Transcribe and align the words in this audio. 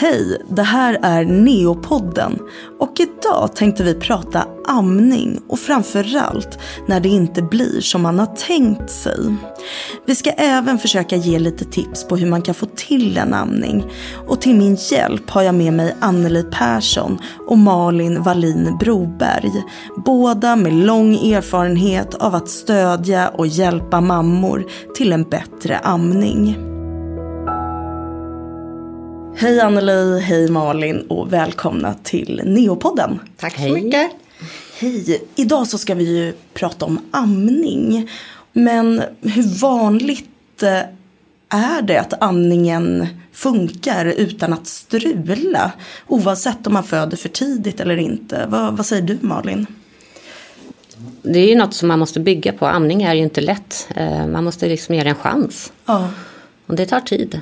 Hej, 0.00 0.42
det 0.48 0.62
här 0.62 0.98
är 1.02 1.24
Neopodden 1.24 2.38
och 2.78 3.00
idag 3.00 3.56
tänkte 3.56 3.84
vi 3.84 3.94
prata 3.94 4.46
amning 4.66 5.40
och 5.48 5.58
framförallt 5.58 6.58
när 6.86 7.00
det 7.00 7.08
inte 7.08 7.42
blir 7.42 7.80
som 7.80 8.02
man 8.02 8.18
har 8.18 8.26
tänkt 8.26 8.90
sig. 8.90 9.34
Vi 10.06 10.14
ska 10.14 10.30
även 10.30 10.78
försöka 10.78 11.16
ge 11.16 11.38
lite 11.38 11.64
tips 11.64 12.08
på 12.08 12.16
hur 12.16 12.26
man 12.26 12.42
kan 12.42 12.54
få 12.54 12.66
till 12.66 13.18
en 13.18 13.34
amning 13.34 13.84
och 14.28 14.40
till 14.40 14.54
min 14.54 14.74
hjälp 14.74 15.30
har 15.30 15.42
jag 15.42 15.54
med 15.54 15.72
mig 15.72 15.96
Anneli 16.00 16.42
Persson 16.42 17.18
och 17.48 17.58
Malin 17.58 18.22
Wallin 18.22 18.76
Broberg. 18.80 19.64
Båda 20.04 20.56
med 20.56 20.72
lång 20.72 21.14
erfarenhet 21.14 22.14
av 22.14 22.34
att 22.34 22.48
stödja 22.48 23.28
och 23.28 23.46
hjälpa 23.46 24.00
mammor 24.00 24.66
till 24.96 25.12
en 25.12 25.24
bättre 25.24 25.78
amning. 25.78 26.75
Hej 29.38 29.60
Anneli, 29.60 30.20
hej 30.20 30.50
Malin 30.50 31.00
och 31.08 31.32
välkomna 31.32 31.94
till 32.02 32.42
Neopodden. 32.44 33.20
Tack 33.36 33.56
så 33.56 33.68
mycket. 33.68 34.10
Hej, 34.78 35.24
idag 35.34 35.66
så 35.66 35.78
ska 35.78 35.94
vi 35.94 36.04
ju 36.18 36.32
prata 36.54 36.84
om 36.84 36.98
amning. 37.10 38.10
Men 38.52 39.02
hur 39.20 39.60
vanligt 39.60 40.62
eh, 40.62 40.78
är 41.48 41.82
det 41.82 41.98
att 42.00 42.22
amningen 42.22 43.06
funkar 43.32 44.06
utan 44.06 44.52
att 44.52 44.66
strula? 44.66 45.72
Oavsett 46.06 46.66
om 46.66 46.72
man 46.72 46.84
föder 46.84 47.16
för 47.16 47.28
tidigt 47.28 47.80
eller 47.80 47.96
inte. 47.96 48.46
Vad, 48.48 48.76
vad 48.76 48.86
säger 48.86 49.02
du 49.02 49.18
Malin? 49.20 49.66
Det 51.22 51.38
är 51.38 51.48
ju 51.48 51.54
något 51.54 51.74
som 51.74 51.88
man 51.88 51.98
måste 51.98 52.20
bygga 52.20 52.52
på. 52.52 52.66
Amning 52.66 53.02
är 53.02 53.14
ju 53.14 53.22
inte 53.22 53.40
lätt. 53.40 53.88
Eh, 53.96 54.26
Man 54.26 54.44
måste 54.44 54.68
liksom 54.68 54.94
ge 54.94 55.02
det 55.02 55.10
en 55.10 55.14
chans. 55.16 55.72
Ja. 55.86 56.08
Och 56.66 56.76
det 56.76 56.86
tar 56.86 57.00
tid. 57.00 57.40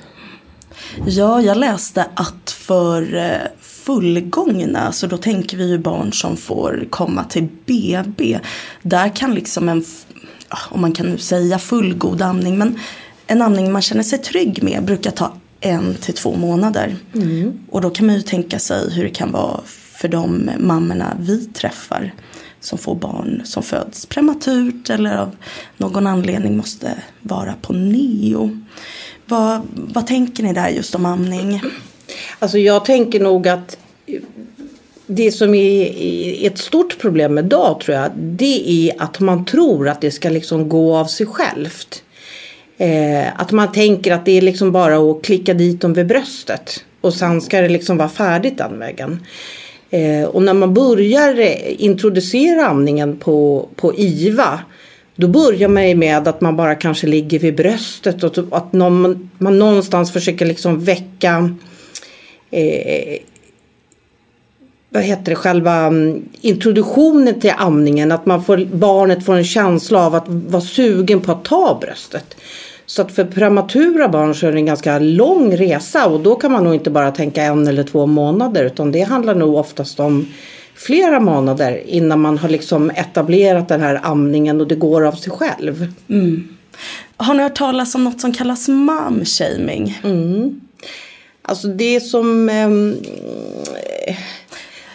Ja, 1.07 1.43
jag 1.43 1.57
läste 1.57 2.07
att 2.15 2.51
för 2.51 3.15
eh, 3.15 3.51
fullgångna, 3.61 4.93
så 4.93 5.07
då 5.07 5.17
tänker 5.17 5.57
vi 5.57 5.69
ju 5.69 5.79
barn 5.79 6.13
som 6.13 6.37
får 6.37 6.87
komma 6.91 7.25
till 7.25 7.49
BB. 7.67 8.39
Där 8.83 9.17
kan 9.17 9.35
liksom 9.35 9.69
en, 9.69 9.85
om 10.71 10.81
man 10.81 10.93
kan 10.93 11.07
nu 11.07 11.19
säga 11.19 11.59
fullgod 11.59 12.23
amning, 12.23 12.59
men 12.59 12.79
en 13.27 13.43
amning 13.43 13.73
man 13.73 13.83
känner 13.83 14.03
sig 14.03 14.19
trygg 14.19 14.63
med 14.63 14.85
brukar 14.85 15.11
ta 15.11 15.33
en 15.61 15.95
till 15.95 16.15
två 16.15 16.37
månader. 16.37 16.97
Och 17.71 17.81
då 17.81 17.91
kan 17.91 18.07
man 18.07 18.15
ju 18.15 18.23
tänka 18.23 18.59
sig 18.59 18.91
hur 18.91 19.05
det 19.05 19.11
kan 19.11 19.33
vara 19.33 19.61
för 19.93 20.09
de 20.09 20.51
mammorna 20.59 21.17
vi 21.21 21.45
träffar 21.47 22.13
som 22.61 22.79
får 22.79 22.95
barn 22.95 23.43
som 23.45 23.63
föds 23.63 24.07
prematurt 24.07 24.91
eller 24.91 25.17
av 25.17 25.37
någon 25.77 26.07
anledning 26.07 26.57
måste 26.57 27.03
vara 27.21 27.55
på 27.63 27.73
neo. 27.73 28.61
Vad, 29.27 29.61
vad 29.75 30.07
tänker 30.07 30.43
ni 30.43 30.53
där 30.53 30.69
just 30.69 30.95
om 30.95 31.07
amning? 31.07 31.61
Alltså 32.39 32.59
jag 32.59 32.85
tänker 32.85 33.21
nog 33.21 33.49
att 33.49 33.77
det 35.07 35.33
som 35.33 35.55
är 35.55 36.47
ett 36.47 36.59
stort 36.59 36.99
problem 36.99 37.39
idag 37.39 37.81
tror 37.81 37.97
jag 37.97 38.11
det 38.17 38.71
är 38.71 39.03
att 39.03 39.21
man 39.21 39.45
tror 39.45 39.89
att 39.89 40.01
det 40.01 40.11
ska 40.11 40.29
liksom 40.29 40.69
gå 40.69 40.97
av 40.97 41.05
sig 41.05 41.27
självt. 41.27 42.03
Eh, 42.77 43.41
att 43.41 43.53
man 43.53 43.73
tänker 43.73 44.13
att 44.13 44.25
det 44.25 44.39
är 44.39 44.43
liksom 44.43 44.73
bara 44.73 44.97
att 44.97 45.23
klicka 45.23 45.55
dit 45.55 45.81
dem 45.81 45.93
vid 45.93 46.07
bröstet 46.07 46.85
och 47.01 47.15
sen 47.15 47.41
ska 47.41 47.61
det 47.61 47.69
liksom 47.69 47.97
vara 47.97 48.09
färdigt 48.09 48.59
den 48.59 48.79
vägen. 48.79 49.27
Eh, 49.91 50.25
och 50.25 50.43
när 50.43 50.55
man 50.55 50.75
börjar 50.75 51.41
introducera 51.81 52.67
amningen 52.67 53.17
på, 53.17 53.69
på 53.77 53.95
IVA 53.95 54.61
då 55.17 55.29
börjar 55.29 55.69
man 55.69 55.89
ju 55.89 55.95
med 55.95 56.29
att 56.29 56.41
man 56.41 56.57
bara 56.57 56.75
kanske 56.75 57.07
ligger 57.07 57.39
vid 57.39 57.57
bröstet 57.57 58.25
och 58.25 58.35
typ 58.35 58.53
att 58.53 58.73
någon, 58.73 59.31
man 59.39 59.59
någonstans 59.59 60.13
försöker 60.13 60.47
liksom 60.47 60.85
väcka 60.85 61.51
eh, 62.51 63.19
vad 64.95 65.03
heter 65.03 65.25
det, 65.31 65.37
själva 65.37 65.75
mm, 65.75 66.29
introduktionen 66.41 67.41
till 67.41 67.53
amningen. 67.57 68.13
Att 68.13 68.27
man 68.27 68.45
får, 68.45 68.65
barnet 68.65 69.25
får 69.25 69.35
en 69.35 69.45
känsla 69.45 70.07
av 70.07 70.15
att 70.15 70.25
vara 70.29 70.63
sugen 70.63 71.21
på 71.21 71.33
att 71.33 71.45
ta 71.45 71.79
bröstet. 71.81 72.37
Så 72.87 73.03
att 73.03 73.13
för 73.13 73.25
prematura 73.25 74.09
barn 74.09 74.35
så 74.35 74.47
är 74.47 74.53
det 74.53 74.59
en 74.59 74.67
ganska 74.67 74.99
lång 74.99 75.57
resa 75.57 76.07
och 76.07 76.21
då 76.21 76.35
kan 76.35 76.53
man 76.53 76.65
nog 76.65 76.75
inte 76.75 76.91
bara 76.91 77.11
tänka 77.11 77.43
en 77.43 77.69
eller 77.69 77.83
två 77.83 78.07
månader 78.07 78.65
utan 78.65 78.93
det 78.93 79.01
handlar 79.01 79.35
nog 79.35 79.55
oftast 79.55 80.01
om 80.01 80.29
flera 80.75 81.21
månader 81.21 81.83
innan 81.87 82.21
man 82.21 82.39
har 82.39 82.49
liksom 82.49 82.91
etablerat 82.91 83.69
den 83.69 83.81
här 83.81 84.01
amningen 84.03 84.61
och 84.61 84.69
det 84.69 84.75
går 84.75 85.07
av 85.07 85.13
sig 85.13 85.33
själv. 85.33 85.93
Har 87.17 87.35
ni 87.35 87.43
hört 87.43 87.57
talas 87.57 87.95
om 87.95 88.05
något 88.05 88.21
som 88.21 88.33
kallas 88.33 88.69
mom 88.69 89.25
shaming? 89.25 89.99
Alltså 91.43 91.69
det 91.69 92.01
som, 92.01 92.49
ehm, 92.49 92.97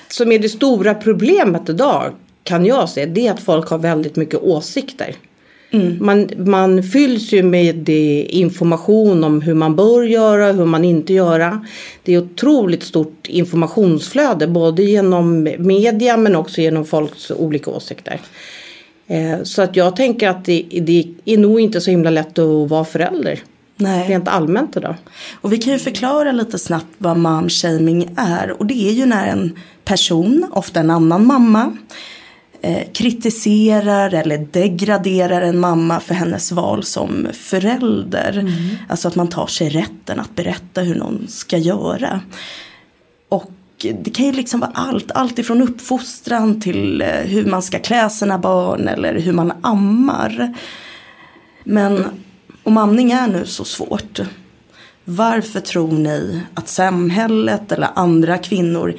som 0.08 0.32
är 0.32 0.40
det 0.40 0.50
stora 0.50 0.94
problemet 0.96 1.70
idag 1.70 2.14
kan 2.44 2.66
jag 2.66 2.90
se 2.90 3.06
det 3.06 3.28
är 3.28 3.32
att 3.32 3.40
folk 3.40 3.70
har 3.70 3.78
väldigt 3.78 4.16
mycket 4.16 4.40
åsikter. 4.42 5.16
Man, 6.00 6.30
man 6.38 6.84
fylls 6.84 7.34
ju 7.34 7.44
med 7.44 7.90
information 7.90 9.24
om 9.24 9.42
hur 9.42 9.54
man 9.54 9.76
bör 9.76 10.04
göra, 10.04 10.52
hur 10.52 10.66
man 10.66 10.86
inte 10.86 11.14
göra. 11.14 11.66
Det 12.04 12.14
är 12.14 12.18
otroligt 12.18 12.84
stort 12.84 13.28
informationsflöde 13.28 14.48
både 14.48 14.84
genom 14.84 15.44
media 15.60 16.18
men 16.18 16.36
också 16.36 16.62
genom 16.62 16.86
folks 16.86 17.32
olika 17.32 17.72
åsikter. 17.72 18.22
Eh, 19.08 19.44
Så 19.44 19.62
att 19.62 19.76
jag 19.76 19.96
tänker 19.96 20.30
att 20.30 20.46
det, 20.46 20.66
det 20.82 21.08
är 21.26 21.38
nog 21.38 21.60
inte 21.60 21.82
så 21.82 21.92
himla 21.92 22.10
lätt 22.10 22.40
att 22.40 22.70
vara 22.70 22.86
förälder. 22.86 23.40
Nej. 23.76 24.10
Rent 24.10 24.28
allmänt 24.28 24.78
idag. 24.78 24.96
Och 25.42 25.54
vi 25.54 25.58
kan 25.58 25.74
ju 25.74 25.80
förklara 25.80 26.32
lite 26.32 26.60
snabbt 26.60 26.96
vad 26.98 27.18
mom 27.18 27.50
shaming 27.50 28.10
är. 28.18 28.56
Och 28.60 28.66
det 28.66 28.90
är 28.90 28.92
ju 28.92 29.06
när 29.06 29.28
en 29.28 29.56
person, 29.86 30.46
ofta 30.52 30.80
en 30.80 30.90
annan 30.90 31.26
mamma, 31.26 31.78
kritiserar 32.94 34.14
eller 34.14 34.38
degraderar 34.38 35.42
en 35.42 35.60
mamma 35.60 36.00
för 36.00 36.14
hennes 36.14 36.52
val 36.52 36.84
som 36.84 37.28
förälder. 37.34 38.52
Alltså 38.90 39.08
att 39.08 39.16
man 39.16 39.28
tar 39.28 39.48
sig 39.48 39.70
rätten 39.70 40.20
att 40.20 40.36
berätta 40.36 40.82
hur 40.82 40.96
någon 40.96 41.28
ska 41.28 41.58
göra. 41.58 42.22
Och 43.30 43.52
det 44.04 44.10
kan 44.10 44.26
ju 44.26 44.32
liksom 44.32 44.60
vara 44.60 44.72
allt, 44.74 45.12
allt 45.12 45.40
ifrån 45.40 45.62
uppfostran 45.62 46.62
till 46.62 47.02
eh, 47.02 47.08
hur 47.08 47.46
man 47.46 47.62
ska 47.62 47.80
klä 47.80 48.10
sina 48.10 48.40
barn 48.40 48.88
eller 48.88 49.20
hur 49.20 49.34
man 49.34 49.54
ammar. 49.62 50.56
Men 51.64 52.06
om 52.64 52.78
amning 52.78 53.12
är 53.12 53.28
nu 53.28 53.46
så 53.46 53.64
svårt, 53.64 54.20
varför 55.06 55.60
tror 55.60 55.92
ni 55.92 56.42
att 56.54 56.68
samhället 56.70 57.72
eller 57.72 57.90
andra 57.96 58.38
kvinnor 58.38 58.96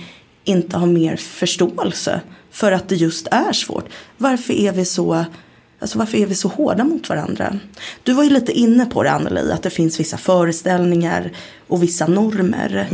inte 0.50 0.77
har 0.77 0.87
mer 0.87 1.16
förståelse 1.16 2.21
för 2.50 2.72
att 2.72 2.88
det 2.88 2.97
just 2.97 3.27
är 3.31 3.53
svårt? 3.53 3.84
Varför 4.16 4.53
är 4.53 4.72
vi 4.72 4.84
så 4.84 5.25
Alltså 5.81 5.99
varför 5.99 6.19
är 6.19 6.27
vi 6.27 6.34
så 6.34 6.49
hårda 6.49 6.84
mot 6.84 7.09
varandra? 7.09 7.59
Du 8.03 8.12
var 8.12 8.25
ju 8.25 8.31
lite 8.31 8.53
inne 8.53 8.87
på 8.87 9.03
det 9.03 9.10
Anneli, 9.10 9.53
att 9.53 9.62
det 9.62 9.71
finns 9.71 10.00
vissa 10.00 10.16
föreställningar 10.16 11.33
och 11.69 11.83
vissa 11.83 12.06
normer. 12.06 12.89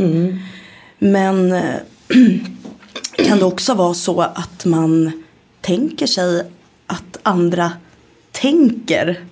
Men 0.99 1.51
eh, 1.51 1.75
kan 3.25 3.39
det 3.39 3.45
också 3.45 3.73
vara 3.73 3.93
så 3.93 4.21
att 4.21 4.65
man 4.65 5.23
tänker 5.61 6.07
sig 6.07 6.51
att 6.87 7.19
andra 7.23 7.71
tänker 8.31 9.25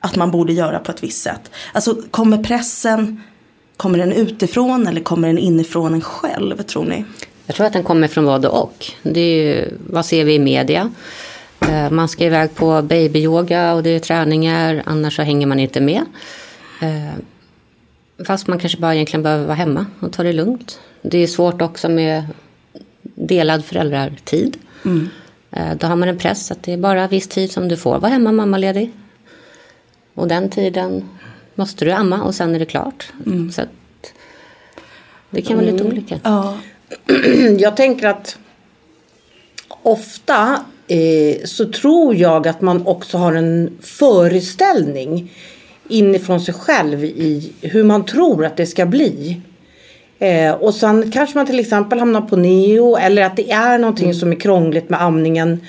att 0.00 0.16
man 0.16 0.30
borde 0.30 0.52
göra 0.52 0.78
på 0.78 0.92
ett 0.92 1.02
visst 1.02 1.22
sätt? 1.22 1.50
Alltså 1.72 2.02
kommer 2.10 2.42
pressen, 2.42 3.22
kommer 3.76 3.98
den 3.98 4.12
utifrån 4.12 4.86
eller 4.86 5.00
kommer 5.00 5.28
den 5.28 5.38
inifrån 5.38 5.94
en 5.94 6.00
själv 6.00 6.62
tror 6.62 6.84
ni? 6.84 7.04
Jag 7.46 7.56
tror 7.56 7.66
att 7.66 7.72
den 7.72 7.82
kommer 7.82 8.08
från 8.08 8.24
både 8.24 8.48
och. 8.48 8.86
Det 9.02 9.36
ju, 9.36 9.68
vad 9.86 10.06
ser 10.06 10.24
vi 10.24 10.34
i 10.34 10.38
media? 10.38 10.92
Eh, 11.68 11.90
Man 11.90 12.08
ska 12.08 12.24
iväg 12.24 12.54
på 12.54 12.82
babyyoga 12.82 13.74
och 13.74 13.82
det 13.82 13.90
är 13.90 13.98
träningar, 13.98 14.82
annars 14.86 15.16
så 15.16 15.22
hänger 15.22 15.46
man 15.46 15.58
inte 15.58 15.80
med. 15.80 16.02
Eh, 16.82 17.12
Fast 18.26 18.46
man 18.46 18.58
kanske 18.58 18.78
bara 18.78 18.94
egentligen 18.94 19.22
behöver 19.22 19.44
vara 19.44 19.54
hemma 19.54 19.86
och 20.00 20.12
ta 20.12 20.22
det 20.22 20.32
lugnt. 20.32 20.80
Det 21.02 21.18
är 21.18 21.26
svårt 21.26 21.62
också 21.62 21.88
med 21.88 22.24
delad 23.02 23.64
föräldrartid. 23.64 24.56
Eh, 25.50 25.74
Då 25.76 25.86
har 25.86 25.96
man 25.96 26.08
en 26.08 26.18
press 26.18 26.50
att 26.50 26.62
det 26.62 26.72
är 26.72 26.76
bara 26.76 27.08
viss 27.08 27.28
tid 27.28 27.50
som 27.52 27.68
du 27.68 27.76
får 27.76 27.98
vara 27.98 28.12
hemma 28.12 28.32
mammaledig. 28.32 28.92
Och 30.14 30.28
den 30.28 30.50
tiden 30.50 31.08
måste 31.54 31.84
du 31.84 31.90
amma 31.92 32.22
och 32.22 32.34
sen 32.34 32.54
är 32.54 32.58
det 32.58 32.64
klart. 32.66 33.12
Så 33.52 33.62
att 33.62 33.68
det 35.30 35.42
kan 35.42 35.56
vara 35.56 35.66
lite 35.66 35.84
olika. 35.84 36.20
Ja, 36.22 36.58
Jag 37.58 37.76
tänker 37.76 38.08
att 38.08 38.38
ofta 39.82 40.60
eh, 40.88 41.44
så 41.44 41.72
tror 41.72 42.14
jag 42.14 42.48
att 42.48 42.60
man 42.60 42.86
också 42.86 43.18
har 43.18 43.32
en 43.32 43.78
föreställning 43.80 45.32
inifrån 45.88 46.40
sig 46.40 46.54
själv 46.54 47.04
i 47.04 47.52
hur 47.60 47.84
man 47.84 48.04
tror 48.04 48.44
att 48.46 48.56
det 48.56 48.66
ska 48.66 48.86
bli. 48.86 49.40
Eh, 50.18 50.52
och 50.52 50.74
sen 50.74 51.10
kanske 51.10 51.38
man 51.38 51.46
till 51.46 51.60
exempel 51.60 51.98
hamnar 51.98 52.20
på 52.20 52.36
neo 52.36 52.96
eller 52.96 53.22
att 53.22 53.36
det 53.36 53.50
är 53.50 53.78
någonting 53.78 54.14
som 54.14 54.32
är 54.32 54.36
krångligt 54.36 54.90
med 54.90 55.02
amningen. 55.02 55.60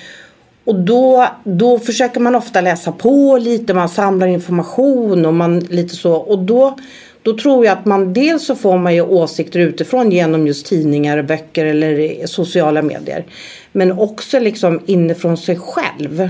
Och 0.66 0.76
då, 0.76 1.28
då 1.44 1.80
försöker 1.80 2.20
man 2.20 2.36
ofta 2.36 2.62
läsa 2.62 2.92
på 2.92 3.38
lite, 3.38 3.74
man 3.74 3.90
samlar 3.90 4.28
information 4.28 5.26
och 5.26 5.34
man 5.34 5.60
lite 5.60 5.96
så. 5.96 6.14
Och 6.14 6.40
då, 6.40 6.78
Då 7.24 7.38
tror 7.38 7.66
jag 7.66 7.78
att 7.78 7.86
man 7.86 8.14
dels 8.14 8.46
så 8.46 8.56
får 8.56 8.78
man 8.78 8.96
ju 8.96 9.02
åsikter 9.02 9.60
utifrån 9.60 10.12
genom 10.12 10.48
just 10.48 10.66
tidningar, 10.66 11.24
böcker 11.24 11.66
eller 11.66 12.28
sociala 12.28 12.82
medier. 12.82 13.26
Men 13.72 13.92
också 13.92 14.40
liksom 14.40 14.80
inifrån 14.86 15.38
sig 15.38 15.60
själv. 15.60 16.30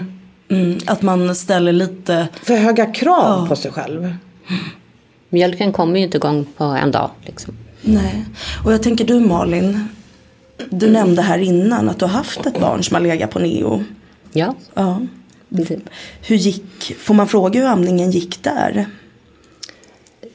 Mm, 0.50 0.78
att 0.86 1.02
man 1.02 1.36
ställer 1.36 1.72
lite... 1.72 2.28
För 2.44 2.56
höga 2.56 2.86
krav 2.86 3.40
ja. 3.42 3.46
på 3.50 3.56
sig 3.56 3.72
själv. 3.72 4.16
Mjölken 5.30 5.74
kommer 5.74 5.98
ju 6.00 6.06
inte 6.06 6.18
igång 6.18 6.46
på 6.58 6.64
en 6.64 6.92
dag. 6.92 7.10
Liksom. 7.26 7.58
Nej, 7.82 8.26
och 8.66 8.74
jag 8.74 8.84
tänker 8.84 9.06
du 9.06 9.20
Malin. 9.20 9.88
Du 10.70 10.90
nämnde 10.90 11.22
här 11.22 11.40
innan 11.40 11.90
att 11.90 12.00
du 12.00 12.06
har 12.06 12.12
haft 12.12 12.46
ett 12.46 12.60
barn 12.60 12.84
som 12.84 12.96
har 12.96 13.02
legat 13.02 13.32
på 13.32 13.40
neo. 13.40 13.84
Ja. 14.34 14.56
ja. 14.74 15.02
Hur 16.22 16.36
gick, 16.36 16.96
får 17.00 17.14
man 17.14 17.28
fråga 17.28 17.60
hur 17.60 17.68
amningen 17.68 18.12
gick 18.12 18.44
där? 18.44 18.86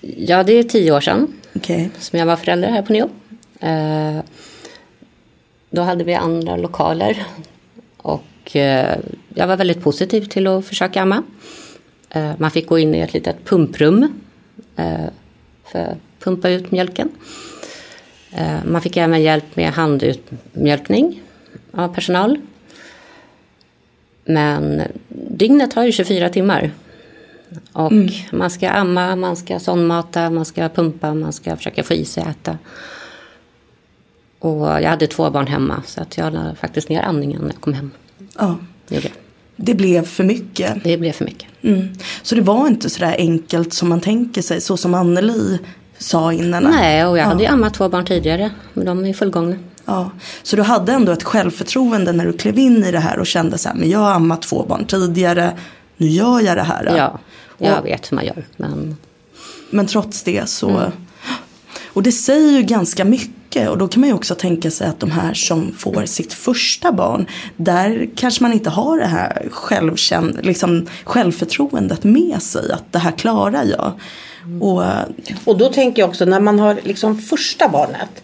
Ja, 0.00 0.42
det 0.42 0.52
är 0.52 0.62
tio 0.62 0.92
år 0.92 1.00
sedan 1.00 1.32
okay. 1.54 1.88
som 1.98 2.18
jag 2.18 2.26
var 2.26 2.36
förälder 2.36 2.68
här 2.68 2.82
på 2.82 2.92
neo. 2.92 3.10
Eh, 3.60 4.24
då 5.70 5.82
hade 5.82 6.04
vi 6.04 6.14
andra 6.14 6.56
lokaler 6.56 7.24
och 7.96 8.56
eh, 8.56 8.98
jag 9.34 9.46
var 9.46 9.56
väldigt 9.56 9.82
positiv 9.82 10.24
till 10.24 10.46
att 10.46 10.66
försöka 10.66 11.02
amma. 11.02 11.22
Eh, 12.10 12.32
man 12.38 12.50
fick 12.50 12.66
gå 12.66 12.78
in 12.78 12.94
i 12.94 12.98
ett 12.98 13.14
litet 13.14 13.44
pumprum 13.44 14.20
eh, 14.76 15.06
för 15.64 15.78
att 15.78 15.96
pumpa 16.18 16.50
ut 16.50 16.70
mjölken. 16.70 17.08
Eh, 18.32 18.64
man 18.64 18.82
fick 18.82 18.96
även 18.96 19.22
hjälp 19.22 19.56
med 19.56 19.72
handutmjölkning 19.72 21.22
av 21.72 21.94
personal. 21.94 22.38
Men 24.24 24.82
dygnet 25.08 25.74
har 25.74 25.84
ju 25.84 25.92
24 25.92 26.28
timmar. 26.28 26.70
Och 27.72 27.92
mm. 27.92 28.08
man 28.32 28.50
ska 28.50 28.70
amma, 28.70 29.16
man 29.16 29.36
ska 29.36 29.58
sondmata, 29.58 30.30
man 30.30 30.44
ska 30.44 30.68
pumpa, 30.68 31.14
man 31.14 31.32
ska 31.32 31.56
försöka 31.56 31.82
få 31.82 31.94
i 31.94 32.04
sig 32.04 32.22
äta. 32.22 32.58
Och 34.38 34.66
jag 34.66 34.90
hade 34.90 35.06
två 35.06 35.30
barn 35.30 35.46
hemma 35.46 35.82
så 35.86 36.00
att 36.00 36.18
jag 36.18 36.32
la 36.32 36.54
faktiskt 36.54 36.88
ner 36.88 37.02
andningen 37.02 37.40
när 37.40 37.48
jag 37.48 37.60
kom 37.60 37.72
hem. 37.72 37.90
Ja. 38.38 38.56
Det, 38.88 39.12
det 39.56 39.74
blev 39.74 40.04
för 40.04 40.24
mycket. 40.24 40.84
Det 40.84 40.96
blev 40.96 41.12
för 41.12 41.24
mycket. 41.24 41.48
Mm. 41.62 41.88
Så 42.22 42.34
det 42.34 42.40
var 42.40 42.68
inte 42.68 42.90
så 42.90 43.00
där 43.00 43.14
enkelt 43.18 43.72
som 43.72 43.88
man 43.88 44.00
tänker 44.00 44.42
sig, 44.42 44.60
så 44.60 44.76
som 44.76 44.94
Anneli 44.94 45.58
sa 45.98 46.32
innan? 46.32 46.62
Nej, 46.62 47.06
och 47.06 47.18
jag 47.18 47.24
hade 47.24 47.42
ju 47.42 47.48
ammat 47.48 47.74
två 47.74 47.88
barn 47.88 48.06
tidigare, 48.06 48.50
men 48.74 48.86
de 48.86 49.04
är 49.04 49.14
fullgångna. 49.14 49.56
Ja, 49.84 50.10
så 50.42 50.56
du 50.56 50.62
hade 50.62 50.92
ändå 50.92 51.12
ett 51.12 51.22
självförtroende 51.22 52.12
när 52.12 52.26
du 52.26 52.32
klev 52.32 52.58
in 52.58 52.84
i 52.84 52.92
det 52.92 52.98
här 52.98 53.18
och 53.18 53.26
kände 53.26 53.58
så 53.58 53.68
här, 53.68 53.76
men 53.76 53.90
jag 53.90 53.98
har 53.98 54.12
ammat 54.12 54.42
två 54.42 54.64
barn 54.68 54.84
tidigare, 54.84 55.52
nu 55.98 56.06
gör 56.06 56.40
jag 56.40 56.56
det 56.56 56.62
här. 56.62 56.96
Ja, 56.96 57.18
jag 57.58 57.78
och, 57.78 57.86
vet 57.86 58.12
hur 58.12 58.14
man 58.14 58.26
gör. 58.26 58.46
Men, 58.56 58.96
men 59.70 59.86
trots 59.86 60.22
det 60.22 60.48
så, 60.48 60.68
mm. 60.68 60.90
och 61.86 62.02
det 62.02 62.12
säger 62.12 62.52
ju 62.52 62.62
ganska 62.62 63.04
mycket 63.04 63.68
och 63.68 63.78
då 63.78 63.88
kan 63.88 64.00
man 64.00 64.08
ju 64.08 64.14
också 64.14 64.34
tänka 64.34 64.70
sig 64.70 64.86
att 64.86 65.00
de 65.00 65.10
här 65.10 65.34
som 65.34 65.74
får 65.78 66.06
sitt 66.06 66.32
första 66.32 66.92
barn, 66.92 67.26
där 67.56 68.08
kanske 68.16 68.42
man 68.42 68.52
inte 68.52 68.70
har 68.70 68.98
det 68.98 69.06
här 69.06 69.48
självkänd, 69.50 70.38
liksom, 70.42 70.86
självförtroendet 71.04 72.04
med 72.04 72.42
sig, 72.42 72.72
att 72.72 72.92
det 72.92 72.98
här 72.98 73.12
klarar 73.12 73.64
jag. 73.64 73.92
Och, 74.60 74.82
och 75.44 75.58
då 75.58 75.68
tänker 75.68 76.02
jag 76.02 76.08
också 76.08 76.24
när 76.24 76.40
man 76.40 76.58
har 76.58 76.78
liksom 76.84 77.18
första 77.18 77.68
barnet. 77.68 78.22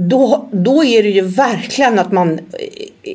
Då, 0.00 0.48
då 0.52 0.84
är 0.84 1.02
det 1.02 1.08
ju 1.08 1.20
verkligen 1.20 1.98
att 1.98 2.12
man 2.12 2.40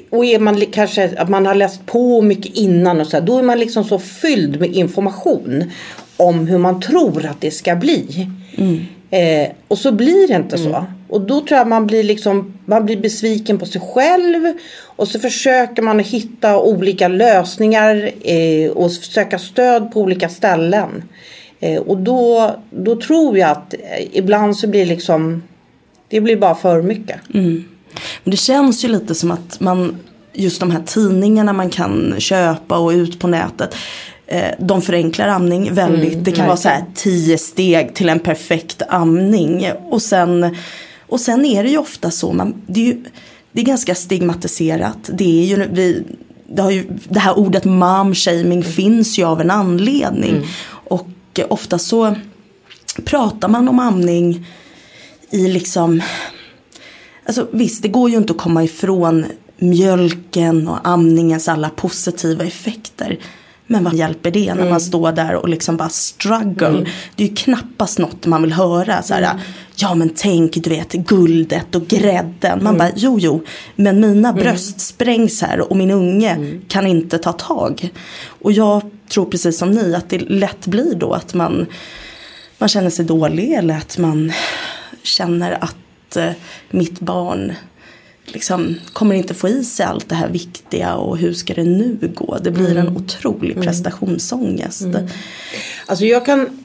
och 0.10 0.26
är 0.26 0.40
man 0.40 0.62
kanske 0.72 1.12
att 1.18 1.30
man 1.30 1.46
har 1.46 1.56
läst 1.56 1.86
på 1.86 2.22
mycket 2.22 2.56
innan 2.56 3.02
och 3.02 3.08
så 3.08 3.18
här, 3.18 3.26
då 3.26 3.38
är 3.38 3.44
man 3.44 3.60
liksom 3.60 3.84
så 3.84 4.00
fylld 4.00 4.60
med 4.60 4.76
information 4.76 5.72
om 6.18 6.48
hur 6.48 6.58
man 6.58 6.82
tror 6.82 7.26
att 7.26 7.42
det 7.42 7.52
ska 7.52 7.76
bli. 7.76 8.28
Mm. 8.58 8.86
Eh, 9.10 9.52
och 9.68 9.78
så 9.78 9.92
blir 9.92 10.28
det 10.28 10.36
inte 10.36 10.56
mm. 10.56 10.72
så. 10.72 10.86
Och 11.08 11.22
då 11.22 11.42
tror 11.42 11.58
jag 11.58 11.68
man 11.68 11.88
blir 11.88 12.04
liksom 12.04 12.54
man 12.66 12.86
blir 12.86 12.98
besviken 12.98 13.58
på 13.58 13.66
sig 13.66 13.82
själv 13.82 14.54
och 14.82 15.08
så 15.08 15.20
försöker 15.20 15.82
man 15.82 16.00
hitta 16.00 16.60
olika 16.60 17.08
lösningar 17.08 18.12
eh, 18.22 18.72
och 18.72 18.92
söka 18.92 19.40
stöd 19.40 19.92
på 19.92 20.02
olika 20.02 20.30
ställen. 20.30 21.04
Eh, 21.60 21.82
och 21.82 21.98
då, 21.98 22.52
då 22.70 22.96
tror 23.02 23.38
jag 23.38 23.50
att 23.50 23.74
ibland 24.12 24.58
så 24.58 24.68
blir 24.68 24.86
liksom 24.86 25.42
det 26.14 26.22
blir 26.22 26.38
bara 26.38 26.56
för 26.56 26.82
mycket. 26.82 27.20
Mm. 27.34 27.64
Men 28.24 28.32
det 28.32 28.38
känns 28.38 28.86
ju 28.86 28.88
lite 28.88 29.16
som 29.16 29.32
att 29.32 29.60
man 29.60 29.98
just 30.34 30.60
de 30.60 30.72
här 30.72 30.84
tidningarna 30.86 31.54
man 31.54 31.70
kan 31.70 32.16
köpa 32.20 32.78
och 32.78 32.90
ut 32.90 33.20
på 33.20 33.28
nätet. 33.28 33.76
Eh, 34.28 34.52
de 34.60 34.82
förenklar 34.82 35.28
amning 35.28 35.74
väldigt. 35.74 36.14
Mm, 36.14 36.24
det 36.24 36.32
kan 36.32 36.40
nej. 36.40 36.48
vara 36.48 36.58
så 36.58 36.70
här 36.70 36.86
tio 36.96 37.38
steg 37.38 37.94
till 37.94 38.10
en 38.10 38.20
perfekt 38.20 38.82
amning. 38.90 39.72
Och 39.90 40.02
sen, 40.02 40.58
och 41.08 41.20
sen 41.20 41.46
är 41.46 41.64
det 41.64 41.70
ju 41.70 41.78
ofta 41.78 42.12
så. 42.12 42.34
Man, 42.34 42.54
det, 42.68 42.80
är 42.80 42.86
ju, 42.86 43.04
det 43.52 43.62
är 43.62 43.66
ganska 43.66 43.96
stigmatiserat. 43.96 45.10
Det 45.14 45.42
är 45.42 45.46
ju, 45.46 45.68
vi, 45.72 46.04
det, 46.48 46.62
har 46.62 46.72
ju, 46.72 46.84
det 47.10 47.20
här 47.20 47.40
ordet 47.40 47.66
mom 47.66 48.16
shaming 48.16 48.60
mm. 48.60 48.64
finns 48.64 49.20
ju 49.20 49.24
av 49.24 49.42
en 49.42 49.52
anledning. 49.52 50.36
Mm. 50.36 50.48
Och 50.70 51.40
ofta 51.50 51.80
så 51.80 52.16
pratar 53.06 53.48
man 53.48 53.70
om 53.70 53.80
amning 53.80 54.46
i 55.34 55.48
liksom 55.48 56.02
Alltså 57.26 57.48
visst, 57.52 57.82
det 57.82 57.88
går 57.88 58.10
ju 58.10 58.18
inte 58.18 58.34
att 58.34 58.40
komma 58.40 58.64
ifrån 58.64 59.26
mjölken 59.58 60.68
och 60.68 60.78
amningens 60.84 61.48
alla 61.48 61.70
positiva 61.70 62.44
effekter. 62.44 63.20
Men 63.68 63.84
vad 63.84 63.94
hjälper 63.94 64.32
det 64.32 64.54
när 64.54 64.56
man 64.56 64.68
mm. 64.68 64.80
står 64.80 65.12
där 65.12 65.36
och 65.36 65.50
liksom 65.50 65.78
bara 65.78 65.90
struggle. 65.90 66.68
Mm. 66.68 66.86
Det 67.16 67.24
är 67.24 67.28
ju 67.28 67.36
knappast 67.36 68.00
något 68.00 68.26
man 68.26 68.42
vill 68.42 68.54
höra. 68.54 69.02
Så 69.02 69.14
här, 69.14 69.22
mm. 69.22 69.38
Ja 69.76 69.96
men 69.96 70.10
tänk 70.16 70.54
du 70.54 70.70
vet 70.70 70.94
guldet 70.94 71.76
och 71.76 71.88
grädden. 71.88 72.64
Man 72.64 72.76
mm. 72.76 72.78
bara 72.78 72.92
jo 72.96 73.18
jo. 73.20 73.44
Men 73.76 74.00
mina 74.00 74.30
mm. 74.30 74.44
bröst 74.44 74.82
sprängs 74.82 75.42
här 75.42 75.72
och 75.72 75.78
min 75.78 75.92
unge 75.92 76.30
mm. 76.30 76.62
kan 76.68 76.88
inte 76.88 77.18
ta 77.18 77.34
tag. 77.34 77.90
Och 78.26 78.52
jag 78.52 78.82
tror 79.10 79.26
precis 79.26 79.58
som 79.58 79.72
ni 79.72 79.96
att 79.96 80.10
det 80.10 80.20
lätt 80.20 80.68
blir 80.68 80.96
då 80.96 81.14
att 81.14 81.34
man, 81.34 81.66
man 82.58 82.70
känner 82.70 82.90
sig 82.90 83.06
dålig. 83.06 83.52
Eller 83.52 83.78
att 83.78 83.98
man 83.98 84.32
känner 85.04 85.52
att 85.64 86.16
eh, 86.16 86.32
mitt 86.70 87.00
barn 87.00 87.54
liksom 88.26 88.76
kommer 88.94 89.16
inte 89.16 89.34
få 89.34 89.50
i 89.50 89.64
sig 89.64 89.86
allt 89.86 90.10
det 90.10 90.16
här 90.16 90.30
viktiga 90.30 90.96
och 90.96 91.18
hur 91.18 91.34
ska 91.34 91.54
det 91.54 91.64
nu 91.64 91.98
gå? 92.14 92.38
Det 92.42 92.52
blir 92.52 92.72
mm. 92.72 92.88
en 92.88 92.98
otrolig 92.98 93.52
mm. 93.52 93.64
prestationsångest. 93.64 94.82
Mm. 94.82 95.08
Alltså 95.86 96.06
jag 96.06 96.26
kan, 96.26 96.64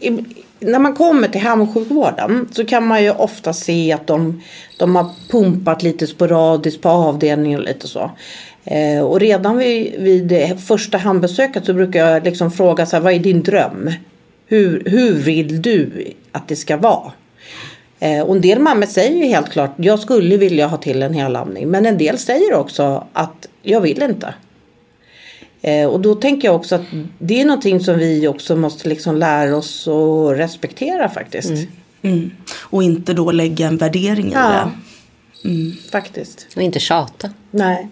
när 0.61 0.79
man 0.79 0.95
kommer 0.95 1.29
till 1.29 1.41
hemsjukvården 1.41 2.49
så 2.53 2.65
kan 2.65 2.87
man 2.87 3.03
ju 3.03 3.11
ofta 3.11 3.53
se 3.53 3.93
att 3.93 4.07
de, 4.07 4.43
de 4.79 4.97
har 4.97 5.11
pumpat 5.31 5.83
lite 5.83 6.07
sporadiskt 6.07 6.83
på 6.83 6.89
avdelningen 6.89 7.61
och 7.61 7.67
lite 7.67 7.89
så. 7.89 8.11
Eh, 8.65 9.01
och 9.01 9.21
redan 9.21 9.59
vid, 9.59 10.01
vid 10.01 10.61
första 10.61 10.99
hembesöket 10.99 11.67
så 11.67 11.75
brukar 11.75 12.07
jag 12.07 12.25
liksom 12.25 12.51
fråga 12.51 12.87
så 12.87 12.97
här, 12.97 13.03
vad 13.03 13.13
är 13.13 13.19
din 13.19 13.43
dröm? 13.43 13.91
Hur, 14.47 14.83
hur 14.87 15.15
vill 15.15 15.63
du 15.63 16.13
att 16.33 16.49
det 16.49 16.57
ska 16.57 16.77
vara? 16.77 17.13
Eh, 18.01 18.21
och 18.21 18.37
en 18.37 18.43
del 18.43 18.59
mammor 18.59 18.87
säger 18.87 19.17
ju 19.17 19.25
helt 19.25 19.51
klart 19.51 19.75
jag 19.77 19.99
skulle 19.99 20.37
vilja 20.37 20.67
ha 20.67 20.77
till 20.77 21.03
en 21.03 21.15
helamning. 21.15 21.69
Men 21.69 21.87
en 21.87 21.99
del 21.99 22.19
säger 22.19 22.55
också 22.55 23.07
att 23.13 23.49
jag 23.63 23.81
vill 23.81 24.03
inte. 24.03 24.35
Eh, 25.63 25.87
och 25.87 26.01
då 26.01 26.15
tänker 26.15 26.49
jag 26.49 26.55
också 26.55 26.75
att 26.75 26.83
det 27.19 27.41
är 27.41 27.45
någonting 27.45 27.81
som 27.81 27.99
vi 27.99 28.29
också 28.29 28.57
måste 28.57 28.89
liksom 28.89 29.17
lära 29.17 29.57
oss 29.57 29.89
att 29.89 30.39
respektera 30.39 31.09
faktiskt. 31.09 31.51
Mm. 31.51 31.67
Mm. 32.03 32.31
Och 32.61 32.83
inte 32.83 33.13
då 33.13 33.33
lägga 33.33 33.67
en 33.67 33.77
värdering 33.77 34.29
i 34.29 34.35
ja. 34.35 34.71
det. 35.43 35.49
Mm. 35.49 35.73
Faktiskt. 35.93 36.47
Och 36.57 36.63
inte 36.63 36.81
tjata. 36.81 37.31
Nej. 37.51 37.89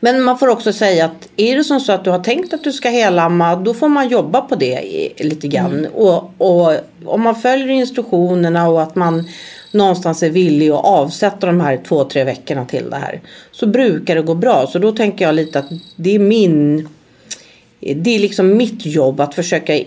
Men 0.00 0.22
man 0.22 0.38
får 0.38 0.48
också 0.48 0.72
säga 0.72 1.04
att 1.04 1.28
är 1.36 1.56
det 1.56 1.64
som 1.64 1.80
så 1.80 1.92
att 1.92 2.04
du 2.04 2.10
har 2.10 2.18
tänkt 2.18 2.54
att 2.54 2.64
du 2.64 2.72
ska 2.72 2.88
helamma 2.88 3.56
då 3.56 3.74
får 3.74 3.88
man 3.88 4.08
jobba 4.08 4.40
på 4.40 4.54
det 4.54 5.12
lite 5.18 5.48
grann. 5.48 5.78
Mm. 5.78 5.92
Och, 5.92 6.30
och 6.38 6.74
om 7.04 7.22
man 7.22 7.34
följer 7.34 7.68
instruktionerna 7.68 8.68
och 8.68 8.82
att 8.82 8.96
man 8.96 9.28
någonstans 9.72 10.22
är 10.22 10.30
villig 10.30 10.70
att 10.70 10.84
avsätta 10.84 11.46
de 11.46 11.60
här 11.60 11.80
två, 11.88 12.04
tre 12.04 12.24
veckorna 12.24 12.64
till 12.64 12.90
det 12.90 12.96
här. 12.96 13.20
Så 13.52 13.66
brukar 13.66 14.14
det 14.14 14.22
gå 14.22 14.34
bra. 14.34 14.66
Så 14.66 14.78
då 14.78 14.92
tänker 14.92 15.24
jag 15.24 15.34
lite 15.34 15.58
att 15.58 15.70
det 15.96 16.14
är 16.14 16.18
min 16.18 16.88
det 17.80 18.16
är 18.16 18.18
liksom 18.18 18.56
mitt 18.56 18.86
jobb 18.86 19.20
att 19.20 19.34
försöka 19.34 19.80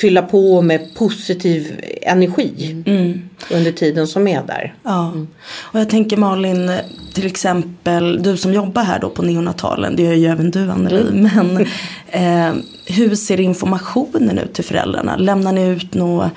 fylla 0.00 0.22
på 0.22 0.62
med 0.62 0.94
positiv 0.94 1.80
energi 2.02 2.82
mm. 2.86 3.22
under 3.50 3.72
tiden 3.72 4.06
som 4.06 4.28
är 4.28 4.42
där. 4.42 4.74
Ja. 4.82 5.12
Och 5.60 5.80
jag 5.80 5.90
tänker 5.90 6.16
Malin, 6.16 6.70
till 7.12 7.26
exempel 7.26 8.22
du 8.22 8.36
som 8.36 8.52
jobbar 8.52 8.82
här 8.82 8.98
då 8.98 9.10
på 9.10 9.22
neonatalen, 9.22 9.96
det 9.96 10.02
gör 10.02 10.12
ju 10.12 10.26
även 10.26 10.50
du 10.50 10.70
Anneli, 10.70 11.00
mm. 11.00 11.46
men 11.46 11.66
eh, 12.08 12.54
hur 12.86 13.14
ser 13.14 13.40
informationen 13.40 14.38
ut 14.38 14.52
till 14.52 14.64
föräldrarna? 14.64 15.16
Lämnar 15.16 15.52
ni 15.52 15.68
ut 15.68 15.94
något 15.94 16.32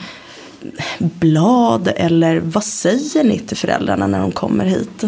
blad 1.00 1.89
eller 1.96 2.39
vad 2.39 2.63
säger 2.63 3.24
ni 3.24 3.39
till 3.39 3.58
föräldrarna 3.58 4.08
när 4.08 4.20
de 4.20 4.32
kommer 4.32 4.65
hit? 4.65 5.03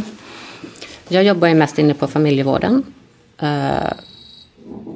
Jag 1.08 1.24
jobbar 1.24 1.48
ju 1.48 1.56
mest 1.56 1.80
inne 1.80 1.94
på 1.94 2.08
familjevården. 2.08 2.84
Eh, 3.42 3.94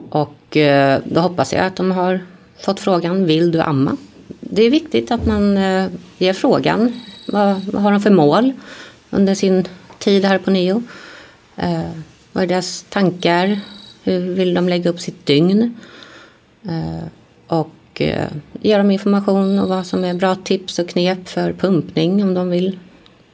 och 0.09 0.57
eh, 0.57 0.99
då 1.05 1.19
hoppas 1.19 1.53
jag 1.53 1.65
att 1.65 1.75
de 1.75 1.91
har 1.91 2.21
fått 2.61 2.79
frågan, 2.79 3.25
vill 3.25 3.51
du 3.51 3.61
amma? 3.61 3.97
det 4.39 4.63
är 4.63 4.69
viktigt 4.69 5.11
att 5.11 5.25
man 5.25 5.57
eh, 5.57 5.87
ger 6.17 6.33
frågan. 6.33 7.01
Vad, 7.27 7.61
vad 7.65 7.81
har 7.81 7.91
de 7.91 8.01
för 8.01 8.11
mål 8.11 8.53
under 9.09 9.35
sin 9.35 9.67
tid 9.99 10.25
här 10.25 10.37
på 10.37 10.51
NIO? 10.51 10.83
Eh, 11.55 11.89
vad 12.31 12.43
är 12.43 12.47
deras 12.47 12.85
tankar? 12.89 13.59
Hur 14.03 14.19
vill 14.19 14.53
de 14.53 14.69
lägga 14.69 14.89
upp 14.89 14.99
sitt 14.99 15.25
dygn? 15.25 15.77
Eh, 16.63 17.07
och 17.47 18.01
eh, 18.01 18.27
ge 18.61 18.77
dem 18.77 18.91
information 18.91 19.59
och 19.59 19.69
vad 19.69 19.85
som 19.85 20.03
är 20.03 20.13
bra 20.13 20.35
tips 20.35 20.79
och 20.79 20.89
knep 20.89 21.27
för 21.27 21.53
pumpning 21.53 22.23
om 22.23 22.33
de 22.33 22.49
vill 22.49 22.79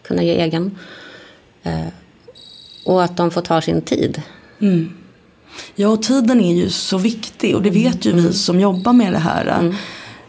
kunna 0.01 0.24
ge 0.24 0.41
egen. 0.41 0.77
Eh, 1.63 1.88
och 2.86 3.03
att 3.03 3.17
de 3.17 3.32
får 3.32 3.41
ta 3.41 3.62
sin 3.62 3.82
tid. 3.82 4.22
Mm. 4.60 4.94
Ja, 5.75 5.88
och 5.88 6.03
tiden 6.03 6.41
är 6.41 6.55
ju 6.55 6.69
så 6.69 6.97
viktig 6.97 7.55
och 7.55 7.62
det 7.62 7.69
vet 7.69 8.05
ju 8.05 8.12
vi 8.12 8.33
som 8.33 8.59
jobbar 8.59 8.93
med 8.93 9.13
det 9.13 9.19
här. 9.19 9.74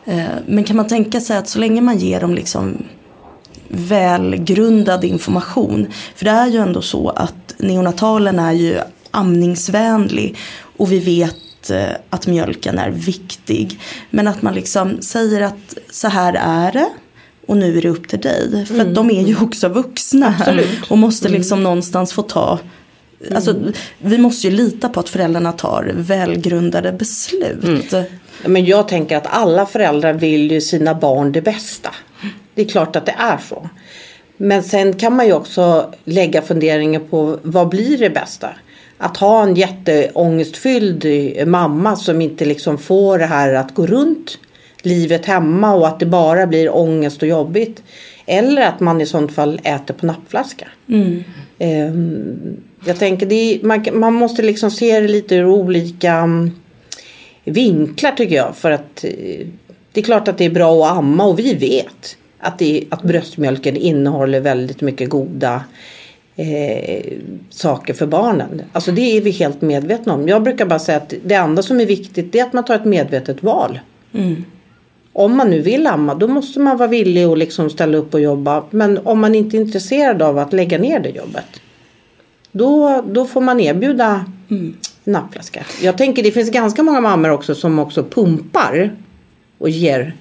Eh, 0.05 0.25
Men 0.47 0.65
kan 0.65 0.77
man 0.77 0.87
tänka 0.87 1.21
sig 1.21 1.37
att 1.37 1.49
så 1.49 1.59
länge 1.59 1.81
man 1.81 1.99
ger 1.99 2.21
dem 2.21 2.35
liksom 2.35 2.77
välgrundad 3.69 5.05
information. 5.05 5.87
För 6.15 6.25
det 6.25 6.31
är 6.31 6.47
ju 6.47 6.59
ändå 6.59 6.83
så 6.83 7.09
att 7.09 7.55
neonatalen 7.59 8.39
är 8.39 8.53
ju 8.53 8.79
amningsvänlig 9.11 10.37
och 10.77 10.93
vi 10.93 10.99
vet 10.99 11.71
eh, 11.71 11.97
att 12.11 12.27
mjölken 12.27 12.79
är 12.79 12.91
viktig. 12.91 13.81
Men 14.11 14.29
att 14.29 14.43
man 14.43 14.55
liksom 14.55 15.03
säger 15.03 15.41
att 15.41 15.75
så 15.91 16.09
här 16.09 16.35
är 16.35 16.73
det 16.73 16.89
och 17.47 17.57
nu 17.57 17.79
är 17.79 17.83
det 17.83 17.89
upp 17.89 18.09
till 18.09 18.21
dig. 18.21 18.67
För 18.67 18.81
att 18.81 18.95
de 18.95 19.11
är 19.11 19.23
ju 19.27 19.37
också 19.41 19.69
vuxna 19.69 20.31
här 20.31 20.67
och 20.89 20.99
måste 20.99 21.29
liksom 21.29 21.63
någonstans 21.63 22.13
få 22.13 22.23
ta 22.23 22.59
Alltså, 23.35 23.55
vi 23.99 24.19
måste 24.19 24.47
ju 24.47 24.57
lita 24.57 24.89
på 24.89 25.01
att 25.01 25.09
föräldrarna 25.09 25.53
tar 25.53 25.93
välgrundade 25.95 26.93
beslut. 26.93 27.93
Ja, 27.93 28.05
Men 28.45 28.65
jag 28.65 28.89
tänker 28.89 29.17
att 29.17 29.27
alla 29.27 29.67
föräldrar 29.67 30.13
vill 30.13 30.51
ju 30.51 30.61
sina 30.61 30.95
barn 30.95 31.33
det 31.33 31.43
bästa. 31.43 31.91
Det 32.55 32.63
är 32.63 32.69
klart 32.69 32.97
att 32.97 33.07
det 33.07 33.15
är 33.19 33.39
så. 33.49 33.69
Men 34.37 34.63
sen 34.63 34.93
kan 34.93 35.17
man 35.17 35.27
ju 35.27 35.33
också 35.33 35.93
lägga 36.05 36.43
funderingar 36.43 37.01
på 37.01 37.39
vad 37.43 37.69
blir 37.69 37.99
det 37.99 38.11
bästa? 38.11 38.49
Att 38.99 39.17
ha 39.17 39.43
en 39.43 39.55
jätteångestfylld 39.55 41.07
mamma 41.47 41.97
som 41.97 42.21
inte 42.23 42.45
liksom 42.45 42.79
får 42.79 43.19
det 43.19 43.27
här 43.27 43.55
att 43.55 43.75
gå 43.75 43.87
runt 43.87 44.39
livet 44.83 45.27
hemma 45.27 45.75
och 45.75 45.89
att 45.89 46.01
det 46.01 46.07
bara 46.07 46.47
blir 46.47 46.77
ångest 46.77 47.23
och 47.23 47.29
jobbigt. 47.29 47.83
Eller 48.27 48.63
att 48.63 48.81
man 48.81 49.01
i 49.01 49.07
sånt 49.07 49.35
fall 49.35 49.61
äter 49.65 49.95
på 49.95 50.07
nappflaska. 50.07 50.69
Ehm, 51.59 52.57
jag 52.87 52.99
tänker 52.99 53.33
är, 53.33 53.65
man, 53.67 53.85
man 53.93 54.15
måste 54.15 54.43
liksom 54.43 54.71
se 54.71 55.01
det 55.01 55.09
lite 55.09 55.35
ur 55.35 55.47
olika 55.47 56.13
mm, 56.13 56.51
vinklar 57.45 58.13
tycker 58.13 58.37
jag. 58.37 58.57
För 58.57 58.71
att 58.71 59.05
eh, 59.05 59.47
det 59.93 60.01
är 60.01 60.05
klart 60.05 60.29
att 60.29 60.39
det 60.39 60.45
är 60.45 60.51
bra 60.51 60.87
att 60.87 60.99
amma 60.99 61.25
och 61.25 61.39
vi 61.39 61.55
vet 61.55 62.17
att, 62.39 62.59
det, 62.59 62.85
att 62.91 63.03
bröstmjölken 63.03 63.77
innehåller 63.77 64.41
väldigt 64.41 64.81
mycket 64.81 65.09
goda 65.09 65.65
eh, 66.37 67.13
saker 67.51 67.95
för 67.95 68.07
barnen. 68.07 68.63
Alltså 68.73 68.93
det 68.93 69.17
är 69.17 69.21
vi 69.21 69.31
helt 69.31 69.61
medvetna 69.61 70.15
om. 70.15 70.29
Jag 70.29 70.43
brukar 70.43 70.67
bara 70.67 70.79
säga 70.79 70.99
att 70.99 71.15
det 71.25 71.35
enda 71.35 71.63
som 71.63 71.81
är 71.81 71.87
viktigt 71.87 72.35
är 72.35 72.43
att 72.43 72.53
man 72.53 72.65
tar 72.65 72.75
ett 72.75 72.85
medvetet 72.85 73.43
val. 73.43 73.81
Om 75.13 75.37
man 75.37 75.51
nu 75.51 75.61
vill 75.61 75.87
amma 75.87 76.15
då 76.15 76.29
måste 76.29 76.61
man 76.61 76.77
vara 76.77 76.89
villig 76.89 77.25
att 77.25 77.39
liksom 77.39 77.71
ställa 77.71 77.99
upp 77.99 78.15
och 78.15 78.21
jobba. 78.21 78.65
Men 78.71 78.99
om 78.99 79.21
man 79.21 79.35
inte 79.35 79.57
är 79.57 79.61
intresserad 79.61 80.23
av 80.23 80.39
att 80.39 80.53
lägga 80.53 80.79
ner 80.79 81.01
det 81.01 81.09
jobbet. 81.09 81.61
Då, 82.59 83.05
då 83.13 83.25
får 83.25 83.41
man 83.41 83.61
erbjuda 83.61 84.25
nappflaska. 85.05 85.67
Jag 85.83 85.99
tänker 85.99 86.23
det 86.23 86.33
finns 86.33 86.51
ganska 86.51 86.83
många 86.83 87.01
mammor 87.01 87.31
också 87.31 87.55
som 87.55 87.79
också 87.79 88.05
pumpar 88.05 88.97
och 89.59 89.71
ger 89.71 90.15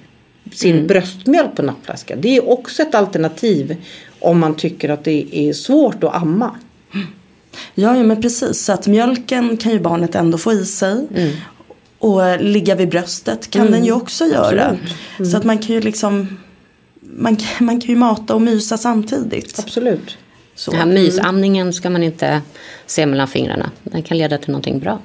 sin 0.52 0.86
bröstmjölk 0.86 1.56
på 1.56 1.62
nappflaska. 1.62 2.16
Det 2.16 2.36
är 2.36 2.48
också 2.50 2.82
ett 2.82 2.94
alternativ 2.94 3.76
om 4.20 4.38
man 4.38 4.54
tycker 4.54 4.88
att 4.88 5.04
det 5.04 5.36
är 5.36 5.52
svårt 5.52 6.04
att 6.04 6.14
amma. 6.14 6.56
Ja, 7.74 7.96
ja 7.96 8.02
men 8.02 8.22
precis. 8.22 8.64
Så 8.64 8.72
att 8.72 8.86
mjölken 8.86 9.56
kan 9.56 9.72
ju 9.72 9.80
barnet 9.80 10.14
ändå 10.14 10.38
få 10.38 10.52
i 10.52 10.64
sig. 10.64 11.06
Och 11.98 12.40
ligga 12.40 12.74
vid 12.74 12.88
bröstet 12.88 13.50
kan 13.50 13.70
den 13.70 13.84
ju 13.84 13.92
också 13.92 14.24
göra. 14.24 14.76
Så 15.30 15.36
att 15.36 15.44
man 15.44 15.58
kan 15.58 15.74
ju 15.74 15.80
liksom 15.80 16.38
man, 17.00 17.36
man 17.60 17.80
kan 17.80 17.88
ju 17.88 17.96
mata 17.96 18.34
och 18.34 18.42
mysa 18.42 18.78
samtidigt. 18.78 19.58
Absolut. 19.58 20.16
Så. 20.56 20.70
Den 20.70 20.80
här 20.80 20.86
mysamningen 20.86 21.72
ska 21.72 21.90
man 21.90 22.02
inte 22.02 22.42
se 22.86 23.06
mellan 23.06 23.28
fingrarna. 23.28 23.70
Den 23.82 24.02
kan 24.02 24.18
leda 24.18 24.38
till 24.38 24.50
någonting 24.50 24.78
bra. 24.78 24.98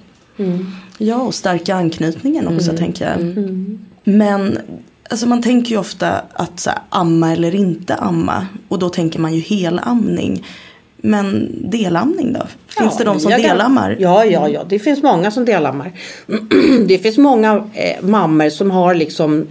Ja, 0.97 1.21
och 1.21 1.35
stärka 1.35 1.75
anknytningen 1.75 2.47
också 2.47 2.77
tänker 2.77 3.05
jag. 3.09 3.35
Men 4.03 4.59
alltså, 5.09 5.27
man 5.27 5.41
tänker 5.41 5.71
ju 5.71 5.77
ofta 5.77 6.21
att 6.33 6.59
så 6.59 6.69
här, 6.69 6.79
amma 6.89 7.31
eller 7.31 7.55
inte 7.55 7.95
amma. 7.95 8.47
Och 8.67 8.79
då 8.79 8.89
tänker 8.89 9.19
man 9.19 9.33
ju 9.33 9.41
helamning. 9.41 10.45
Men 10.97 11.49
delamning 11.71 12.33
då? 12.33 12.47
Finns 12.67 12.97
det 12.97 13.03
de 13.03 13.19
som 13.19 13.31
delammar? 13.31 13.97
Ja, 13.99 14.25
ja, 14.25 14.49
ja. 14.49 14.63
Det 14.69 14.79
finns 14.79 15.03
många 15.03 15.31
som 15.31 15.45
delammar. 15.45 15.91
det 16.87 16.97
finns 16.97 17.17
många 17.17 17.69
eh, 17.73 18.03
mammor 18.03 18.49
som 18.49 18.71
har 18.71 18.95
liksom 18.95 19.47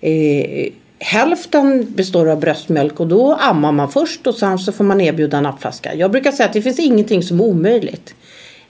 eh, 0.00 0.68
hälften 1.04 1.86
består 1.94 2.28
av 2.28 2.40
bröstmjölk 2.40 3.00
och 3.00 3.06
då 3.06 3.34
ammar 3.34 3.72
man 3.72 3.88
först 3.88 4.26
och 4.26 4.34
sen 4.34 4.58
så 4.58 4.72
får 4.72 4.84
man 4.84 5.00
erbjuda 5.00 5.40
nappflaska. 5.40 5.94
Jag 5.94 6.10
brukar 6.10 6.32
säga 6.32 6.46
att 6.46 6.52
det 6.52 6.62
finns 6.62 6.78
ingenting 6.78 7.22
som 7.22 7.40
är 7.40 7.44
omöjligt. 7.44 8.14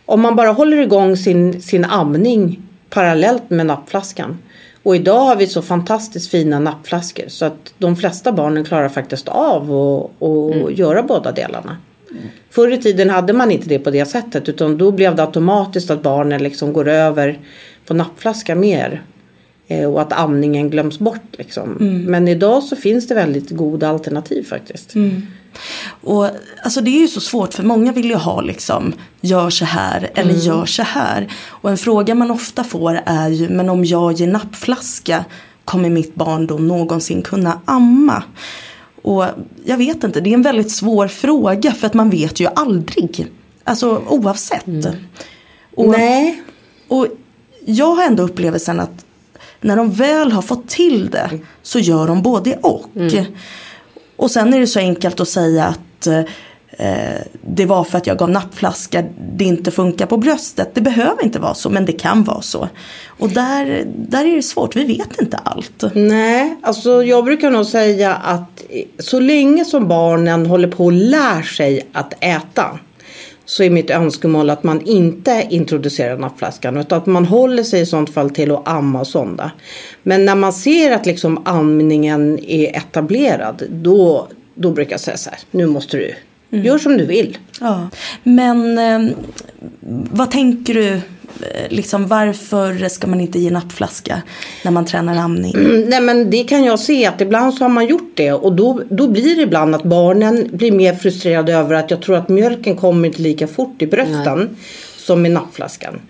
Om 0.07 0.21
man 0.21 0.37
bara 0.37 0.53
håller 0.53 0.77
igång 0.77 1.17
sin, 1.17 1.63
sin 1.63 1.85
amning 1.85 2.63
parallellt 2.91 3.51
med 3.51 3.67
nappflaskan. 3.67 4.39
Och 4.83 4.97
idag 4.97 5.21
har 5.21 5.37
vi 5.37 5.47
så 5.47 5.63
fantastiskt 5.63 6.31
fina 6.31 6.59
nappflaskor 6.59 7.25
så 7.29 7.45
att 7.45 7.75
de 7.79 7.97
flesta 7.97 8.33
barnen 8.33 8.65
klarar 8.65 8.89
faktiskt 8.89 9.29
av 9.29 9.63
att 9.63 10.11
och 10.19 10.73
göra 10.73 11.03
båda 11.03 11.33
delarna. 11.33 11.77
Förr 12.51 12.73
i 12.73 12.79
tiden 12.79 13.11
hade 13.11 13.33
man 13.33 13.51
inte 13.51 13.69
det 13.69 13.79
på 13.79 13.91
det 13.91 14.07
sättet 14.07 14.49
utan 14.49 14.79
då 14.79 14.91
blev 14.91 15.17
det 15.17 15.23
automatiskt 15.23 15.91
att 15.91 16.03
barnen 16.03 16.43
liksom 16.43 16.73
går 16.73 16.89
över 16.89 17.39
på 17.87 17.95
nappflaska 17.95 18.55
mer. 18.55 19.03
Eh, 19.69 19.93
och 19.93 20.01
att 20.03 20.13
amningen 20.13 20.71
glöms 20.71 20.99
bort 20.99 21.29
liksom. 21.39 21.71
Men 22.09 22.29
idag 22.29 22.63
så 22.63 22.77
finns 22.77 23.09
det 23.09 23.15
väldigt 23.15 23.51
goda 23.51 23.89
alternativ 23.89 24.43
faktiskt. 24.43 24.95
Och 26.01 26.29
alltså 26.65 26.81
det 26.81 26.91
är 26.91 27.01
ju 27.01 27.09
så 27.09 27.21
svårt 27.21 27.55
för 27.55 27.63
många 27.63 27.93
vill 27.93 28.11
ju 28.11 28.15
ha 28.15 28.41
liksom 28.41 28.93
gör 29.21 29.51
så 29.51 29.65
här 29.65 30.11
eller 30.15 30.31
Mm. 30.31 30.43
gör 30.43 30.67
så 30.67 30.83
här. 30.83 31.33
Och 31.49 31.71
en 31.71 31.77
fråga 31.77 32.15
man 32.15 32.31
ofta 32.31 32.65
får 32.65 33.01
är 33.07 33.29
ju 33.29 33.49
men 33.49 33.69
om 33.69 33.85
jag 33.85 34.13
ger 34.13 34.27
nappflaska 34.27 35.25
kommer 35.65 35.91
mitt 35.91 36.15
barn 36.15 36.47
då 36.47 36.55
någonsin 36.55 37.23
kunna 37.23 37.61
amma? 37.65 38.23
Och 39.03 39.25
jag 39.65 39.77
vet 39.77 40.05
inte, 40.05 40.21
det 40.21 40.31
är 40.31 40.35
en 40.35 40.43
väldigt 40.43 40.71
svår 40.71 41.09
fråga 41.09 41.73
för 41.73 41.87
att 41.87 41.95
man 41.95 42.11
vet 42.11 42.41
ju 42.41 42.47
aldrig. 42.57 43.27
Alltså 43.65 44.03
oavsett. 44.09 44.87
Och, 45.77 45.89
Nej. 45.89 46.43
och 46.89 47.07
jag 47.67 47.95
har 47.95 48.03
ändå 48.07 48.23
upplevelsen 48.23 48.81
att 48.81 49.05
när 49.61 49.77
de 49.77 49.91
väl 49.93 50.33
har 50.33 50.43
fått 50.43 50.69
till 50.69 51.11
det 51.11 51.31
så 51.63 51.79
gör 51.79 52.07
de 52.07 52.23
både 52.23 52.57
och. 52.57 52.87
Och 54.17 54.31
sen 54.31 54.55
är 54.55 54.61
det 54.61 54.67
så 54.67 54.79
enkelt 54.79 55.21
att 55.21 55.29
säga 55.29 55.65
att 55.65 56.07
eh, 56.07 57.21
det 57.47 57.67
var 57.67 57.85
för 57.85 57.99
att 57.99 58.07
jag 58.07 58.19
gav 58.19 58.31
nappflaska 58.31 59.05
det 59.33 59.45
inte 59.45 59.71
funkar 59.71 60.07
på 60.07 60.17
bröstet. 60.17 60.75
Det 60.75 60.81
behöver 60.81 61.25
inte 61.25 61.39
vara 61.39 61.55
så 61.55 61.71
men 61.71 61.85
det 61.85 61.93
kan 61.93 62.25
vara 62.25 62.43
så. 62.43 62.69
Och 63.07 63.29
där, 63.29 63.87
där 63.97 64.25
är 64.25 64.37
det 64.37 64.43
svårt, 64.43 64.77
vi 64.77 64.85
vet 64.85 65.21
inte 65.21 65.37
allt. 65.37 65.85
Nej, 65.95 66.57
alltså 66.63 67.05
jag 67.05 67.25
brukar 67.25 67.51
nog 67.51 67.67
säga 67.67 68.15
att 68.15 68.65
så 68.99 69.21
länge 69.21 69.65
som 69.65 69.89
barnen 69.89 70.47
håller 70.47 70.69
på 70.69 70.85
och 70.85 70.93
lär 70.93 71.43
sig 71.43 71.89
att 71.93 72.15
äta 72.21 72.79
så 73.45 73.63
är 73.63 73.71
mitt 73.71 73.91
önskemål 73.91 74.51
att 74.51 74.65
man 74.65 74.81
inte 74.81 75.47
introducerar 75.51 76.19
nappflaskan 76.19 76.77
utan 76.77 76.99
att 76.99 77.07
man 77.07 77.25
håller 77.25 77.63
sig 77.63 77.81
i 77.81 77.87
sånt 77.87 78.15
fall 78.15 78.31
till 78.31 78.51
att 78.51 78.69
amma 78.69 79.01
och 79.01 79.07
sonda. 79.07 79.51
Men 80.03 80.25
när 80.25 80.35
man 80.35 80.53
ser 80.53 80.91
att 80.91 81.07
liksom 81.07 81.43
amningen 81.45 82.39
är 82.45 82.77
etablerad 82.77 83.63
då, 83.71 84.29
då 84.55 84.71
brukar 84.71 84.93
jag 84.93 85.01
säga 85.01 85.17
så 85.17 85.31
här, 85.31 85.39
nu 85.51 85.67
måste 85.67 85.97
du, 85.97 86.15
gör 86.59 86.79
som 86.79 86.99
du 86.99 87.07
vill. 87.07 87.39
Ja. 87.61 87.89
Men 88.23 88.79
eh, 88.79 89.17
vad 90.11 90.31
tänker 90.31 90.75
du, 90.75 91.01
liksom, 91.69 92.07
varför 92.07 92.89
ska 92.89 93.07
man 93.07 93.21
inte 93.21 93.39
ge 93.39 93.51
nappflaska 93.51 94.23
när 94.65 94.71
man 94.71 94.85
tränar 94.85 95.17
amning? 95.17 95.55
Mm, 95.55 95.81
Nej 95.81 96.01
men 96.01 96.31
det 96.31 96.45
kan 96.45 96.65
jag 96.65 96.79
se 96.81 97.07
att 97.07 97.21
ibland 97.21 97.55
så 97.55 97.65
har 97.65 97.69
man 97.69 97.87
gjort 97.87 98.13
det 98.15 98.33
och 98.33 98.53
då, 98.53 98.83
då 98.91 99.09
blir 99.09 99.37
det 99.37 99.43
ibland 99.43 99.75
att 99.75 99.83
barnen 99.83 100.49
blir 100.53 100.73
mer 100.73 100.95
frustrerade 100.95 101.55
över 101.55 101.75
att 101.75 101.91
jag 101.91 102.03
tror 102.03 102.17
att 102.17 102.29
mjölken 102.29 102.77
kommer 102.77 103.09
inte 103.09 103.23
lika 103.23 103.47
fort 103.47 103.83
i 103.83 103.87
brösten 103.87 104.57
som 104.97 105.27
i 105.27 105.29
nappflaskan. 105.29 106.01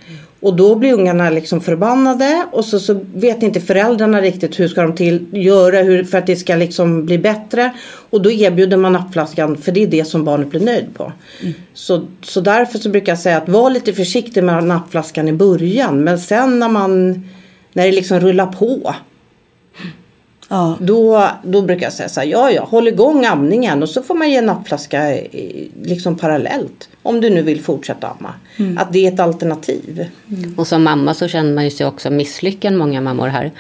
Och 0.45 0.57
då 0.57 0.75
blir 0.75 0.93
ungarna 0.93 1.31
liksom 1.31 1.61
förbannade 1.61 2.47
och 2.53 2.65
så, 2.65 2.81
så 2.81 3.01
vet 3.15 3.43
inte 3.43 3.61
föräldrarna 3.61 4.21
riktigt 4.21 4.61
hur 4.61 4.69
ska 4.69 4.83
de 4.83 4.95
till 4.95 5.27
göra 5.33 5.79
hur, 5.79 6.05
för 6.05 6.19
att 6.19 6.27
det 6.27 6.37
ska 6.37 6.57
liksom 6.57 7.07
bli 7.07 7.19
bättre. 7.19 7.73
Och 8.11 8.23
då 8.23 8.31
erbjuder 8.31 8.77
man 8.77 8.93
nappflaskan 8.93 9.57
för 9.57 9.73
det 9.73 9.83
är 9.83 9.87
det 9.87 10.05
som 10.05 10.25
barnet 10.25 10.51
blir 10.51 10.61
nöjd 10.61 10.87
på. 10.95 11.13
Så, 11.75 12.07
så 12.23 12.41
därför 12.41 12.79
så 12.79 12.89
brukar 12.89 13.13
jag 13.13 13.19
säga 13.19 13.37
att 13.37 13.49
var 13.49 13.71
lite 13.71 13.93
försiktig 13.93 14.45
med 14.45 14.65
nappflaskan 14.65 15.29
i 15.29 15.33
början 15.33 16.05
men 16.05 16.19
sen 16.19 16.59
när 16.59 16.69
man 16.69 17.13
när 17.73 17.85
det 17.87 17.93
liksom 17.93 18.21
rullar 18.21 18.47
på 18.47 18.95
Ja. 20.49 20.77
Då, 20.81 21.29
då 21.43 21.63
brukar 21.63 21.87
jag 21.87 21.93
säga 21.93 22.09
så 22.09 22.21
här, 22.21 22.27
ja 22.27 22.51
ja, 22.51 22.65
håll 22.65 22.89
igång 22.89 23.25
amningen 23.25 23.83
och 23.83 23.89
så 23.89 24.03
får 24.03 24.15
man 24.15 24.31
ge 24.31 24.41
nappflaska 24.41 25.19
eh, 25.19 25.67
liksom 25.83 26.17
parallellt. 26.17 26.89
Om 27.03 27.21
du 27.21 27.31
nu 27.31 27.43
vill 27.43 27.61
fortsätta 27.61 28.09
amma. 28.09 28.35
Att 28.77 28.93
det 28.93 29.07
är 29.07 29.13
ett 29.13 29.21
alternativ. 29.21 30.07
Och 30.57 30.67
som 30.67 30.83
mamma 30.83 31.15
så 31.15 31.29
känner 31.29 31.55
man 31.55 31.65
ju 31.65 31.71
sig 31.71 31.87
också 31.87 32.11
misslyckad, 32.11 32.73
många 32.73 33.01
mammor 33.01 33.29
här. 33.29 33.53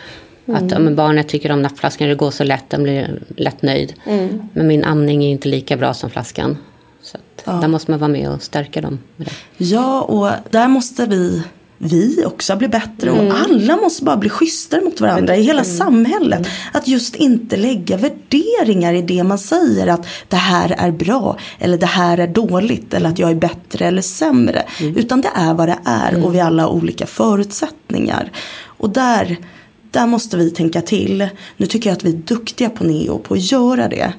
Att 0.46 0.70
ja, 0.70 0.78
men 0.78 0.96
barnet 0.96 1.28
tycker 1.28 1.52
om 1.52 1.62
nappflaskan, 1.62 2.08
det 2.08 2.14
går 2.14 2.30
så 2.30 2.44
lätt, 2.44 2.70
den 2.70 2.82
blir 2.82 3.22
lätt 3.36 3.62
nöjd. 3.62 3.94
Men 4.52 4.66
min 4.66 4.84
amning 4.84 5.24
är 5.24 5.28
inte 5.28 5.48
lika 5.48 5.76
bra 5.76 5.94
som 5.94 6.10
flaskan. 6.10 6.58
Så 7.02 7.16
att 7.44 7.60
där 7.60 7.68
måste 7.68 7.90
man 7.90 8.00
vara 8.00 8.08
med 8.08 8.30
och 8.30 8.42
stärka 8.42 8.80
dem. 8.80 8.98
Med 9.16 9.28
det. 9.28 9.64
Ja, 9.64 10.02
och 10.02 10.30
där 10.50 10.68
måste 10.68 11.06
vi, 11.06 11.42
vi 11.78 12.24
också 12.26 12.56
bli 12.56 12.68
bättre. 12.68 13.10
Och 13.10 13.34
alla 13.44 13.76
måste 13.76 14.04
bara 14.04 14.16
bli 14.16 14.28
schysstare 14.28 14.80
mot 14.80 15.00
varandra 15.00 15.36
i 15.36 15.42
hela 15.42 15.64
samhället. 15.64 16.48
Att 16.72 16.88
just 16.88 17.16
inte 17.16 17.56
lägga 17.56 17.96
värderingar 17.96 18.94
i 18.94 19.02
det 19.02 19.24
man 19.24 19.38
säger. 19.38 19.86
Att 19.86 20.06
det 20.28 20.36
här 20.36 20.74
är 20.78 20.90
bra 20.90 21.38
eller 21.58 21.78
det 21.78 21.86
här 21.86 22.18
är 22.18 22.26
dåligt. 22.26 22.94
Eller 22.94 23.08
att 23.08 23.18
jag 23.18 23.30
är 23.30 23.34
bättre 23.34 23.86
eller 23.86 24.02
sämre. 24.02 24.62
Utan 24.80 25.20
det 25.20 25.30
är 25.34 25.54
vad 25.54 25.68
det 25.68 25.78
är 25.84 26.24
och 26.24 26.34
vi 26.34 26.40
alla 26.40 26.62
har 26.62 26.70
olika 26.70 27.06
förutsättningar. 27.06 28.32
Och 28.64 28.90
där, 28.90 29.36
där 29.90 30.06
måste 30.06 30.36
vi 30.36 30.50
tänka 30.50 30.80
till. 30.80 31.28
Nu 31.56 31.66
tycker 31.66 31.90
jag 31.90 31.96
att 31.96 32.04
vi 32.04 32.10
är 32.10 32.16
duktiga 32.16 32.70
på 32.70 32.84
neo 32.84 33.18
på 33.18 33.34
att 33.34 33.52
göra 33.52 33.88
det. 33.88 34.12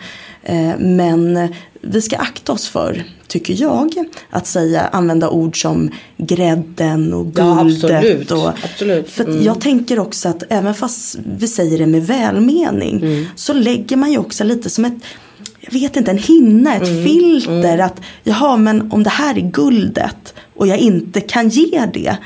Eh, 0.43 0.77
Men 0.79 1.53
vi 1.81 2.01
ska 2.01 2.17
akta 2.17 2.51
oss 2.51 2.67
för, 2.67 3.03
tycker 3.27 3.61
jag, 3.61 3.93
att 4.29 4.47
säga, 4.47 4.81
använda 4.81 5.29
ord 5.29 5.61
som 5.61 5.89
grädden 6.17 7.13
och 7.13 7.27
Ja, 7.35 7.63
guldet. 7.63 7.91
absolut. 7.91 8.31
och, 8.31 8.47
Absolut. 8.63 9.09
För 9.09 9.23
Mm. 9.23 9.43
jag 9.43 9.61
tänker 9.61 9.99
också 9.99 10.29
att 10.29 10.43
även 10.49 10.73
fast 10.73 11.17
vi 11.37 11.47
säger 11.47 11.77
det 11.77 11.85
med 11.87 12.07
välmening 12.07 12.95
Mm. 13.03 13.25
så 13.35 13.53
lägger 13.53 13.95
man 13.97 14.11
ju 14.11 14.17
också 14.17 14.43
lite 14.43 14.69
som 14.69 14.85
ett 14.85 14.93
jag 15.61 15.71
vet 15.73 15.95
inte, 15.97 16.11
en 16.11 16.17
hinna, 16.17 16.75
ett 16.75 16.87
Mm. 16.87 17.03
filter. 17.05 17.77
Att 17.77 18.01
jaha, 18.23 18.57
men 18.57 18.91
om 18.91 19.03
det 19.03 19.09
här 19.09 19.37
är 19.37 19.41
guldet 19.51 20.33
och 20.55 20.67
jag 20.67 20.77
inte 20.77 21.21
kan 21.21 21.49
ge 21.49 21.85
det. 21.93 22.17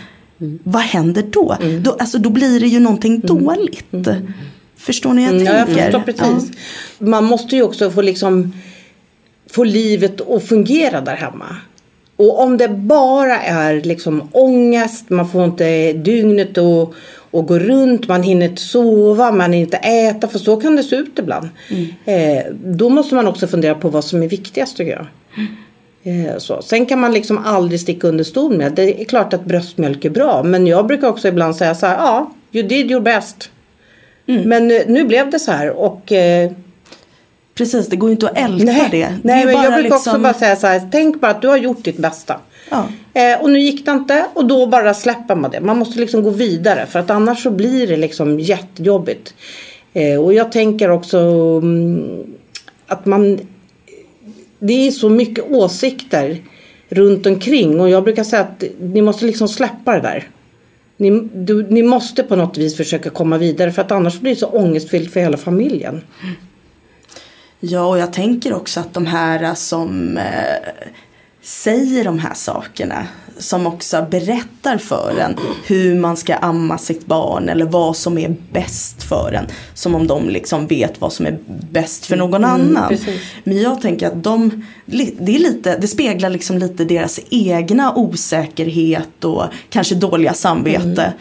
Mm. 0.41 0.59
Vad 0.63 0.81
händer 0.81 1.23
då? 1.31 1.57
då? 1.83 1.91
Alltså 1.91 2.17
då 2.17 2.29
blir 2.29 2.59
det 2.59 2.67
ju 2.67 2.79
någonting 2.79 3.19
dåligt. 3.19 3.85
Förstår 4.77 5.13
ni 5.13 5.21
hur 5.25 5.33
jag 5.33 5.41
Mm, 5.41 5.53
Ja, 5.53 5.57
jag 5.59 5.67
tänker? 5.67 5.99
förstår 6.13 6.29
precis. 6.33 6.51
Man 6.99 7.23
måste 7.25 7.55
ju 7.55 7.63
också 7.63 7.91
få 7.91 8.01
liksom 8.01 8.53
få 9.51 9.63
livet 9.63 10.29
att 10.29 10.43
fungera 10.43 11.01
där 11.01 11.15
hemma. 11.15 11.55
Och 12.15 12.39
om 12.39 12.57
det 12.57 12.69
bara 12.69 13.41
är 13.41 13.81
liksom 13.81 14.29
ångest, 14.31 15.09
man 15.09 15.29
får 15.29 15.45
inte 15.45 15.93
dygnet 15.93 16.57
att, 16.57 16.89
att 17.31 17.47
gå 17.47 17.59
runt, 17.59 18.07
man 18.07 18.23
hinner 18.23 18.45
inte 18.45 18.61
sova, 18.61 19.31
man 19.31 19.53
hinner 19.53 19.65
inte 19.65 19.77
äta, 19.77 20.27
för 20.27 20.39
så 20.39 20.57
kan 20.57 20.75
det 20.75 20.83
se 20.83 20.95
ut 20.95 21.19
ibland. 21.19 21.49
Eh, 22.05 22.43
då 22.63 22.89
måste 22.89 23.15
man 23.15 23.27
också 23.27 23.47
fundera 23.47 23.75
på 23.75 23.89
vad 23.89 24.03
som 24.03 24.23
är 24.23 24.27
viktigast 24.27 24.77
tycker 24.77 24.91
jag. 24.91 25.07
Eh, 26.03 26.37
så. 26.37 26.61
Sen 26.61 26.85
kan 26.85 26.99
man 26.99 27.11
liksom 27.11 27.37
aldrig 27.37 27.81
sticka 27.81 28.07
under 28.07 28.23
stol 28.23 28.57
med. 28.57 28.73
Det 28.73 29.01
är 29.01 29.05
klart 29.05 29.33
att 29.33 29.45
bröstmjölk 29.45 30.05
är 30.05 30.09
bra. 30.09 30.43
Men 30.43 30.67
jag 30.67 30.87
brukar 30.87 31.07
också 31.07 31.27
ibland 31.27 31.55
säga 31.55 31.75
så 31.75 31.85
här. 31.85 31.97
Ja, 31.97 32.31
you 32.51 32.67
did 32.67 32.91
your 32.91 33.01
best. 33.01 33.49
Men 34.25 34.71
eh, 34.71 34.81
nu 34.87 35.03
blev 35.03 35.29
det 35.29 35.39
så 35.39 35.51
här 35.51 35.69
och 35.69 36.11
eh, 36.11 36.51
Precis, 37.59 37.87
det 37.87 37.95
går 37.95 38.09
ju 38.09 38.11
inte 38.11 38.29
att 38.29 38.37
älta 38.37 38.65
nej, 38.65 38.87
det. 38.91 38.97
det 38.97 39.19
nej 39.23 39.41
är 39.41 39.45
men 39.45 39.55
jag 39.55 39.73
brukar 39.73 39.95
också 39.95 40.09
liksom- 40.09 40.21
bara 40.21 40.33
säga 40.33 40.55
så 40.55 40.67
här. 40.67 40.89
Tänk 40.91 41.21
bara 41.21 41.31
att 41.31 41.41
du 41.41 41.47
har 41.47 41.57
gjort 41.57 41.83
ditt 41.83 41.97
bästa. 41.97 42.39
Ja. 42.69 42.87
Eh, 43.13 43.41
och 43.41 43.49
nu 43.49 43.59
gick 43.59 43.85
det 43.85 43.91
inte 43.91 44.25
och 44.33 44.45
då 44.45 44.67
bara 44.67 44.93
släpper 44.93 45.35
man 45.35 45.51
det. 45.51 45.61
Man 45.61 45.77
måste 45.77 45.99
liksom 45.99 46.23
gå 46.23 46.29
vidare 46.29 46.85
för 46.85 46.99
att 46.99 47.09
annars 47.09 47.43
så 47.43 47.51
blir 47.51 47.87
det 47.87 47.97
liksom 47.97 48.39
jättejobbigt. 48.39 49.33
Eh, 49.93 50.19
och 50.19 50.33
jag 50.33 50.51
tänker 50.51 50.91
också 50.91 51.17
mm, 51.61 52.23
att 52.87 53.05
man 53.05 53.39
det 54.59 54.87
är 54.87 54.91
så 54.91 55.09
mycket 55.09 55.51
åsikter 55.51 56.37
runt 56.89 57.25
omkring 57.25 57.79
och 57.79 57.89
jag 57.89 58.03
brukar 58.03 58.23
säga 58.23 58.41
att 58.41 58.63
ni 58.79 59.01
måste 59.01 59.25
liksom 59.25 59.47
släppa 59.47 59.93
det 59.93 60.01
där. 60.01 60.27
Ni, 60.97 61.29
du, 61.33 61.67
ni 61.69 61.83
måste 61.83 62.23
på 62.23 62.35
något 62.35 62.57
vis 62.57 62.77
försöka 62.77 63.09
komma 63.09 63.37
vidare 63.37 63.71
för 63.71 63.81
att 63.81 63.91
annars 63.91 64.19
blir 64.19 64.31
det 64.31 64.39
så 64.39 64.47
ångestfyllt 64.47 65.13
för 65.13 65.19
hela 65.19 65.37
familjen. 65.37 66.01
Ja, 67.59 67.85
och 67.85 67.99
jag 67.99 68.13
tänker 68.13 68.53
också 68.53 68.79
att 68.79 68.93
de 68.93 69.05
här 69.05 69.55
som 69.55 70.17
eh, 70.17 70.23
säger 71.41 72.03
de 72.03 72.19
här 72.19 72.33
sakerna. 72.33 73.07
Som 73.37 73.67
också 73.67 74.07
berättar 74.11 74.77
för 74.77 75.17
en 75.19 75.35
hur 75.65 75.95
man 75.95 76.17
ska 76.17 76.35
amma 76.35 76.77
sitt 76.77 77.05
barn 77.05 77.49
eller 77.49 77.65
vad 77.65 77.97
som 77.97 78.17
är 78.17 78.35
bäst 78.51 79.03
för 79.03 79.33
en. 79.33 79.45
Som 79.73 79.95
om 79.95 80.07
de 80.07 80.29
liksom 80.29 80.67
vet 80.67 81.01
vad 81.01 81.13
som 81.13 81.25
är 81.25 81.37
bäst 81.71 82.05
för 82.05 82.15
någon 82.15 82.45
annan. 82.45 82.89
precis. 82.89 83.21
Men 83.43 83.61
jag 83.61 83.81
tänker 83.81 84.07
att 84.07 84.23
de, 84.23 84.65
det, 84.85 85.35
är 85.35 85.39
lite, 85.39 85.77
det 85.77 85.87
speglar 85.87 86.29
liksom 86.29 86.57
lite 86.57 86.85
deras 86.85 87.19
egna 87.29 87.95
osäkerhet 87.95 89.23
och 89.23 89.43
kanske 89.69 89.95
dåliga 89.95 90.33
samvete. 90.33 91.13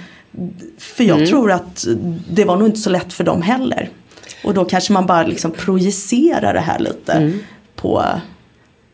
För 0.78 1.04
jag 1.04 1.26
tror 1.26 1.52
att 1.52 1.86
det 2.30 2.44
var 2.44 2.56
nog 2.56 2.68
inte 2.68 2.80
så 2.80 2.90
lätt 2.90 3.12
för 3.12 3.24
dem 3.24 3.42
heller. 3.42 3.90
Och 4.48 4.54
då 4.54 4.64
kanske 4.64 4.92
man 4.92 5.06
bara 5.06 5.26
liksom 5.26 5.50
projicerar 5.50 6.54
det 6.54 6.60
här 6.60 6.78
lite 6.78 7.32
på, 7.76 8.04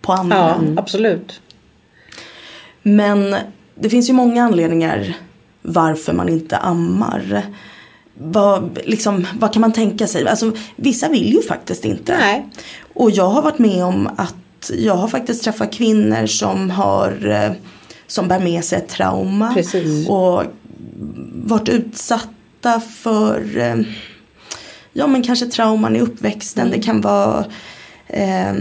på 0.01 0.13
andra. 0.13 0.37
Ja, 0.37 0.61
absolut. 0.77 1.41
Men 2.83 3.37
det 3.75 3.91
finns 3.91 4.09
ju 4.09 4.13
många 4.13 4.45
anledningar 4.45 5.17
varför 5.63 6.13
man 6.13 6.29
inte 6.29 6.57
ammar. 6.57 7.43
Vad, 8.15 8.79
liksom, 8.85 9.27
vad 9.39 9.53
kan 9.53 9.61
man 9.61 9.73
tänka 9.73 10.07
sig? 10.07 10.29
Alltså, 10.29 10.53
vissa 10.77 11.09
vill 11.09 11.33
ju 11.33 11.43
faktiskt 11.43 11.85
inte. 11.85 12.17
Nej. 12.19 12.49
Och 12.95 13.11
jag 13.11 13.29
har 13.29 13.43
varit 13.43 13.59
med 13.59 13.85
om 13.85 14.09
att 14.17 14.71
jag 14.79 14.95
har 14.95 15.09
faktiskt 15.09 15.45
träffat 15.45 15.73
kvinnor 15.73 16.27
som 16.27 16.71
har 16.71 17.27
eh, 17.29 17.53
som 18.07 18.29
bär 18.29 18.41
med 18.41 18.65
sig 18.65 18.79
ett 18.79 18.89
trauma. 18.89 19.55
Precis. 19.55 20.09
Och 20.09 20.43
varit 21.35 21.69
utsatta 21.69 22.81
för 22.81 23.59
eh, 23.59 23.77
ja 24.97 25.07
men 25.07 25.23
kanske 25.23 25.47
trauman 25.47 25.97
i 25.97 26.01
uppväxten. 26.01 26.67
Mm. 26.67 26.79
Det 26.79 26.85
kan 26.85 27.01
vara 27.01 27.45
eh, 28.07 28.53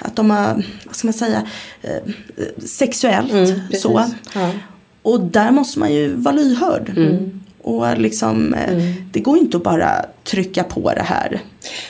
att 0.00 0.16
de 0.16 0.30
har, 0.30 0.64
vad 0.86 0.96
ska 0.96 1.06
man 1.06 1.14
säga, 1.14 1.42
eh, 1.82 2.12
sexuellt 2.66 3.32
Mm, 3.32 3.60
så. 3.80 4.04
Ja. 4.34 4.50
Och 5.02 5.20
där 5.20 5.50
måste 5.50 5.78
man 5.78 5.92
ju 5.92 6.14
vara 6.14 6.34
lyhörd. 6.34 6.92
Och 7.64 7.98
liksom, 7.98 8.54
eh, 8.54 8.78
det 9.12 9.20
går 9.20 9.38
inte 9.38 9.56
att 9.56 9.62
bara 9.62 9.90
trycka 10.24 10.64
på 10.64 10.92
det 10.94 11.02
här. 11.02 11.40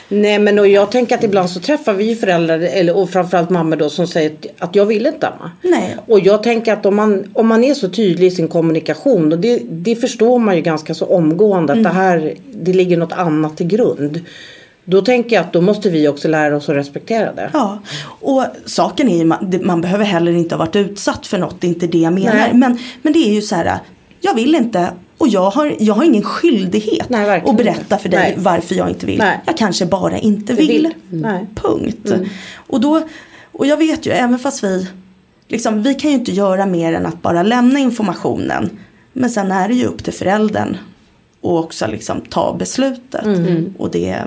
Nej 0.09 0.39
men 0.39 0.59
och 0.59 0.67
jag 0.67 0.91
tänker 0.91 1.15
att 1.15 1.23
ibland 1.23 1.49
så 1.49 1.59
träffar 1.59 1.93
vi 1.93 2.15
föräldrar 2.15 2.59
eller, 2.59 2.97
och 2.97 3.09
framförallt 3.09 3.49
mammor 3.49 3.75
då 3.75 3.89
som 3.89 4.07
säger 4.07 4.31
att- 4.59 4.75
jag 4.75 4.85
vill 4.85 5.05
inte 5.05 5.27
amma. 5.27 5.51
Nej. 5.61 5.97
Och 6.07 6.19
jag 6.19 6.43
tänker 6.43 6.73
att 6.73 6.85
om 6.85 6.95
man, 6.95 7.23
om 7.33 7.47
man 7.47 7.63
är 7.63 7.73
så 7.73 7.89
tydlig 7.89 8.27
i 8.27 8.31
sin 8.31 8.47
kommunikation 8.47 9.33
och 9.33 9.39
det, 9.39 9.61
det 9.69 9.95
förstår 9.95 10.39
man 10.39 10.55
ju 10.55 10.61
ganska 10.61 10.93
så 10.93 11.05
omgående 11.05 11.73
att 11.73 11.83
det 11.83 11.89
här 11.89 12.33
det 12.53 12.73
ligger 12.73 12.97
något 12.97 13.11
annat 13.13 13.57
till 13.57 13.67
grund. 13.67 14.19
Då 14.85 15.01
tänker 15.01 15.35
jag 15.35 15.43
att 15.45 15.53
då 15.53 15.61
måste 15.61 15.89
vi 15.89 16.07
också 16.07 16.27
lära 16.27 16.55
oss 16.55 16.69
att 16.69 16.75
respektera 16.75 17.33
det. 17.33 17.49
Ja, 17.53 17.79
och 18.21 18.43
saken 18.65 19.09
är 19.09 19.17
ju 19.17 19.25
man, 19.25 19.59
man 19.63 19.81
behöver 19.81 20.05
heller 20.05 20.31
inte 20.31 20.55
ha 20.55 20.59
varit 20.59 20.75
utsatt 20.75 21.27
för 21.27 21.37
något, 21.37 21.61
det 21.61 21.67
är 21.67 21.69
inte 21.69 21.87
det 21.87 21.97
jag 21.97 22.13
menar. 22.13 22.33
Nej. 22.33 22.49
Men, 22.53 22.77
men 23.01 23.13
det 23.13 23.19
är 23.19 23.33
ju 23.33 23.41
så 23.41 23.55
här, 23.55 23.77
jag 24.21 24.35
vill 24.35 24.55
inte 24.55 24.87
och 25.23 25.29
jag 25.29 25.49
har, 25.49 25.75
jag 25.79 25.93
har 25.93 26.03
ingen 26.03 26.23
skyldighet 26.23 27.09
Nej, 27.09 27.41
att 27.45 27.57
berätta 27.57 27.97
för 27.97 28.09
dig 28.09 28.19
Nej. 28.19 28.35
varför 28.37 28.75
jag 28.75 28.89
inte 28.89 29.05
vill. 29.05 29.17
Nej. 29.17 29.39
Jag 29.45 29.57
kanske 29.57 29.85
bara 29.85 30.17
inte 30.17 30.53
vill. 30.53 30.67
vill. 30.67 31.23
Mm. 31.25 31.47
Punkt. 31.55 32.11
Och, 32.55 32.81
då, 32.81 33.07
och 33.51 33.67
jag 33.67 33.77
vet 33.77 34.05
ju, 34.05 34.11
även 34.11 34.39
fast 34.39 34.63
vi, 34.63 34.87
liksom, 35.47 35.83
vi 35.83 35.95
kan 35.95 36.11
ju 36.11 36.17
inte 36.17 36.31
göra 36.31 36.65
mer 36.65 36.93
än 36.93 37.05
att 37.05 37.21
bara 37.21 37.43
lämna 37.43 37.79
informationen. 37.79 38.69
Men 39.13 39.29
sen 39.29 39.51
är 39.51 39.67
det 39.67 39.73
ju 39.73 39.85
upp 39.85 40.03
till 40.03 40.13
föräldern 40.13 40.77
och 41.41 41.59
också 41.59 41.87
liksom 41.87 42.21
ta 42.21 42.55
beslutet. 42.59 43.25
Mm. 43.25 43.73
Och 43.77 43.91
det, 43.91 44.23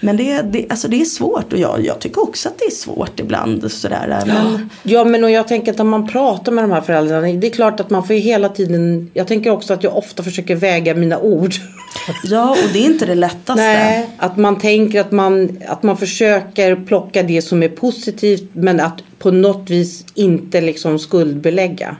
Men 0.00 0.16
det, 0.16 0.42
det, 0.42 0.66
alltså 0.70 0.88
det 0.88 1.00
är 1.00 1.04
svårt 1.04 1.52
och 1.52 1.58
jag, 1.58 1.84
jag 1.84 1.98
tycker 1.98 2.22
också 2.22 2.48
att 2.48 2.58
det 2.58 2.64
är 2.64 2.70
svårt 2.70 3.20
ibland. 3.20 3.72
Sådär, 3.72 4.22
men, 4.26 4.70
Ja 4.82 5.04
men 5.04 5.24
och 5.24 5.30
jag 5.30 5.48
tänker 5.48 5.72
att 5.72 5.78
när 5.78 5.84
man 5.84 6.08
pratar 6.08 6.52
med 6.52 6.64
de 6.64 6.70
här 6.70 6.80
föräldrarna. 6.80 7.32
Det 7.32 7.46
är 7.46 7.50
klart 7.50 7.80
att 7.80 7.90
man 7.90 8.06
får 8.06 8.16
ju 8.16 8.22
hela 8.22 8.48
tiden. 8.48 9.10
Jag 9.14 9.26
tänker 9.26 9.50
också 9.50 9.74
att 9.74 9.82
jag 9.82 9.96
ofta 9.96 10.22
försöker 10.22 10.56
väga 10.56 10.94
mina 10.94 11.18
ord. 11.18 11.54
ja, 12.24 12.50
och 12.50 12.72
det 12.72 12.78
är 12.78 12.86
inte 12.86 13.06
det 13.06 13.14
lättaste. 13.14 13.62
Nej, 13.62 14.08
att 14.16 14.36
man 14.36 14.58
tänker 14.58 15.00
att 15.00 15.12
man, 15.12 15.58
att 15.68 15.82
man 15.82 15.96
försöker 15.96 16.76
plocka 16.76 17.22
det 17.22 17.42
som 17.42 17.62
är 17.62 17.68
positivt 17.68 18.50
men 18.52 18.80
att 18.80 19.02
på 19.18 19.30
något 19.30 19.70
vis 19.70 20.04
inte 20.14 20.60
liksom 20.60 20.98
skuldbelägga. 20.98 21.96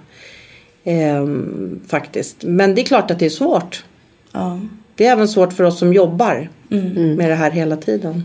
Ehm, 0.85 1.81
faktiskt. 1.89 2.37
Men 2.41 2.75
det 2.75 2.81
är 2.81 2.85
klart 2.85 3.11
att 3.11 3.19
det 3.19 3.27
är 3.27 3.31
svårt. 3.31 3.85
Ja. 4.33 4.61
Det 4.99 5.07
är 5.07 5.13
även 5.13 5.29
svårt 5.29 5.53
för 5.53 5.65
oss 5.65 5.79
som 5.79 5.93
jobbar 5.93 6.49
med 7.17 7.31
det 7.31 7.35
här 7.35 7.51
hela 7.51 7.77
tiden. 7.77 8.25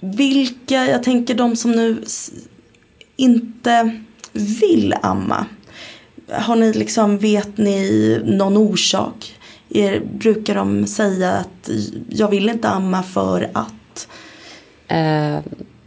Vilka, 0.00 0.86
jag 0.86 1.02
tänker 1.02 1.34
de 1.34 1.56
som 1.56 1.72
nu 1.72 1.96
inte 3.16 4.00
vill 4.32 4.94
amma. 5.02 5.46
Har 6.30 6.56
ni 6.56 6.72
liksom, 6.72 7.18
vet 7.18 7.58
ni 7.58 8.20
någon 8.24 8.56
orsak? 8.56 9.36
är, 9.68 10.00
brukar 10.00 10.54
de 10.54 10.86
säga 10.86 11.32
att 11.32 11.70
jag 12.08 12.28
vill 12.28 12.48
inte 12.48 12.68
amma 12.68 13.02
för 13.02 13.50
att? 13.52 14.08
Eh, 14.88 15.38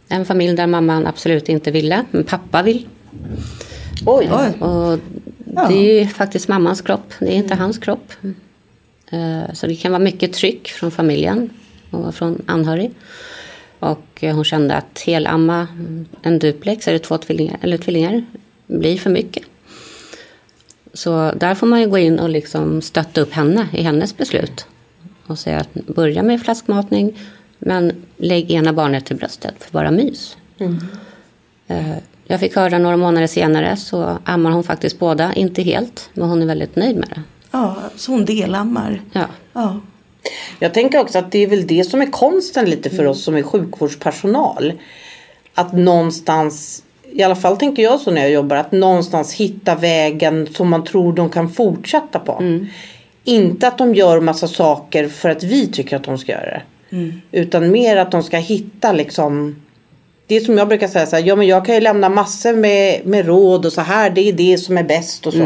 en 0.08 0.24
familj 0.24 0.56
där 0.56 0.66
mamman 0.66 1.06
absolut 1.06 1.48
inte 1.48 1.70
ville, 1.70 2.04
men 2.10 2.24
pappa 2.24 2.62
vill. 2.62 2.88
Oj. 4.06 4.30
Oj. 4.32 4.60
Och 4.60 4.98
Ja. 5.54 5.68
det 5.68 5.74
är 5.74 6.00
ju 6.00 6.08
faktiskt 6.08 6.48
mammans 6.48 6.80
kropp, 6.80 7.12
det 7.18 7.26
är 7.26 7.36
inte 7.36 7.54
hans 7.54 7.78
kropp. 7.78 8.12
Eh, 9.10 9.52
Så 9.54 9.66
det 9.66 9.74
kan 9.76 9.92
vara 9.92 10.02
mycket 10.02 10.32
tryck 10.32 10.68
från 10.68 10.90
familjen 10.90 11.50
och 11.90 12.14
från 12.14 12.42
anhörig. 12.46 12.90
Och 13.78 14.06
eh, 14.20 14.34
hon 14.34 14.44
kände 14.44 14.74
att 14.74 15.00
helamma 15.06 15.66
en 16.22 16.38
duplex 16.38 16.88
eller 16.88 16.98
två 16.98 17.18
tvillingar, 17.18 17.58
eller 17.62 17.78
tvillingar 17.78 18.24
blir 18.66 18.98
för 18.98 19.10
mycket. 19.10 19.42
Så 20.92 21.32
där 21.36 21.54
får 21.54 21.66
man 21.66 21.80
ju 21.80 21.88
gå 21.88 21.98
in 21.98 22.18
och 22.18 22.28
liksom 22.28 22.82
stötta 22.82 23.20
upp 23.20 23.32
henne 23.32 23.66
i 23.72 23.82
hennes 23.82 24.16
beslut. 24.16 24.66
Och 25.26 25.38
säga 25.38 25.58
att 25.58 25.72
börja 25.74 26.22
med 26.22 26.42
flaskmatning 26.42 27.18
men 27.58 27.92
lägg 28.16 28.50
ena 28.50 28.72
barnet 28.72 29.06
till 29.06 29.16
bröstet 29.16 29.54
för 29.58 29.72
bara 29.72 29.90
mys. 29.90 30.36
Eh, 31.66 31.96
Jag 32.26 32.40
fick 32.40 32.56
höra 32.56 32.78
några 32.78 32.96
månader 32.96 33.26
senare 33.26 33.76
så 33.76 34.18
ammar 34.24 34.50
hon 34.50 34.64
faktiskt 34.64 34.98
båda, 34.98 35.32
inte 35.34 35.62
helt, 35.62 36.10
men 36.14 36.28
hon 36.28 36.42
är 36.42 36.46
väldigt 36.46 36.76
nöjd 36.76 36.96
med 36.96 37.08
det. 37.08 37.22
Ja, 37.50 37.76
så 37.96 38.12
hon 38.12 38.24
delammar. 38.24 39.00
Ja, 39.12 39.24
Ja. 39.52 39.80
Jag 40.58 40.74
tänker 40.74 40.98
också 41.00 41.18
att 41.18 41.32
det 41.32 41.38
är 41.38 41.46
väl 41.46 41.66
det 41.66 41.84
som 41.84 42.02
är 42.02 42.06
konsten 42.06 42.70
lite 42.70 42.90
för 42.90 43.06
oss 43.06 43.24
som 43.24 43.36
är 43.36 43.42
sjukvårdspersonal. 43.42 44.72
Att 45.54 45.72
någonstans, 45.72 46.82
i 47.12 47.22
alla 47.22 47.36
fall 47.36 47.56
tänker 47.56 47.82
jag 47.82 48.00
så 48.00 48.10
när 48.10 48.22
jag 48.22 48.30
jobbar, 48.30 48.56
att 48.56 48.72
någonstans 48.72 49.34
hitta 49.34 49.74
vägen 49.74 50.48
som 50.54 50.68
man 50.68 50.84
tror 50.84 51.12
de 51.12 51.30
kan 51.30 51.50
fortsätta 51.50 52.18
på. 52.18 52.32
Inte 53.24 53.68
att 53.68 53.78
de 53.78 53.94
gör 53.94 54.20
massa 54.20 54.48
saker 54.48 55.08
för 55.08 55.28
att 55.30 55.42
vi 55.42 55.66
tycker 55.66 55.96
att 55.96 56.04
de 56.04 56.18
ska 56.18 56.32
göra 56.32 56.50
det. 56.50 56.62
Utan 57.32 57.70
mer 57.70 57.96
att 57.96 58.10
de 58.10 58.22
ska 58.22 58.36
hitta 58.36 58.92
liksom 58.92 59.56
det 60.26 60.36
är 60.36 60.40
som 60.40 60.58
jag 60.58 60.68
brukar 60.68 60.88
säga 60.88 61.06
så 61.06 61.16
här, 61.16 61.22
ja 61.26 61.36
men 61.36 61.46
jag 61.46 61.66
kan 61.66 61.74
ju 61.74 61.80
lämna 61.80 62.08
massor 62.08 62.52
med, 62.52 63.06
med 63.06 63.26
råd 63.26 63.66
och 63.66 63.72
så 63.72 63.80
här, 63.80 64.10
det 64.10 64.20
är 64.20 64.32
det 64.32 64.58
som 64.58 64.78
är 64.78 64.82
bäst 64.82 65.26
och 65.26 65.32
så. 65.32 65.38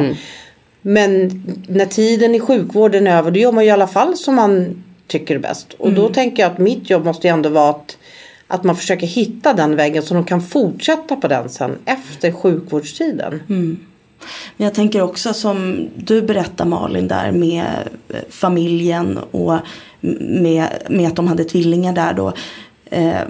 Men 0.87 1.43
när 1.69 1.87
tiden 1.87 2.35
i 2.35 2.41
sjukvården 2.41 3.07
är 3.07 3.19
över 3.19 3.31
då 3.31 3.39
gör 3.39 3.53
man 3.53 3.65
ju 3.65 3.69
i 3.69 3.73
alla 3.73 3.87
fall 3.87 4.17
som 4.17 4.35
man 4.35 4.83
tycker 5.07 5.35
är 5.35 5.39
bäst. 5.39 5.73
Och 5.73 5.93
då 5.93 6.09
tänker 6.09 6.43
jag 6.43 6.53
att 6.53 6.59
mitt 6.59 6.91
jobb 6.91 7.05
måste 7.05 7.27
ju 7.27 7.33
ändå 7.33 7.49
vara 7.49 7.71
att, 7.71 7.99
att 8.47 8.65
man 8.65 8.77
försöker 8.77 9.07
hitta 9.07 9.53
den 9.53 9.77
vägen 9.77 10.03
så 10.03 10.15
de 10.15 10.25
kan 10.25 10.43
fortsätta 10.43 11.17
på 11.17 11.29
den 11.29 11.49
sen 11.49 11.79
efter 11.85 12.33
sjukvårdstiden. 12.33 13.41
Men 14.57 14.65
jag 14.65 14.75
tänker 14.75 15.03
också 15.03 15.35
som 15.35 15.89
du 15.97 16.23
berättar 16.23 16.65
Malin 16.65 17.09
där 17.09 17.33
med 17.33 17.65
eh, 18.09 18.17
familjen 18.31 19.19
och 19.31 19.59
med, 20.21 20.69
med 20.89 21.09
att 21.09 21.17
de 21.17 21.27
hade 21.27 21.45
tvillingar 21.45 21.93
där 21.93 22.13
då. 22.13 22.33
Eh, 22.91 23.23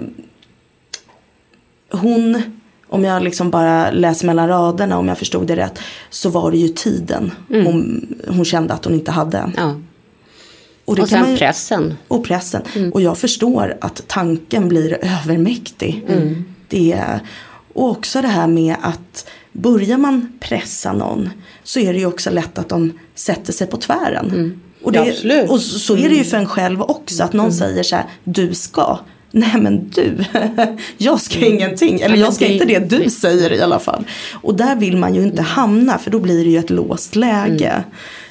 hon, 1.89 2.54
om 2.95 3.03
jag 3.03 3.23
liksom 3.23 3.49
bara 3.49 3.91
läser 3.91 4.25
mellan 4.27 4.47
raderna 4.47 4.97
om 4.97 5.07
jag 5.07 5.17
förstod 5.17 5.47
det 5.47 5.55
rätt. 5.55 5.79
Så 6.09 6.29
var 6.29 6.51
det 6.51 6.57
ju 6.57 6.67
tiden 6.67 7.31
hon, 7.49 8.07
hon 8.27 8.45
kände 8.45 8.73
att 8.73 8.85
hon 8.85 8.93
inte 8.93 9.11
hade. 9.11 9.51
ja. 9.57 9.75
Och, 10.85 10.95
det 10.95 11.01
Och 11.01 11.09
sen 11.09 11.31
ju- 11.31 11.37
pressen. 11.37 11.93
och 12.07 12.23
pressen. 12.25 12.61
Och 12.93 13.01
jag 13.01 13.17
förstår 13.17 13.77
att 13.81 14.03
tanken 14.07 14.67
blir 14.67 14.97
övermäktig. 15.01 16.05
Det 16.69 16.91
är, 16.93 17.19
och 17.73 17.89
också 17.89 18.21
det 18.21 18.27
här 18.27 18.47
med 18.47 18.75
att 18.81 19.27
börjar 19.51 19.97
man 19.97 20.33
pressa 20.39 20.93
någon 20.93 21.29
så 21.63 21.79
är 21.79 21.93
det 21.93 21.99
ju 21.99 22.05
också 22.05 22.29
lätt 22.31 22.57
att 22.57 22.69
de 22.69 22.99
sätter 23.15 23.53
sig 23.53 23.67
på 23.67 23.77
tvären. 23.77 24.61
Och, 24.83 24.91
det, 24.91 25.15
Ja, 25.23 25.43
och 25.49 25.59
så 25.61 25.79
så 25.79 25.97
är 25.97 26.09
det 26.09 26.15
ju 26.15 26.23
för 26.23 26.37
en 26.37 26.45
själv 26.47 26.81
också. 26.81 27.23
Att 27.23 27.33
någon 27.33 27.53
säger 27.53 27.83
så 27.83 27.95
här, 27.95 28.05
du 28.23 28.53
ska. 28.53 28.99
Nej 29.37 29.55
men 29.61 29.89
du, 29.89 30.17
jag 30.97 31.21
ska 31.21 31.39
ingenting. 31.45 31.99
Eller 32.01 32.15
jag 32.15 32.33
ska 32.33 32.45
inte 32.45 32.65
det 32.65 32.79
du 32.79 33.09
säger 33.09 33.53
i 33.53 33.61
alla 33.61 33.79
fall. 33.79 34.03
Och 34.41 34.55
där 34.55 34.75
vill 34.75 34.97
man 34.97 35.15
ju 35.15 35.21
inte 35.21 35.41
hamna 35.41 35.97
för 35.97 36.11
då 36.11 36.19
blir 36.19 36.43
det 36.45 36.49
ju 36.49 36.57
ett 36.57 36.69
låst 36.69 37.15
läge. 37.15 37.83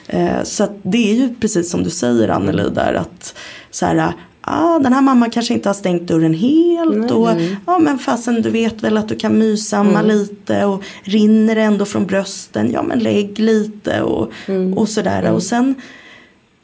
Eh, 0.07 0.43
Så 0.45 0.69
det 0.83 1.11
är 1.11 1.15
ju 1.15 1.35
precis 1.41 1.71
som 1.71 1.83
du 1.85 1.91
säger 1.91 2.29
Anneli 2.29 2.71
där 2.75 2.95
att 2.95 3.35
så 3.71 3.87
här, 3.87 4.13
ah, 4.41 4.79
den 4.79 4.93
här 4.93 5.01
mamman 5.03 5.31
kanske 5.31 5.55
inte 5.55 5.69
har 5.69 5.75
stängt 5.75 6.03
dörren 6.09 6.35
helt 6.35 7.11
och 7.11 7.29
ja 7.67 7.79
men 7.79 7.99
fasen 7.99 8.43
du 8.43 8.51
vet 8.51 8.83
väl 8.83 8.97
att 8.97 9.09
du 9.09 9.17
kan 9.17 9.39
mysamma 9.39 10.03
lite 10.03 10.65
och 10.65 10.83
rinner 11.03 11.57
ändå 11.57 11.85
från 11.85 12.07
brösten, 12.07 12.71
ja 12.73 12.83
men 12.83 12.99
lägg 12.99 13.39
lite 13.39 14.03
och, 14.03 14.33
och 14.77 14.89
sådär 14.89 15.33
och 15.33 15.43
sen 15.43 15.75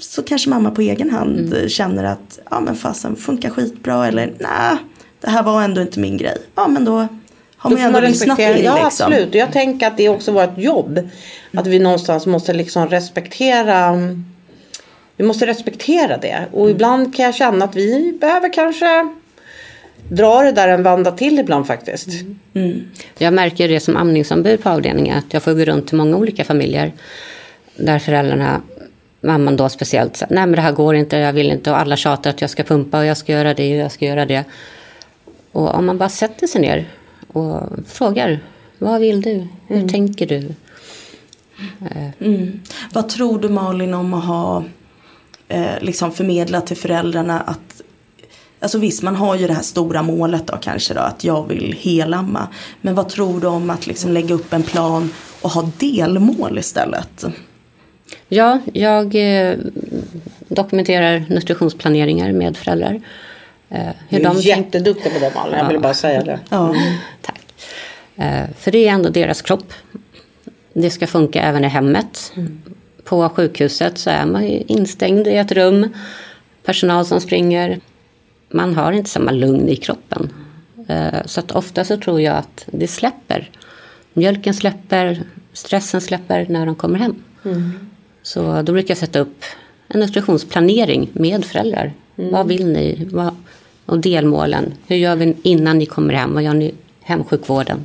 så 0.00 0.22
kanske 0.22 0.50
mamma 0.50 0.70
på 0.70 0.82
egen 0.82 1.10
hand 1.10 1.54
känner 1.68 2.04
att 2.04 2.38
ja 2.50 2.60
men 2.60 2.74
fasen 2.76 3.16
funkar 3.16 3.50
skitbra 3.50 4.06
eller 4.06 4.32
nej 4.38 4.76
det 5.20 5.30
här 5.30 5.42
var 5.42 5.62
ändå 5.62 5.80
inte 5.80 6.00
min 6.00 6.16
grej. 6.16 6.36
Ja 6.54 6.68
men 6.68 6.84
då 6.84 7.08
har 7.56 7.70
Då 7.70 7.76
man 7.76 7.78
ju 7.78 7.84
ändå 7.84 8.00
lyssnat 8.00 8.38
in 8.38 8.46
Ja 8.46 8.54
liksom. 8.54 8.86
absolut. 8.86 9.28
Och 9.28 9.34
jag 9.34 9.52
tänker 9.52 9.86
att 9.86 9.96
det 9.96 10.08
också 10.08 10.32
var 10.32 10.44
ett 10.44 10.58
jobb. 10.58 11.08
Att 11.54 11.66
vi 11.66 11.78
någonstans 11.78 12.26
måste 12.26 12.52
liksom 12.52 12.88
respektera. 12.88 13.98
Vi 15.16 15.24
måste 15.24 15.46
respektera 15.46 16.16
det. 16.16 16.46
Och 16.52 16.70
ibland 16.70 17.16
kan 17.16 17.24
jag 17.24 17.34
känna 17.34 17.64
att 17.64 17.76
vi 17.76 18.18
behöver 18.20 18.52
kanske 18.52 19.08
dra 20.08 20.42
det 20.42 20.52
där 20.52 20.68
en 20.68 20.82
vanda 20.82 21.12
till 21.12 21.38
ibland 21.38 21.66
faktiskt. 21.66 22.08
Jag 23.18 23.32
märker 23.34 23.68
det 23.68 23.80
som 23.80 23.96
amningsombud 23.96 24.62
på 24.62 24.68
avdelningen 24.68 25.18
att 25.18 25.34
jag 25.34 25.42
får 25.42 25.54
gå 25.54 25.64
runt 25.64 25.86
till 25.88 25.96
många 25.96 26.16
olika 26.16 26.44
familjer 26.44 26.92
där 27.76 27.98
föräldrarna, 27.98 28.60
mamman 29.20 29.56
då 29.56 29.68
speciellt, 29.68 30.16
säger, 30.16 30.35
nej 30.35 30.46
men 30.46 30.52
det 30.52 30.61
här 30.61 30.72
går 30.72 30.94
inte, 30.94 31.16
jag 31.16 31.33
vill 31.33 31.50
inte 31.50 31.70
och 31.70 31.78
alla 31.78 31.96
tjatar 31.96 32.30
att 32.30 32.40
jag 32.40 32.50
ska 32.50 32.62
pumpa 32.62 32.98
och 32.98 33.04
jag 33.04 33.16
ska 33.16 33.33
göra 33.33 33.54
det 33.54 33.74
och 33.74 33.85
jag 33.85 33.92
ska 33.92 34.04
göra 34.04 34.26
det. 34.26 34.44
Och 35.52 35.74
om 35.74 35.87
man 35.87 35.98
bara 35.98 36.09
sätter 36.09 36.46
sig 36.46 36.61
ner 36.61 36.88
och 37.33 37.62
frågar, 37.87 38.40
vad 38.78 39.00
vill 39.00 39.22
du? 39.22 39.46
Hur 39.66 39.88
tänker 39.88 40.26
du? 40.26 40.54
Mm. 42.18 42.61
Vad 42.92 43.09
tror 43.09 43.38
du 43.38 43.48
Malin 43.48 43.94
om 43.94 44.14
att 44.14 44.24
ha 44.24 44.64
eh, 45.48 45.80
liksom 45.80 46.12
förmedlat 46.12 46.66
till 46.66 46.76
föräldrarna 46.76 47.40
att 47.40 47.83
Alltså 48.62 48.78
visst 48.78 49.02
man 49.02 49.16
har 49.16 49.37
ju 49.37 49.46
det 49.46 49.52
här 49.52 49.62
stora 49.62 50.02
målet 50.02 50.46
då 50.46 50.56
kanske 50.56 50.94
då 50.94 51.00
att 51.00 51.24
jag 51.24 51.48
vill 51.48 51.76
helamma. 51.80 52.48
Men 52.80 52.94
vad 52.94 53.09
tror 53.09 53.40
du 53.40 53.46
om 53.46 53.70
att 53.70 53.87
liksom 53.87 54.12
lägga 54.12 54.35
upp 54.35 54.52
en 54.52 54.62
plan 54.62 55.11
och 55.40 55.50
ha 55.50 55.70
delmål 55.78 56.59
istället? 56.59 57.24
Ja, 58.32 58.58
jag 58.72 59.14
eh, 59.14 59.58
dokumenterar 60.48 61.24
nutritionsplaneringar 61.28 62.32
med 62.32 62.56
föräldrar. 62.56 63.00
Eh, 63.68 63.88
Du 64.08 64.16
hur 64.16 64.20
är 64.20 64.24
de 64.24 64.36
jätteduktig 64.40 65.12
på 65.12 65.18
det 65.18 65.34
Malin. 65.34 65.58
Jag 65.58 65.68
vill 65.68 65.80
bara 65.80 65.94
säga 65.94 66.22
det. 66.24 66.40
Ja, 66.50 66.74
Tack. 67.20 67.40
Eh, 68.16 68.44
För 68.58 68.70
det 68.70 68.88
är 68.88 68.92
ändå 68.92 69.08
deras 69.08 69.42
kropp. 69.42 69.72
Det 70.72 70.90
ska 70.90 71.06
funka 71.06 71.42
även 71.42 71.64
i 71.64 71.68
hemmet. 71.68 72.32
På 73.04 73.28
sjukhuset 73.28 73.98
så 73.98 74.10
är 74.10 74.26
man 74.26 74.44
ju 74.48 74.62
instängd 74.66 75.26
i 75.26 75.36
ett 75.36 75.52
rum. 75.52 75.88
Personal 76.64 77.06
som 77.06 77.20
springer. 77.20 77.80
Man 78.48 78.74
har 78.74 78.92
inte 78.92 79.10
samma 79.10 79.30
lugn 79.30 79.68
i 79.68 79.76
kroppen. 79.76 80.32
Så 81.24 81.40
att 81.40 81.50
ofta 81.52 81.84
så 81.84 81.96
tror 81.96 82.20
jag 82.20 82.36
att 82.36 82.64
det 82.66 82.88
släpper. 82.88 83.50
Mjölken 84.12 84.54
släpper, 84.54 85.22
stressen 85.52 86.00
släpper 86.00 86.46
när 86.48 86.66
de 86.66 86.74
kommer 86.74 86.98
hem. 86.98 87.22
Så 88.22 88.62
då 88.62 88.72
brukar 88.72 88.90
jag 88.90 88.98
sätta 88.98 89.18
upp 89.18 89.44
en 89.88 90.00
nutritionsplanering 90.00 91.09
med 91.12 91.44
föräldrar. 91.44 91.92
Vad 92.14 92.48
vill 92.48 92.66
ni? 92.66 93.09
Vad, 93.12 93.37
och 93.87 93.98
delmålen. 93.98 94.74
Hur 94.87 94.96
gör 94.96 95.16
vi 95.16 95.35
innan 95.42 95.78
ni 95.78 95.87
kommer 95.87 96.14
hem? 96.14 96.35
Vad 96.35 96.42
gör 96.42 96.54
ni 96.54 96.74
hemsjukvården? 97.02 97.85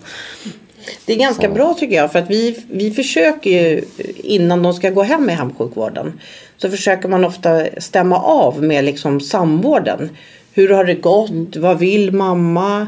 Det 1.06 1.14
är 1.14 1.18
ganska 1.18 1.50
bra 1.50 1.74
tycker 1.74 1.96
jag 1.96 2.12
för 2.12 2.20
att 2.20 2.30
vi, 2.30 2.64
vi 2.72 2.92
försöker 2.92 3.50
ju 3.50 3.82
innan 4.16 4.64
de 4.64 4.74
ska 4.74 4.90
gå 4.90 5.04
hem 5.04 5.30
i 5.30 5.34
hemsjukvården 5.34 6.20
så 6.58 6.70
försöker 6.70 7.10
man 7.10 7.26
ofta 7.26 7.66
stämma 7.78 8.20
av 8.20 8.64
med 8.64 8.86
liksom 8.86 9.22
samvården. 9.22 10.10
Hur 10.54 10.70
har 10.70 10.86
det 10.86 10.94
gått? 10.94 11.56
Vad 11.56 11.80
vill 11.80 12.12
mamma? 12.12 12.88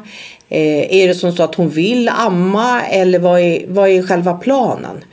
Eh, 0.50 0.96
är 0.96 1.08
det 1.08 1.16
som 1.16 1.32
så 1.32 1.44
att 1.44 1.56
hon 1.56 1.70
vill 1.70 2.10
amma 2.10 2.82
eller 2.82 3.20
vad 3.20 3.40
är, 3.40 3.66
vad 3.68 3.90
är 3.90 4.04
själva 4.04 4.34
planen? 4.34 5.04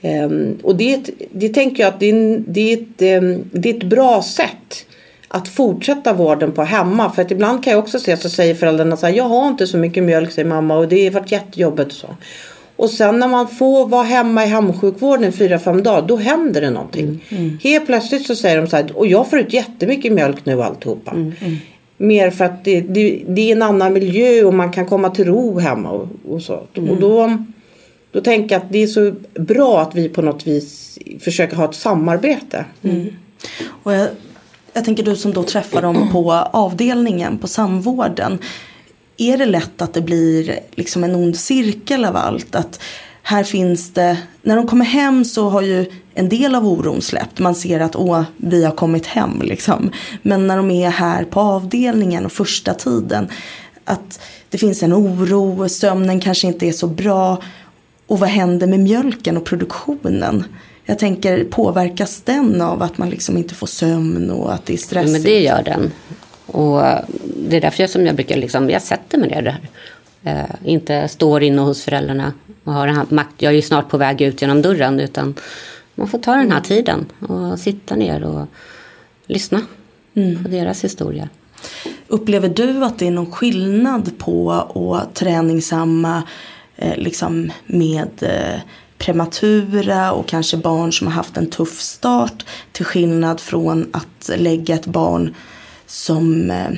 Ehm, 0.00 0.58
och 0.62 0.76
det, 0.76 1.10
det 1.32 1.48
tänker 1.48 1.82
jag 1.82 1.92
att 1.92 2.00
det 2.00 2.10
är, 2.10 2.42
det, 2.46 2.72
är 2.72 2.76
ett, 2.76 3.02
ehm, 3.02 3.44
det 3.52 3.70
är 3.70 3.74
ett 3.76 3.82
bra 3.82 4.22
sätt 4.22 4.86
att 5.28 5.48
fortsätta 5.48 6.12
vården 6.12 6.52
på 6.52 6.62
hemma. 6.62 7.12
För 7.12 7.22
att 7.22 7.30
ibland 7.30 7.64
kan 7.64 7.70
jag 7.70 7.80
också 7.80 7.98
se 7.98 8.16
så 8.16 8.28
säger 8.28 8.54
föräldrarna 8.54 8.96
så 8.96 9.06
här, 9.06 9.14
jag 9.14 9.24
har 9.24 9.48
inte 9.48 9.66
så 9.66 9.76
mycket 9.78 10.04
mjölk 10.04 10.30
säger 10.32 10.48
mamma 10.48 10.76
och 10.76 10.88
det 10.88 11.04
har 11.04 11.12
varit 11.12 11.32
jättejobbigt 11.32 11.86
och 11.86 11.96
så. 11.96 12.16
Och 12.76 12.90
sen 12.90 13.18
när 13.18 13.28
man 13.28 13.48
får 13.48 13.86
vara 13.88 14.02
hemma 14.02 14.44
i 14.44 14.46
hemsjukvården 14.46 15.32
fyra 15.32 15.58
fem 15.58 15.82
dagar 15.82 16.08
då 16.08 16.16
händer 16.16 16.60
det 16.60 16.70
någonting. 16.70 17.24
Helt 17.62 17.86
plötsligt 17.86 18.26
så 18.26 18.36
säger 18.36 18.56
de 18.60 18.66
så 18.66 18.76
här, 18.76 18.98
och 18.98 19.06
jag 19.06 19.30
får 19.30 19.38
ut 19.38 19.52
jättemycket 19.52 20.12
mjölk 20.12 20.46
nu 20.46 20.62
alltihopa. 20.62 21.14
Mer 21.96 22.30
för 22.30 22.44
att 22.44 22.64
det, 22.64 22.80
det, 22.80 23.22
det 23.28 23.40
är 23.40 23.56
en 23.56 23.62
annan 23.62 23.92
miljö 23.92 24.44
och 24.44 24.54
man 24.54 24.72
kan 24.72 24.86
komma 24.86 25.10
till 25.10 25.24
ro 25.24 25.58
hemma 25.58 25.90
och, 25.90 26.08
och 26.28 26.42
så. 26.42 26.54
Och 26.54 26.96
då, 27.00 27.38
då 28.12 28.20
tänker 28.20 28.54
jag 28.54 28.62
att 28.62 28.72
det 28.72 28.82
är 28.82 28.86
så 28.86 29.14
bra 29.34 29.80
att 29.80 29.94
vi 29.94 30.08
på 30.08 30.22
något 30.22 30.46
vis 30.46 30.98
försöker 31.20 31.56
ha 31.56 31.64
ett 31.64 31.74
samarbete. 31.74 32.64
Och 33.82 33.94
jag, 33.94 34.08
jag 34.72 34.84
tänker 34.84 35.02
du 35.02 35.16
som 35.16 35.32
då 35.32 35.42
träffar 35.42 35.82
dem 35.82 36.08
på 36.12 36.32
avdelningen 36.32 37.38
på 37.38 37.46
samvården. 37.46 38.38
Är 39.16 39.38
det 39.38 39.46
lätt 39.46 39.82
att 39.82 39.94
det 39.94 40.00
blir 40.00 40.58
liksom 40.70 41.04
en 41.04 41.14
ond 41.14 41.36
cirkel 41.36 42.04
av 42.04 42.16
allt? 42.16 42.54
Att 42.54 42.80
här 43.22 43.44
finns 43.44 43.92
det, 43.92 44.18
när 44.42 44.56
de 44.56 44.66
kommer 44.66 44.84
hem 44.84 45.24
så 45.24 45.48
har 45.48 45.62
ju 45.62 45.90
en 46.14 46.28
del 46.28 46.54
av 46.54 46.66
oron 46.66 47.02
släppt. 47.02 47.38
Man 47.38 47.54
ser 47.54 47.80
att 47.80 47.96
åh, 47.96 48.22
vi 48.36 48.64
har 48.64 48.72
kommit 48.72 49.06
hem 49.06 49.42
liksom. 49.42 49.90
Men 50.22 50.46
när 50.46 50.56
de 50.56 50.70
är 50.70 50.90
här 50.90 51.24
på 51.24 51.40
avdelningen 51.40 52.24
och 52.26 52.32
första 52.32 52.74
tiden. 52.74 53.28
Att 53.84 54.20
det 54.48 54.58
finns 54.58 54.82
en 54.82 54.94
oro, 54.94 55.68
sömnen 55.68 56.20
kanske 56.20 56.46
inte 56.46 56.66
är 56.66 56.72
så 56.72 56.86
bra. 56.86 57.42
Och 58.08 58.18
vad 58.18 58.28
händer 58.28 58.66
med 58.66 58.80
mjölken 58.80 59.36
och 59.36 59.44
produktionen? 59.44 60.44
Jag 60.84 60.98
tänker, 60.98 61.44
påverkas 61.44 62.22
den 62.22 62.60
av 62.60 62.82
att 62.82 62.98
man 62.98 63.10
liksom 63.10 63.36
inte 63.36 63.54
får 63.54 63.66
sömn 63.66 64.30
och 64.30 64.54
att 64.54 64.66
det 64.66 64.72
är 64.72 64.76
stressigt? 64.76 65.12
Men 65.12 65.22
det 65.22 65.40
gör 65.40 65.62
den. 65.62 65.92
Och 66.46 66.82
det 67.36 67.56
är 67.56 67.60
därför 67.60 67.82
jag, 67.82 67.90
som 67.90 68.06
jag 68.06 68.14
brukar 68.14 68.36
liksom, 68.36 68.70
jag 68.70 68.82
sätter 68.82 69.18
mig 69.18 69.28
ner 69.28 69.42
där. 69.42 69.60
Eh, 70.22 70.54
inte 70.64 71.08
står 71.08 71.42
inne 71.42 71.62
hos 71.62 71.84
föräldrarna 71.84 72.32
och 72.64 72.72
har 72.72 73.14
makt. 73.14 73.42
Jag 73.42 73.52
är 73.52 73.56
ju 73.56 73.62
snart 73.62 73.88
på 73.88 73.98
väg 73.98 74.20
ut 74.20 74.42
genom 74.42 74.62
dörren. 74.62 75.00
Utan 75.00 75.34
man 75.94 76.08
får 76.08 76.18
ta 76.18 76.34
den 76.34 76.52
här 76.52 76.60
tiden 76.60 77.06
och 77.28 77.58
sitta 77.58 77.96
ner 77.96 78.24
och 78.24 78.46
lyssna 79.26 79.60
mm. 80.14 80.42
på 80.44 80.48
deras 80.48 80.84
historia. 80.84 81.28
Upplever 82.06 82.48
du 82.48 82.84
att 82.84 82.98
det 82.98 83.06
är 83.06 83.10
någon 83.10 83.32
skillnad 83.32 84.18
på 84.18 84.52
att 84.94 85.14
träningsamma 85.14 86.16
eh, 86.16 86.22
Eh, 86.80 86.96
liksom 86.96 87.52
med 87.66 88.22
eh, 88.22 88.60
prematura 88.98 90.12
och 90.12 90.26
kanske 90.28 90.56
barn 90.56 90.92
som 90.92 91.06
har 91.06 91.14
haft 91.14 91.36
en 91.36 91.50
tuff 91.50 91.80
start 91.80 92.46
till 92.72 92.84
skillnad 92.84 93.40
från 93.40 93.90
att 93.92 94.30
lägga 94.36 94.74
ett 94.74 94.86
barn 94.86 95.34
som 95.86 96.50
eh, 96.50 96.70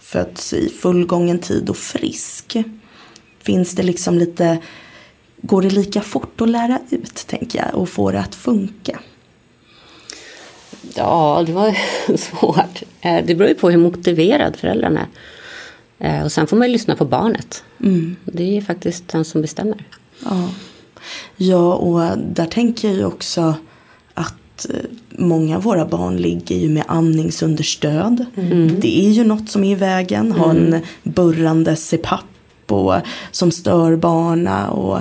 föds 0.00 0.52
i 0.52 0.68
fullgången 0.68 1.38
tid 1.38 1.68
och 1.68 1.76
frisk. 1.76 2.56
Finns 3.42 3.74
det 3.74 3.82
liksom 3.82 4.18
lite, 4.18 4.58
går 5.40 5.62
det 5.62 5.70
lika 5.70 6.00
fort 6.00 6.40
att 6.40 6.48
lära 6.48 6.80
ut 6.90 7.26
tänker 7.26 7.58
jag 7.58 7.74
och 7.74 7.88
få 7.88 8.10
det 8.10 8.20
att 8.20 8.34
funka? 8.34 9.00
Ja, 10.94 11.42
det 11.46 11.52
var 11.52 11.76
svårt. 12.16 12.82
Det 13.00 13.36
beror 13.36 13.48
ju 13.48 13.54
på 13.54 13.70
hur 13.70 13.78
motiverad 13.78 14.56
föräldrarna 14.56 15.00
är. 15.00 15.06
Eh, 15.98 16.24
och 16.24 16.32
sen 16.32 16.46
får 16.46 16.56
man 16.56 16.66
ju 16.66 16.72
lyssna 16.72 16.96
på 16.96 17.04
barnet. 17.04 17.64
Mm. 17.80 18.16
Det 18.24 18.56
är 18.56 18.60
faktiskt 18.60 19.08
den 19.08 19.24
som 19.24 19.42
bestämmer. 19.42 19.84
Ja. 20.24 20.48
ja, 21.36 21.74
och 21.74 22.18
där 22.18 22.46
tänker 22.46 22.88
jag 22.88 22.96
ju 22.96 23.04
också 23.04 23.54
att 24.14 24.66
eh, 24.70 24.76
många 25.10 25.56
av 25.56 25.62
våra 25.62 25.86
barn 25.86 26.16
ligger 26.16 26.56
ju 26.56 26.68
med 26.68 26.84
amningsunderstöd. 26.88 28.26
Mm. 28.36 28.80
Det 28.80 29.06
är 29.06 29.10
ju 29.10 29.24
något 29.24 29.50
som 29.50 29.64
är 29.64 29.72
i 29.72 29.74
vägen. 29.74 30.32
Ha 30.32 30.50
en 30.50 30.66
mm. 30.66 30.82
burrande 31.02 31.76
CPAP 31.76 32.24
och, 32.66 32.94
som 33.30 33.50
stör 33.50 33.96
barna. 33.96 34.70
Och, 34.70 35.00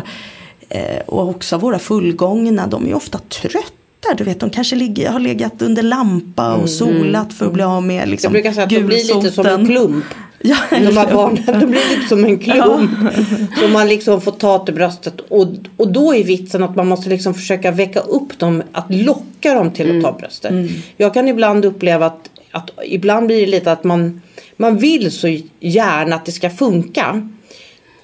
och 1.06 1.30
också 1.30 1.58
våra 1.58 1.80
fullgångna, 1.80 2.68
de 2.68 2.84
är 2.84 2.88
ju 2.88 2.94
ofta 2.94 3.18
trötta 3.18 3.72
du 4.18 4.24
vet, 4.24 4.40
de 4.40 4.50
kanske 4.50 4.76
ligger, 4.76 5.10
har 5.10 5.20
legat 5.20 5.62
under 5.62 5.84
lampa 5.84 6.50
och 6.50 6.56
mm, 6.56 6.68
solat 6.68 7.34
för 7.34 7.46
att 7.46 7.54
bli 7.54 7.64
av 7.64 7.84
med 7.84 8.10
liksom, 8.10 8.28
Jag 8.28 8.32
brukar 8.32 8.52
säga 8.52 8.64
att 8.64 8.70
de 8.70 8.84
blir 8.84 9.16
lite 9.16 9.32
som 9.32 9.46
en 9.46 9.66
klump. 9.68 10.06
Ja, 10.46 10.58
de 10.70 10.98
här 10.98 11.14
barnen, 11.14 11.44
de 11.46 11.66
blir 11.66 11.96
lite 11.96 12.10
som 12.10 12.26
en 12.26 12.40
klump. 12.40 12.92
Ja. 13.04 13.62
Som 13.62 13.72
man 13.72 13.88
liksom 13.88 14.22
får 14.22 14.32
ta 14.32 14.66
till 14.66 14.74
bröstet. 14.74 15.20
Och, 15.30 15.48
och 15.78 15.92
då 15.92 16.16
är 16.16 16.24
vitsen 16.24 16.64
att 16.64 16.76
man 16.76 16.88
måste 16.88 17.10
liksom 17.10 17.34
försöka 17.34 17.72
väcka 17.72 18.00
upp 18.00 18.40
dem. 18.40 18.64
Att 18.72 18.94
locka 18.94 19.54
dem 19.54 19.72
till 19.72 19.98
att 19.98 20.04
ta 20.04 20.10
mm. 20.10 20.20
bröstet. 20.20 20.52
Mm. 20.52 20.68
Jag 20.98 21.14
kan 21.14 21.28
ibland 21.28 21.66
uppleva 21.66 22.06
att, 22.06 22.30
att 22.52 22.72
ibland 22.86 23.28
blir 23.28 23.40
det 23.40 23.48
lite 23.48 23.72
att 23.72 23.84
man, 23.84 24.22
man 24.58 24.78
vill 24.78 25.12
så 25.12 25.38
gärna 25.60 26.16
att 26.16 26.26
det 26.26 26.32
ska 26.32 26.50
funka. 26.50 27.30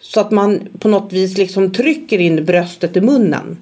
Så 0.01 0.19
att 0.19 0.31
man 0.31 0.59
på 0.79 0.87
något 0.87 1.13
vis 1.13 1.37
liksom 1.37 1.73
trycker 1.73 2.19
in 2.19 2.45
bröstet 2.45 2.97
i 2.97 3.01
munnen. 3.01 3.57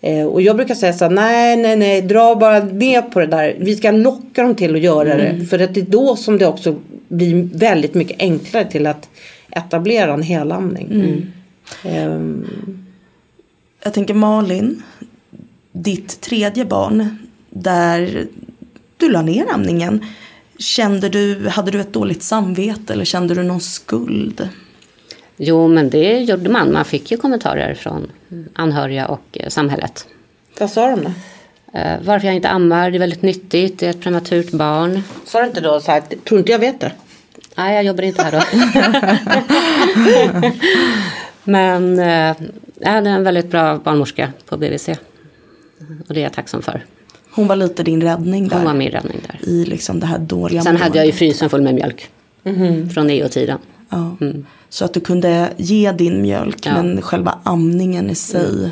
Eh, 0.00 0.26
och 0.26 0.42
jag 0.42 0.56
brukar 0.56 0.74
säga 0.74 0.92
så 0.92 1.04
här, 1.04 1.12
nej, 1.12 1.56
nej, 1.56 1.76
nej, 1.76 2.02
dra 2.02 2.34
bara 2.34 2.64
ner 2.64 3.02
på 3.02 3.20
det 3.20 3.26
där. 3.26 3.56
Vi 3.58 3.76
ska 3.76 3.90
locka 3.90 4.42
dem 4.42 4.54
till 4.54 4.74
att 4.74 4.80
göra 4.80 5.14
mm. 5.14 5.38
det. 5.38 5.46
För 5.46 5.58
att 5.58 5.74
det 5.74 5.80
är 5.80 5.86
då 5.86 6.16
som 6.16 6.38
det 6.38 6.46
också 6.46 6.76
blir 7.08 7.48
väldigt 7.58 7.94
mycket 7.94 8.20
enklare 8.20 8.64
till 8.64 8.86
att 8.86 9.08
etablera 9.50 10.14
en 10.14 10.22
helamning. 10.22 10.86
Mm. 11.84 12.12
Um. 12.12 12.46
Jag 13.84 13.94
tänker 13.94 14.14
Malin, 14.14 14.82
ditt 15.72 16.20
tredje 16.20 16.64
barn, 16.64 17.18
där 17.50 18.26
du 18.96 19.10
la 19.10 19.22
ner 19.22 19.44
amningen. 19.52 20.04
Kände 20.58 21.08
du, 21.08 21.48
hade 21.48 21.70
du 21.70 21.80
ett 21.80 21.92
dåligt 21.92 22.22
samvete 22.22 22.92
eller 22.92 23.04
kände 23.04 23.34
du 23.34 23.42
någon 23.42 23.60
skuld? 23.60 24.48
Jo, 25.40 25.68
men 25.68 25.90
det 25.90 26.18
gjorde 26.18 26.50
man. 26.50 26.72
Man 26.72 26.84
fick 26.84 27.10
ju 27.10 27.16
kommentarer 27.16 27.74
från 27.74 28.10
anhöriga 28.52 29.06
och 29.06 29.22
eh, 29.32 29.48
samhället. 29.48 30.06
Vad 30.60 30.70
sa 30.70 30.90
de 30.90 31.04
då? 31.04 31.10
Eh, 31.78 31.96
varför 32.04 32.26
jag 32.26 32.36
inte 32.36 32.48
ammar, 32.48 32.90
det 32.90 32.96
är 32.96 32.98
väldigt 32.98 33.22
nyttigt, 33.22 33.78
det 33.78 33.86
är 33.86 33.90
ett 33.90 34.00
prematurt 34.00 34.50
barn. 34.50 35.02
Sa 35.24 35.40
du 35.40 35.46
inte 35.46 35.60
då 35.60 35.80
så 35.80 35.90
här, 35.90 36.00
tror 36.00 36.38
inte 36.40 36.52
jag 36.52 36.58
vet 36.58 36.80
det? 36.80 36.92
Nej, 37.54 37.74
jag 37.74 37.84
jobbar 37.84 38.02
inte 38.02 38.22
här 38.22 38.32
då. 38.32 38.42
men 41.44 41.98
eh, 41.98 42.36
jag 42.80 42.90
hade 42.90 43.10
en 43.10 43.24
väldigt 43.24 43.50
bra 43.50 43.78
barnmorska 43.78 44.32
på 44.46 44.56
BVC. 44.56 44.88
Och 46.08 46.14
det 46.14 46.20
är 46.20 46.22
jag 46.22 46.32
tacksam 46.32 46.62
för. 46.62 46.84
Hon 47.30 47.46
var 47.46 47.56
lite 47.56 47.82
din 47.82 48.00
räddning 48.00 48.48
där. 48.48 48.56
Hon 48.56 48.64
var 48.64 48.74
min 48.74 48.90
räddning 48.90 49.20
där. 49.26 49.48
I 49.48 49.64
liksom 49.64 50.00
det 50.00 50.06
här 50.06 50.18
dåliga 50.18 50.62
Sen 50.62 50.76
hade 50.76 50.98
jag 50.98 51.06
ju 51.06 51.12
frysen 51.12 51.50
full 51.50 51.62
med 51.62 51.74
mjölk. 51.74 52.10
Mm 52.44 52.58
-hmm. 52.58 52.90
Från 52.90 53.10
EO-tiden. 53.10 53.58
Ja. 53.88 54.16
Mm. 54.20 54.46
Så 54.70 54.84
att 54.84 54.94
du 54.94 55.00
kunde 55.00 55.52
ge 55.56 55.92
din 55.92 56.22
mjölk 56.22 56.66
ja. 56.66 56.72
men 56.72 57.02
själva 57.02 57.38
amningen 57.42 58.10
i 58.10 58.14
sig 58.14 58.58
mm. 58.58 58.70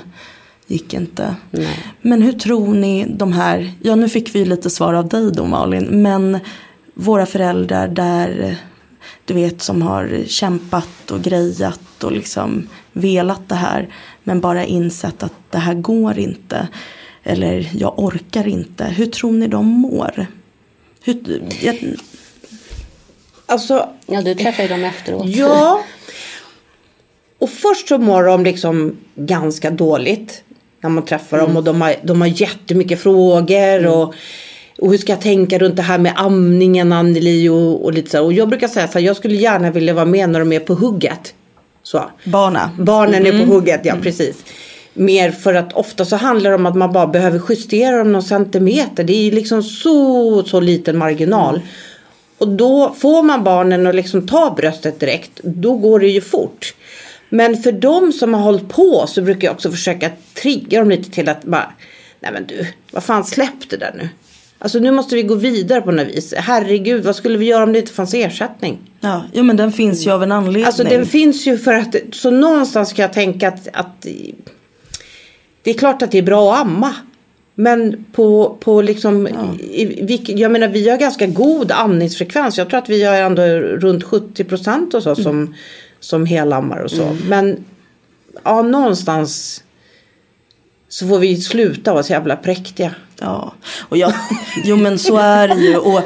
gick 0.66 0.94
inte. 0.94 1.35
Nej. 1.50 1.78
Men 2.02 2.22
hur 2.22 2.32
tror 2.32 2.74
ni 2.74 3.06
de 3.09 3.32
här, 3.32 3.72
ja 3.82 3.94
nu 3.94 4.09
fick 4.09 4.35
vi 4.35 4.44
lite 4.44 4.70
svar 4.70 4.94
av 4.94 5.09
dig 5.09 5.32
då 5.32 5.44
Malin, 5.44 6.02
men 6.02 6.38
våra 6.94 7.26
föräldrar 7.26 7.88
där 7.88 8.56
du 9.24 9.35
vet 9.35 9.62
som 9.62 9.82
har 9.82 10.24
kämpat 10.26 11.11
och 11.11 11.22
grejat 11.22 12.04
och 12.04 12.12
liksom 12.12 12.68
velat 12.92 13.48
det 13.48 13.54
här 13.54 13.88
men 14.24 14.40
bara 14.40 14.64
insett 14.64 15.22
att 15.22 15.32
det 15.50 15.59
här 15.59 15.74
går 15.74 16.18
inte 16.18 16.68
eller 17.28 17.70
jag 17.74 17.98
orkar 17.98 18.48
inte. 18.48 18.85
Hur 18.85 19.06
tror 19.06 19.32
ni 19.32 19.46
de 19.46 19.66
mår? 19.66 20.26
Hur, 21.04 21.42
jag, 21.62 21.78
Alltså, 23.46 23.88
ja, 24.06 24.22
du 24.22 24.35
träffade 24.35 24.62
ju 24.62 24.68
dem 24.68 24.85
efteråt. 24.85 25.26
Ja. 25.26 25.82
Och 27.38 27.50
först 27.50 27.88
så 27.88 27.98
mår 27.98 28.22
de 28.22 28.44
liksom 28.44 28.96
ganska 29.14 29.70
dåligt. 29.70 30.42
När 30.80 30.90
man 30.90 31.04
träffar 31.04 31.38
mm. 31.38 31.48
dem 31.48 31.56
och 31.56 31.64
de 31.64 31.80
har, 31.80 31.94
de 32.02 32.20
har 32.20 32.28
jättemycket 32.28 33.02
frågor. 33.02 33.78
Mm. 33.78 33.92
Och, 33.92 34.14
och 34.78 34.90
hur 34.90 34.98
ska 34.98 35.12
jag 35.12 35.20
tänka 35.20 35.59
runt 35.59 35.76
det 35.76 35.82
här 35.82 35.98
med 35.98 36.12
amningen 36.16 36.92
Anneli 36.92 37.48
och, 37.48 37.85
och 37.85 37.92
lite 37.92 38.11
så. 38.11 38.24
Och 38.24 38.32
jag 38.32 38.48
brukar 38.48 38.68
säga 38.68 38.88
så 38.88 38.98
här, 38.98 39.06
jag 39.06 39.16
skulle 39.16 39.35
gärna 39.37 39.70
vilja 39.70 39.94
vara 39.94 40.04
med 40.04 40.30
när 40.30 40.38
de 40.38 40.52
är 40.52 40.61
på 40.61 40.74
hugget. 40.74 41.35
Så. 41.82 42.11
Barna. 42.24 42.70
Barnen 42.78 43.14
mm. 43.14 43.26
är 43.26 43.30
på 43.30 43.37
mm. 43.37 43.48
hugget, 43.48 43.80
ja 43.85 43.92
mm. 43.92 44.02
precis. 44.02 44.44
Mer 44.94 45.30
för 45.30 45.54
att 45.54 45.72
ofta 45.72 46.04
så 46.04 46.16
handlar 46.16 46.50
det 46.50 46.56
om 46.56 46.66
att 46.66 46.76
man 46.76 46.92
bara 46.92 47.06
behöver 47.06 47.40
justera 47.48 47.98
dem 47.98 48.12
någon 48.12 48.22
centimeter. 48.22 49.04
Det 49.04 49.28
är 49.28 49.32
liksom 49.32 49.62
så, 49.62 50.42
så 50.42 50.61
liten 50.61 50.98
marginal. 50.98 51.61
Och 52.38 52.49
då 52.49 52.94
får 52.99 53.22
man 53.22 53.44
barnen 53.44 53.87
att 53.87 53.94
liksom 53.94 54.27
ta 54.27 54.55
bröstet 54.57 55.01
direkt. 55.01 55.40
Då 55.42 55.77
går 55.77 56.01
det 56.01 56.09
ju 56.09 56.20
fort. 56.20 56.75
Men 57.29 57.57
för 57.57 57.72
de 57.72 58.12
som 58.12 58.35
har 58.35 58.40
hållit 58.40 58.68
på 58.68 59.05
så 59.09 59.22
brukar 59.22 59.49
jag 59.49 59.55
också 59.55 59.70
försöka 59.70 60.11
trigga 60.35 60.79
dem 60.79 60.90
lite 60.90 61.11
till 61.11 61.29
att 61.29 61.44
bara. 61.44 61.72
Nej 62.20 62.33
men 62.33 62.46
du, 62.46 62.66
vad 62.90 63.05
fan 63.05 63.25
släpp 63.25 63.70
det 63.70 63.77
där 63.77 63.94
nu. 63.96 64.09
Alltså 64.59 64.79
nu 64.79 64.90
måste 64.90 65.14
vi 65.14 65.22
gå 65.22 65.35
vidare 65.35 65.81
på 65.81 65.90
något 65.90 66.07
vis. 66.07 66.35
Herregud, 66.37 67.05
vad 67.05 67.16
skulle 67.16 67.38
vi 67.38 67.46
göra 67.46 67.64
om 67.64 67.72
det 67.72 67.79
inte 67.79 67.92
fanns 67.92 68.14
ersättning? 68.14 68.79
Ja, 69.01 69.25
jo, 69.33 69.44
men 69.44 69.57
den 69.57 69.72
finns 69.72 70.07
ju 70.07 70.11
av 70.11 70.22
en 70.22 70.33
anledning. 70.33 70.64
Alltså 70.64 70.85
den 70.85 71.07
finns 71.07 71.46
ju 71.46 71.59
för 71.59 71.75
att, 71.75 71.96
så 72.12 72.31
någonstans 72.31 72.92
kan 72.92 73.03
jag 73.03 73.12
tänka 73.12 73.49
att, 73.49 73.68
att 73.72 74.07
det 75.62 75.70
är 75.70 75.75
klart 75.75 76.03
att 76.03 76.11
det 76.11 76.18
är 76.18 76.22
bra 76.22 76.55
att 76.55 76.61
amma. 76.61 76.94
Men 77.59 78.05
på, 78.12 78.57
på 78.61 78.83
liksom, 78.83 79.29
ja. 79.35 79.55
i, 79.64 80.23
jag 80.27 80.53
menar 80.53 80.69
vi 80.69 80.90
har 80.90 80.97
ganska 80.97 81.27
god 81.27 81.73
amningsfrekvens. 81.73 82.59
Jag 82.59 82.71
tror 82.71 82.79
att 82.79 82.88
vi 82.88 83.05
har 83.05 83.14
ändå 83.14 83.42
runt 83.59 84.05
70 84.05 84.45
procent 84.45 84.95
och 84.95 85.03
så 85.03 85.11
mm. 85.11 85.25
som, 85.25 85.55
som 86.01 86.27
helammar 86.27 86.79
och 86.79 86.90
så. 86.90 87.03
Mm. 87.03 87.16
Men 87.29 87.64
ja, 88.45 88.62
någonstans 88.62 89.62
så 90.88 91.09
får 91.09 91.19
vi 91.19 91.37
sluta 91.37 91.92
vara 91.92 92.03
så 92.03 92.12
jävla 92.12 92.37
präktiga. 92.37 92.95
Ja, 93.20 93.52
och 93.88 93.96
jag, 93.96 94.12
jo 94.64 94.76
men 94.76 94.98
så 94.98 95.16
är 95.16 95.48
det 95.48 95.55
ju. 95.55 95.76
Och 95.76 96.00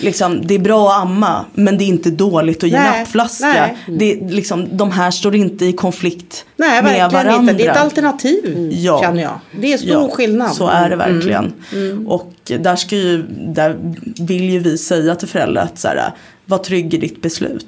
liksom, 0.00 0.46
det 0.46 0.54
är 0.54 0.58
bra 0.58 0.90
att 0.92 1.02
amma 1.02 1.44
men 1.54 1.78
det 1.78 1.84
är 1.84 1.86
inte 1.86 2.10
dåligt 2.10 2.64
att 2.64 2.70
ge 2.70 2.78
Nej, 2.78 3.00
nappflaska. 3.00 3.46
nej. 3.46 3.76
Det, 3.98 4.14
liksom, 4.34 4.76
de 4.76 4.90
här 4.90 5.10
står 5.10 5.34
inte 5.34 5.64
i 5.64 5.72
konflikt 5.72 6.46
Nej, 6.56 6.82
med 6.82 7.10
varandra. 7.12 7.34
inte. 7.34 7.52
Det 7.52 7.66
är 7.66 7.70
ett 7.70 7.76
alternativ 7.76 8.68
Ja. 8.72 9.00
känner 9.02 9.22
jag. 9.22 9.40
Det 9.60 9.72
är 9.72 9.78
stor 9.78 10.08
skillnad. 10.10 10.54
Så 10.54 10.68
är 10.68 10.90
det 10.90 10.96
verkligen. 10.96 11.52
Mm. 11.72 12.06
Och 12.08 12.32
där, 12.44 12.76
ska 12.76 12.96
ju, 12.96 13.22
där 13.48 13.76
vill 14.20 14.50
ju 14.50 14.58
vi 14.58 14.78
säga 14.78 15.14
till 15.14 15.28
föräldrar 15.28 15.62
att 15.62 15.78
så 15.78 15.88
här, 15.88 16.12
var 16.46 16.58
trygg 16.58 16.94
i 16.94 16.96
ditt 16.98 17.22
beslut. 17.22 17.66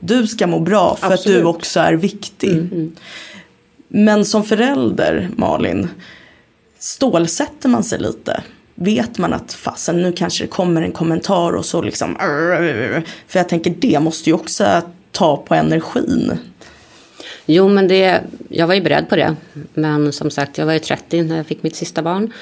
Du 0.00 0.26
ska 0.26 0.46
må 0.46 0.60
bra 0.60 0.96
för 1.00 1.06
att 1.06 1.08
Mm. 1.08 1.12
Absolut. 1.14 1.36
Mm. 1.36 1.42
du 1.52 1.56
också 1.56 1.80
är 1.80 1.92
viktig. 1.92 2.62
Men 3.88 4.24
som 4.24 4.44
förälder, 4.44 5.28
Malin, 5.36 5.88
stålsätter 6.78 7.68
man 7.68 7.84
sig 7.84 7.98
lite. 7.98 8.42
Vet 8.74 9.18
man 9.18 9.32
att 9.32 9.52
fasen 9.52 10.02
nu 10.02 10.12
kanske 10.12 10.44
det 10.44 10.48
kommer 10.48 10.82
en 10.82 10.92
kommentar 10.92 11.52
och 11.52 11.64
så 11.64 11.82
liksom. 11.82 12.16
För 13.26 13.38
jag 13.38 13.48
tänker 13.48 13.74
det 13.78 14.00
måste 14.00 14.30
ju 14.30 14.34
också 14.34 14.82
ta 15.12 15.36
på 15.36 15.54
energin. 15.54 16.38
Jo, 17.46 17.68
men 17.68 17.88
det, 17.88 18.20
jag 18.48 18.66
var 18.66 18.74
ju 18.74 18.80
beredd 18.80 19.08
på 19.08 19.16
det. 19.16 19.36
Men 19.74 20.12
som 20.12 20.30
sagt, 20.30 20.58
jag 20.58 20.66
var 20.66 20.72
ju 20.72 20.78
30 20.78 21.22
när 21.22 21.36
jag 21.36 21.46
fick 21.46 21.62
mitt 21.62 21.76
sista 21.76 22.02
barn. 22.02 22.32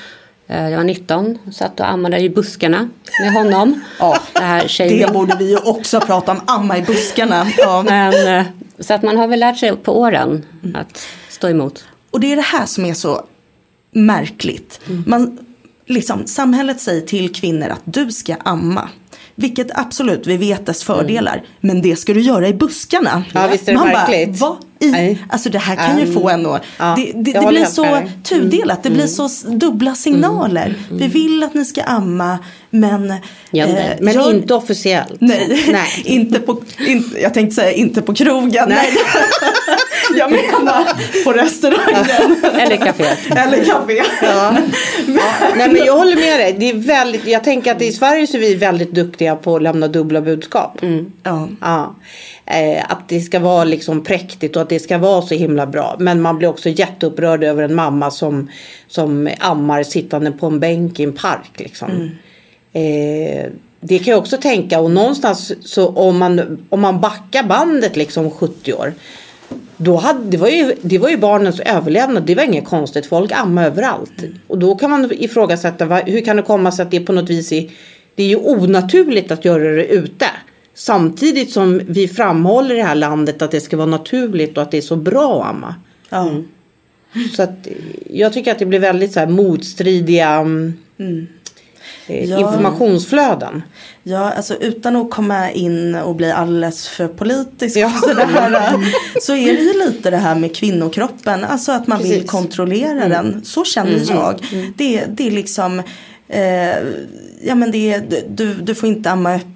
Eh, 0.46 0.70
Jag 0.70 0.77
var 0.77 0.85
19, 0.85 1.38
satt 1.53 1.81
och 1.81 1.88
ammade 1.90 2.18
i 2.18 2.31
buskarna 2.31 2.88
med 3.20 3.33
honom. 3.33 3.81
Ja, 3.99 4.18
det 4.33 4.40
här 4.40 4.88
Det 4.88 5.12
borde 5.12 5.37
vi 5.38 5.51
ju 5.51 5.57
också 5.57 6.01
prata 6.01 6.33
om, 6.33 6.40
amma 6.46 6.79
i 6.79 6.83
buskarna. 6.83 7.46
Ja. 7.59 7.83
Men, 7.87 8.38
eh, 8.38 8.46
så 8.79 8.94
att 8.94 9.03
man 9.03 9.16
har 9.16 9.27
väl 9.27 9.40
lärt 9.40 9.59
sig 9.59 9.77
på 9.77 9.99
åren 10.01 10.46
att 10.75 11.07
stå 11.29 11.49
emot. 11.49 11.85
Och 12.11 12.20
det 12.20 12.33
är 12.33 12.37
det 12.37 12.42
här 12.42 12.66
som 12.66 12.85
är 12.85 12.94
så 12.94 13.25
märkligt. 13.96 14.80
Man, 15.06 15.38
liksom, 15.87 16.26
samhället 16.26 16.80
säger 16.80 17.00
till 17.00 17.35
kvinnor 17.35 17.68
att 17.68 17.82
du 17.85 18.12
ska 18.12 18.35
amma. 18.35 18.88
Vilket 19.35 19.78
absolut, 19.78 20.26
vi 20.26 20.37
vet 20.37 20.66
dess 20.66 20.85
fördelar. 20.85 21.44
Men 21.61 21.82
det 21.82 21.96
ska 21.96 22.14
du 22.14 22.20
göra 22.20 22.48
i 22.48 22.54
buskarna. 22.54 23.24
Ja, 23.35 23.48
visst 23.52 23.68
är 23.68 23.72
det 23.72 23.78
Man 23.78 23.88
märkligt. 23.88 24.40
Bara, 24.40 24.50
vad 24.50 24.65
i? 24.81 24.87
Nej. 24.87 25.19
Alltså 25.29 25.51
det 25.51 25.59
här 25.59 25.77
kan 25.77 25.99
ju 25.99 26.12
få 26.12 26.29
en 26.29 26.47
att... 26.47 26.62
Ja, 26.79 26.95
det 26.97 27.12
det, 27.15 27.31
jag 27.31 27.45
det 27.45 27.49
blir 27.49 27.65
så 27.65 27.85
med 27.85 28.11
tudelat. 28.25 28.83
Det 28.83 28.91
blir 28.91 29.07
så 29.07 29.29
dubbla 29.49 29.95
signaler. 29.95 30.75
Vi 30.91 31.07
vill 31.09 31.43
att 31.43 31.55
ni 31.55 31.65
ska 31.65 31.83
amma. 31.83 32.39
Men... 32.71 33.15
Ja, 33.51 33.67
men- 33.67 33.77
Men 34.01 34.15
gör- 34.15 34.31
inte 34.31 34.55
officiellt. 34.55 35.21
Nej, 35.21 35.65
Nej. 35.73 35.89
inte 36.05 36.41
på, 36.41 36.61
inte, 36.87 37.21
jag 37.21 37.35
tänkte 37.35 37.55
säga 37.55 37.73
inte 37.73 38.03
på 38.03 38.15
krogen. 38.15 38.69
Nej. 38.69 38.93
jag 40.19 40.31
menar 40.31 40.85
på 41.25 41.33
restaurangen. 41.33 42.37
Eller 42.59 42.77
kaféet. 42.87 43.37
Eller 43.37 43.65
café. 43.65 44.03
Ja. 44.23 44.57
Nej 45.57 45.69
men 45.69 45.77
jag 45.87 45.97
håller 45.97 46.17
med 46.17 46.41
dig. 46.41 46.57
Det 46.59 46.71
är 46.71 46.75
väldigt, 46.75 47.27
jag 47.27 47.45
tänker 47.45 47.73
att 47.73 47.83
i 47.83 47.93
Sverige 47.93 48.27
så 48.27 48.37
är 48.37 48.41
vi 48.41 48.55
väldigt 48.55 48.95
duktiga 48.95 49.37
på 49.37 49.57
att 49.57 49.62
lämna 49.62 49.89
dubbla 49.89 50.21
budskap. 50.21 50.79
Ja. 51.23 51.49
Ja. 51.61 51.95
Eh, 52.47 52.85
att 52.89 53.09
det 53.09 53.21
ska 53.21 53.39
vara 53.39 53.65
liksom 53.65 54.05
präktigt 54.05 54.57
och 54.57 54.62
att 54.66 54.70
det 54.70 54.81
ska 54.81 54.98
vara 54.98 55.22
så 55.22 55.35
himla 55.35 55.66
bra. 55.66 55.96
Men 55.98 56.20
man 56.20 56.38
blir 56.38 56.48
också 56.48 56.68
jätteupprörd 56.68 57.44
över 57.44 57.62
en 57.62 57.74
mamma 57.74 58.11
som, 58.11 58.50
som 58.88 59.31
ammar 59.38 59.83
sittande 59.83 60.33
på 60.33 60.46
en 60.46 60.61
bänk 60.61 61.00
i 61.00 61.02
en 61.02 61.12
park. 61.12 61.50
Liksom. 61.55 62.11
Eh, 62.72 63.46
det 63.81 63.98
kan 63.98 64.11
jag 64.11 64.18
också 64.18 64.37
tänka 64.37 64.81
och 64.81 64.90
någonstans 64.90 65.52
så 65.61 65.88
om 65.88 66.18
man, 66.18 66.66
om 66.68 66.81
man 66.81 67.00
backar 67.00 67.42
bandet 67.42 67.96
liksom 67.96 68.31
70 68.31 68.72
år. 68.72 68.94
Då 69.76 69.96
hade, 69.96 70.31
det, 70.31 70.37
var 70.37 70.48
ju, 70.48 70.74
det 70.83 70.98
var 70.98 71.09
ju 71.09 71.16
barnens 71.16 71.61
överlevnad. 71.61 72.22
Det 72.26 72.35
var 72.35 72.42
inget 72.42 72.64
konstigt. 72.64 73.07
Folk 73.07 73.33
ammar 73.33 73.66
överallt. 73.66 74.24
Och 74.46 74.59
då 74.59 74.74
kan 74.74 74.90
man 74.90 75.12
ifrågasätta 75.12 75.85
hur 75.85 76.24
kan 76.24 76.37
det 76.37 76.42
komma 76.42 76.72
sig 76.72 76.83
att 76.83 76.90
det 76.90 77.00
på 77.00 77.12
något 77.12 77.31
vis 77.31 77.52
är, 77.52 77.70
det 78.14 78.22
är 78.22 78.29
ju 78.29 78.37
onaturligt 78.37 79.31
att 79.31 79.44
göra 79.44 79.62
det 79.62 79.87
ute. 79.87 80.26
Samtidigt 80.77 81.53
som 81.53 81.81
vi 81.87 82.09
framhåller 82.09 82.75
i 82.75 82.79
det 82.79 82.85
här 82.85 82.95
landet 82.95 83.43
att 83.43 83.51
det 83.51 83.61
ska 83.61 83.77
vara 83.77 83.87
naturligt 83.87 84.57
och 84.57 84.62
att 84.62 84.71
det 84.71 84.77
är 84.79 84.83
så 84.83 84.97
bra 84.97 85.43
att 85.45 85.51
amma. 85.51 85.75
Ja. 86.09 86.31
Så 87.37 87.43
att 87.43 87.69
jag 88.11 88.33
tycker 88.33 88.53
att 88.53 88.59
det 88.59 88.67
blir 88.67 88.79
väldigt 88.79 89.12
så 89.12 89.21
här 89.21 89.27
motstridiga 89.27 90.29
mm, 90.31 90.77
eh, 92.07 92.25
Ja. 92.31 92.39
informationsflöden. 92.39 93.62
ja, 94.03 94.33
alltså 94.33 94.55
utan 94.55 94.97
att 94.97 95.11
komma 95.11 95.51
in 95.51 95.95
och 95.95 96.15
bli 96.17 96.33
alldeles 96.33 96.89
för 96.89 97.09
politisk 97.09 97.77
Ja. 97.77 97.87
och 97.87 97.93
sådär, 98.09 98.73
så 99.21 99.33
är 99.37 99.53
det 99.53 99.62
ju 99.62 99.73
lite 99.87 100.11
det 100.11 100.17
här 100.17 100.35
med 100.35 100.57
kvinnokroppen. 100.57 101.45
Alltså 101.45 101.73
att 101.73 101.87
man 101.87 101.99
vill 102.03 102.12
Precis. 102.12 102.31
kontrollera 102.31 103.09
den. 103.09 103.45
Så 103.45 103.65
känner 103.65 104.03
jag. 104.11 104.41
Det, 104.77 105.05
det 105.09 105.27
är 105.27 105.31
liksom 105.31 105.83
eh, 106.29 106.77
Ja 107.43 107.55
men 107.55 107.71
det 107.71 107.93
är, 107.93 108.03
du, 108.29 108.55
du 108.55 108.75
får 108.75 108.89
inte 108.89 109.11
amma 109.11 109.35
öppet 109.35 109.47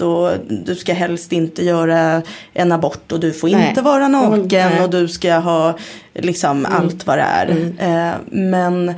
och 0.00 0.30
du 0.48 0.74
ska 0.74 0.92
helst 0.92 1.32
inte 1.32 1.64
göra 1.64 2.22
en 2.52 2.72
abort 2.72 3.12
och 3.12 3.20
du 3.20 3.32
får 3.32 3.48
Nej. 3.48 3.68
inte 3.68 3.82
vara 3.82 4.08
naken 4.08 4.70
Nej. 4.72 4.84
och 4.84 4.90
du 4.90 5.08
ska 5.08 5.34
ha 5.34 5.78
liksom 6.14 6.66
allt 6.66 7.06
vad 7.06 7.18
det 7.18 7.22
är. 7.22 7.74
Eh, 7.78 8.14
men, 8.30 8.94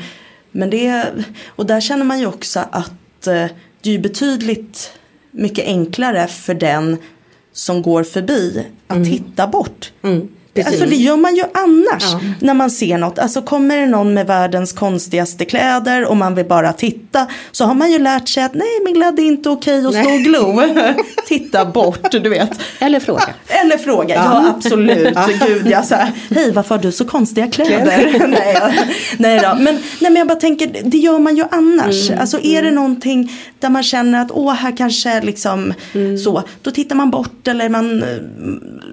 men 0.50 0.70
det, 0.70 1.06
och 1.46 1.66
där 1.66 1.80
känner 1.80 2.04
man 2.04 2.20
ju 2.20 2.26
också 2.26 2.60
att 2.70 3.26
eh, 3.26 3.46
det 3.80 3.94
är 3.94 3.98
betydligt 3.98 4.92
mycket 5.30 5.66
enklare 5.66 6.26
för 6.26 6.54
den 6.54 6.96
som 7.52 7.82
går 7.82 8.04
förbi 8.04 8.66
att 8.86 9.04
titta 9.04 9.46
bort. 9.46 9.92
Mm, 10.02 10.28
precis. 10.54 10.72
Alltså 10.72 10.86
det 10.88 10.96
gör 10.96 11.16
man 11.16 11.36
ju 11.36 11.42
annars 11.54 12.02
Ja. 12.12 12.20
när 12.40 12.54
man 12.54 12.70
ser 12.70 12.98
något. 12.98 13.18
Alltså 13.18 13.42
kommer 13.42 13.76
det 13.76 13.86
någon 13.86 14.14
med 14.14 14.26
världens 14.26 14.72
konstigaste 14.72 15.44
kläder 15.44 16.04
och 16.04 16.16
man 16.16 16.34
vill 16.34 16.46
bara 16.46 16.72
titta. 16.72 17.26
Så 17.52 17.64
har 17.64 17.74
man 17.74 17.90
ju 17.92 17.98
lärt 17.98 18.28
sig 18.28 18.42
att 18.42 18.54
nej 18.54 18.68
Milla 18.84 19.12
det 19.12 19.22
är 19.22 19.26
inte 19.26 19.50
okej 19.50 19.86
att 19.86 19.94
stå 19.94 20.12
och 20.14 20.20
glo. 20.20 20.62
titta 21.28 21.64
bort 21.64 22.10
du 22.12 22.28
vet. 22.28 22.50
Eller 22.78 23.00
fråga. 23.00 23.28
Eller 23.48 23.78
fråga, 23.78 24.14
ja, 24.14 24.48
absolut. 24.56 25.18
Gud, 25.46 25.66
jag 25.66 25.84
så 25.84 25.94
här, 25.94 26.12
hej 26.30 26.52
varför 26.52 26.74
har 26.74 26.82
du 26.82 26.92
så 26.92 27.04
konstiga 27.04 27.46
kläder? 27.50 28.26
nej, 28.28 28.88
nej 29.18 29.40
då. 29.40 29.54
Men, 29.54 29.74
nej, 29.74 29.82
men 30.00 30.16
jag 30.16 30.26
bara 30.26 30.40
tänker, 30.40 30.70
det 30.84 30.98
gör 30.98 31.18
man 31.18 31.36
ju 31.36 31.44
annars. 31.50 32.10
Alltså 32.10 32.40
är 32.40 32.62
det 32.62 32.70
någonting 32.70 33.32
där 33.60 33.68
man 33.70 33.82
känner 33.82 34.20
att 34.20 34.30
åh 34.30 34.52
här 34.52 34.76
kanske 34.76 35.20
liksom 35.20 35.74
så. 36.24 36.42
Då 36.62 36.70
tittar 36.70 36.96
man 36.96 37.10
bort 37.10 37.48
eller 37.48 37.68
man 37.68 38.04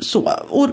så. 0.02 0.32
Och 0.50 0.70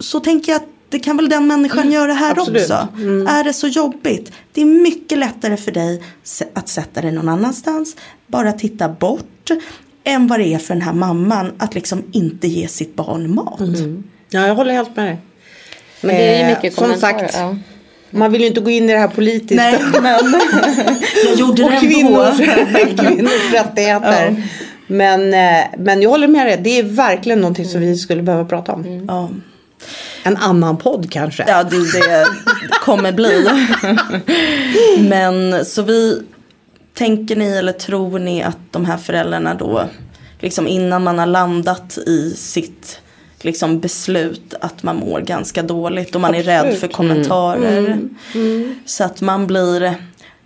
så 0.00 0.20
tänker 0.20 0.52
jag 0.52 0.56
att 0.62 0.68
det 0.88 0.98
kan 0.98 1.16
väl 1.16 1.28
den 1.28 1.46
människan 1.46 1.92
göra 1.92 2.12
här 2.12 2.30
Absolut. 2.30 2.62
också. 2.62 2.88
Är 3.28 3.44
det 3.44 3.52
så 3.52 3.66
jobbigt? 3.68 4.32
Det 4.52 4.60
är 4.60 4.64
mycket 4.64 5.18
lättare 5.18 5.56
för 5.56 5.72
dig 5.72 6.02
att 6.54 6.68
sätta 6.68 7.00
dig 7.00 7.12
någon 7.12 7.28
annanstans. 7.28 7.96
Bara 8.26 8.52
titta 8.52 8.88
bort. 8.88 9.50
Än 10.04 10.26
vad 10.26 10.40
det 10.40 10.54
är 10.54 10.58
för 10.58 10.74
den 10.74 10.82
här 10.82 10.92
mamman 10.92 11.52
att 11.58 11.74
liksom 11.74 12.02
inte 12.12 12.48
ge 12.48 12.68
sitt 12.68 12.94
barn 12.96 13.34
mat. 13.34 13.60
Ja, 14.30 14.46
jag 14.46 14.54
håller 14.54 14.72
helt 14.72 14.96
med 14.96 15.06
dig. 15.06 15.18
Men 16.00 16.14
det 16.16 16.22
är 16.22 16.38
ju 16.38 16.50
Eh, 16.50 16.56
mycket 16.56 16.74
som 16.74 16.84
kommentarer. 16.84 17.18
sagt, 17.18 17.34
ja. 17.36 17.56
Man 18.10 18.32
vill 18.32 18.40
ju 18.40 18.46
inte 18.46 18.60
gå 18.60 18.70
in 18.70 18.84
i 18.90 18.92
det 18.92 18.98
här 18.98 19.08
politiska. 19.08 19.54
Nej, 19.62 19.80
men 20.02 20.34
jag 21.24 21.34
gjorde 21.38 21.64
och 21.64 21.70
det 21.70 21.76
ändå. 21.76 21.88
kvinnors, 21.88 22.36
kvinnors 23.00 23.52
rättigheter. 23.52 24.42
Men, 24.86 25.34
eh, 25.34 25.64
men 25.78 26.02
jag 26.02 26.10
håller 26.10 26.28
med 26.28 26.46
dig. 26.46 26.60
Det 26.64 26.78
är 26.78 26.82
verkligen 26.82 27.40
någonting 27.40 27.64
som 27.64 27.80
vi 27.80 27.96
skulle 27.96 28.22
behöva 28.22 28.44
prata 28.44 28.72
om. 28.72 29.04
Ja, 29.08 29.30
En 30.22 30.36
annan 30.36 30.76
podd 30.76 31.10
kanske. 31.10 31.44
ja 31.48 31.64
det, 31.64 31.92
det 31.92 32.26
kommer 32.80 33.12
bli. 33.12 33.46
Men 35.08 35.64
så 35.64 35.82
vi, 35.82 36.22
tänker 36.94 37.36
ni 37.36 37.50
eller 37.50 37.72
tror 37.72 38.18
ni 38.18 38.42
att 38.42 38.58
de 38.70 38.84
här 38.84 38.96
föräldrarna 38.96 39.54
då, 39.54 39.84
liksom 40.40 40.68
innan 40.68 41.02
man 41.04 41.18
har 41.18 41.26
landat 41.26 41.98
i 41.98 42.34
sitt 42.36 43.00
liksom 43.40 43.80
beslut 43.80 44.54
att 44.60 44.82
man 44.82 44.96
mår 44.96 45.20
ganska 45.20 45.62
dåligt 45.62 46.14
och 46.14 46.20
man 46.20 46.34
är 46.34 46.42
rädd 46.42 46.58
Absolut. 46.58 46.80
för 46.80 46.88
kommentarer. 46.88 47.98
Så 48.86 49.04
att 49.04 49.20
man 49.20 49.46
blir 49.46 49.94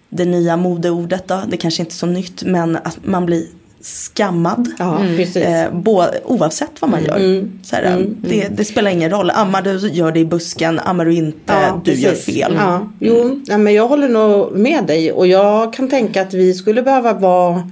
det 0.08 0.24
nya 0.24 0.56
modeordet 0.56 1.28
då, 1.28 1.42
det 1.48 1.56
kanske 1.56 1.82
inte 1.82 1.92
är 1.92 1.96
så 1.96 2.06
nytt 2.06 2.42
men 2.42 2.76
att 2.76 2.98
man 3.02 3.26
blir 3.26 3.46
skammad. 3.86 4.72
Ja, 4.78 4.98
precis. 5.16 5.36
Eh, 5.36 5.72
bo, 5.74 6.02
oavsett 6.24 6.70
vad 6.80 6.90
man 6.90 7.04
gör. 7.04 7.48
Så 7.62 7.76
här, 7.76 8.06
det, 8.20 8.48
det 8.56 8.64
spelar 8.64 8.90
ingen 8.90 9.10
roll. 9.10 9.30
Ammar 9.30 9.62
du, 9.62 9.88
gör 9.88 10.12
det 10.12 10.20
i 10.20 10.24
busken. 10.24 10.78
Ammar 10.78 11.04
du 11.04 11.14
inte, 11.14 11.52
Ja, 11.52 11.80
du 11.84 11.92
gör 11.94 12.10
precis. 12.10 12.34
fel. 12.34 12.54
Ja, 12.58 12.92
jo, 13.00 13.40
ja, 13.46 13.58
men 13.58 13.74
jag 13.74 13.88
håller 13.88 14.08
nog 14.08 14.52
med 14.58 14.84
dig 14.86 15.12
och 15.12 15.26
jag 15.26 15.72
kan 15.72 15.88
tänka 15.88 16.22
att 16.22 16.34
vi 16.34 16.54
skulle 16.54 16.82
behöva 16.82 17.12
vara 17.12 17.70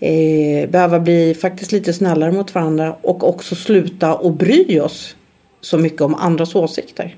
eh, 0.00 0.70
behöva 0.70 1.00
bli 1.00 1.34
faktiskt 1.40 1.72
lite 1.72 1.92
snällare 1.92 2.32
mot 2.32 2.54
varandra 2.54 2.96
och 3.02 3.28
också 3.28 3.54
sluta 3.54 4.14
och 4.14 4.32
bry 4.32 4.80
oss 4.80 5.16
så 5.60 5.78
mycket 5.78 6.00
om 6.00 6.14
andras 6.14 6.54
åsikter. 6.54 7.16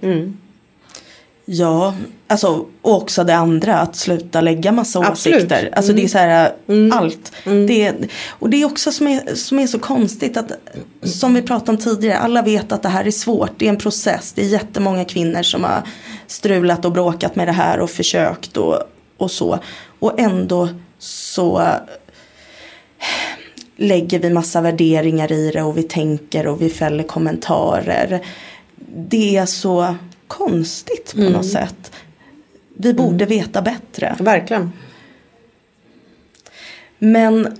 Ja, 1.51 1.94
alltså 2.26 2.66
också 2.82 3.24
det 3.24 3.36
andra 3.36 3.78
att 3.78 3.96
sluta 3.96 4.40
lägga 4.40 4.72
massa 4.72 4.99
Absolut. 4.99 5.36
åsikter. 5.36 5.70
Alltså 5.72 5.92
det 5.92 6.05
är 6.05 6.09
så 6.09 6.18
här 6.18 6.53
allt. 6.92 7.32
Det 7.44 7.86
är, 7.86 7.94
och 8.28 8.51
det 8.51 8.62
är 8.62 8.64
också 8.64 8.92
som 8.92 9.07
är, 9.07 9.34
som 9.34 9.59
är 9.59 9.66
så 9.66 9.78
konstigt 9.78 10.36
att 10.36 10.53
som 11.03 11.34
vi 11.34 11.42
pratade 11.42 11.70
om 11.70 11.78
tidigare, 11.78 12.18
alla 12.18 12.42
vet 12.42 12.72
att 12.72 12.82
det 12.82 12.88
här 12.88 13.07
är 13.07 13.11
svårt. 13.11 13.51
Det 13.57 13.64
är 13.64 13.70
en 13.70 13.76
process. 13.76 14.32
Det 14.32 14.42
är 14.42 14.46
jättemånga 14.46 15.05
kvinnor 15.05 15.42
som 15.42 15.64
har 15.64 15.82
strulat 16.26 16.84
och 16.84 16.92
bråkat 16.92 17.36
med 17.36 17.49
det 17.49 17.53
här 17.53 17.80
och 17.80 17.90
försökt 17.90 18.57
och 18.57 18.82
och 19.18 19.30
så. 19.30 19.59
Och 19.99 20.20
ändå 20.20 20.68
så 20.99 21.68
lägger 23.76 24.18
vi 24.18 24.30
massa 24.30 24.61
värderingar 24.61 25.32
i 25.32 25.51
det 25.51 25.62
och 25.62 25.78
vi 25.78 25.82
tänker 25.82 26.46
och 26.46 26.62
vi 26.62 26.70
fäller 26.70 27.05
kommentarer. 27.05 28.20
Det 28.96 29.36
är 29.36 29.46
så 29.46 29.94
konstigt 30.29 31.14
på 31.14 31.20
något 31.20 31.51
sätt. 31.51 31.93
Vi 32.76 32.95
borde 32.95 33.24
veta 33.24 33.62
bättre. 33.62 34.16
Verkligen. 34.18 34.72
Men 36.99 37.59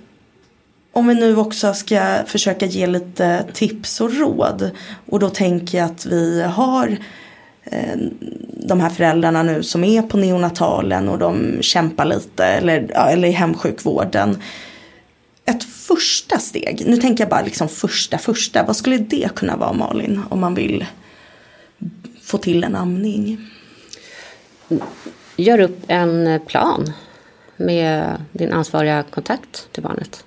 om 0.93 1.07
vi 1.07 1.15
nu 1.15 1.37
också 1.37 1.75
ska 1.75 2.19
försöka 2.27 2.67
ge 2.67 2.87
lite 2.87 3.45
tips 3.53 4.01
och 4.01 4.15
råd. 4.15 4.71
Och 5.07 5.21
då 5.21 5.29
tänker 5.29 5.79
jag 5.79 5.85
att 5.85 6.07
vi 6.07 6.43
har 6.43 6.99
eh, 7.65 7.97
de 8.53 8.81
här 8.81 8.91
föräldrarna 8.91 9.43
nu 9.43 9.63
som 9.63 9.85
är 9.85 10.03
på 10.03 10.17
neonatalen 10.17 11.09
och 11.09 11.19
de 11.19 11.59
kämpar 11.61 12.05
lite 12.05 12.45
eller, 12.45 12.91
ja, 12.95 13.11
eller 13.11 13.29
i 13.29 13.33
hemsjukvården. 13.33 14.43
Ett 15.45 15.65
första 15.65 16.39
steg, 16.39 16.83
nu 16.87 16.97
tänker 16.97 17.25
jag 17.25 17.31
bara 17.31 17.43
liksom 17.43 17.69
första 17.69 18.19
första, 18.19 18.65
vad 18.65 18.77
skulle 18.77 18.99
det 18.99 19.35
kunna 19.35 19.57
vara 19.57 19.73
Malin 19.73 20.23
om 20.29 20.41
man 20.41 20.55
vill 20.55 20.87
få 22.29 22.39
till 22.39 22.65
en 22.65 22.77
amning? 22.77 23.47
Gör 25.37 25.61
upp 25.61 25.79
en 25.89 26.41
plan 26.47 26.93
med 27.57 28.23
din 28.33 28.53
ansvariga 28.53 29.03
kontakt 29.11 29.69
till 29.73 29.83
barnet. 29.83 30.25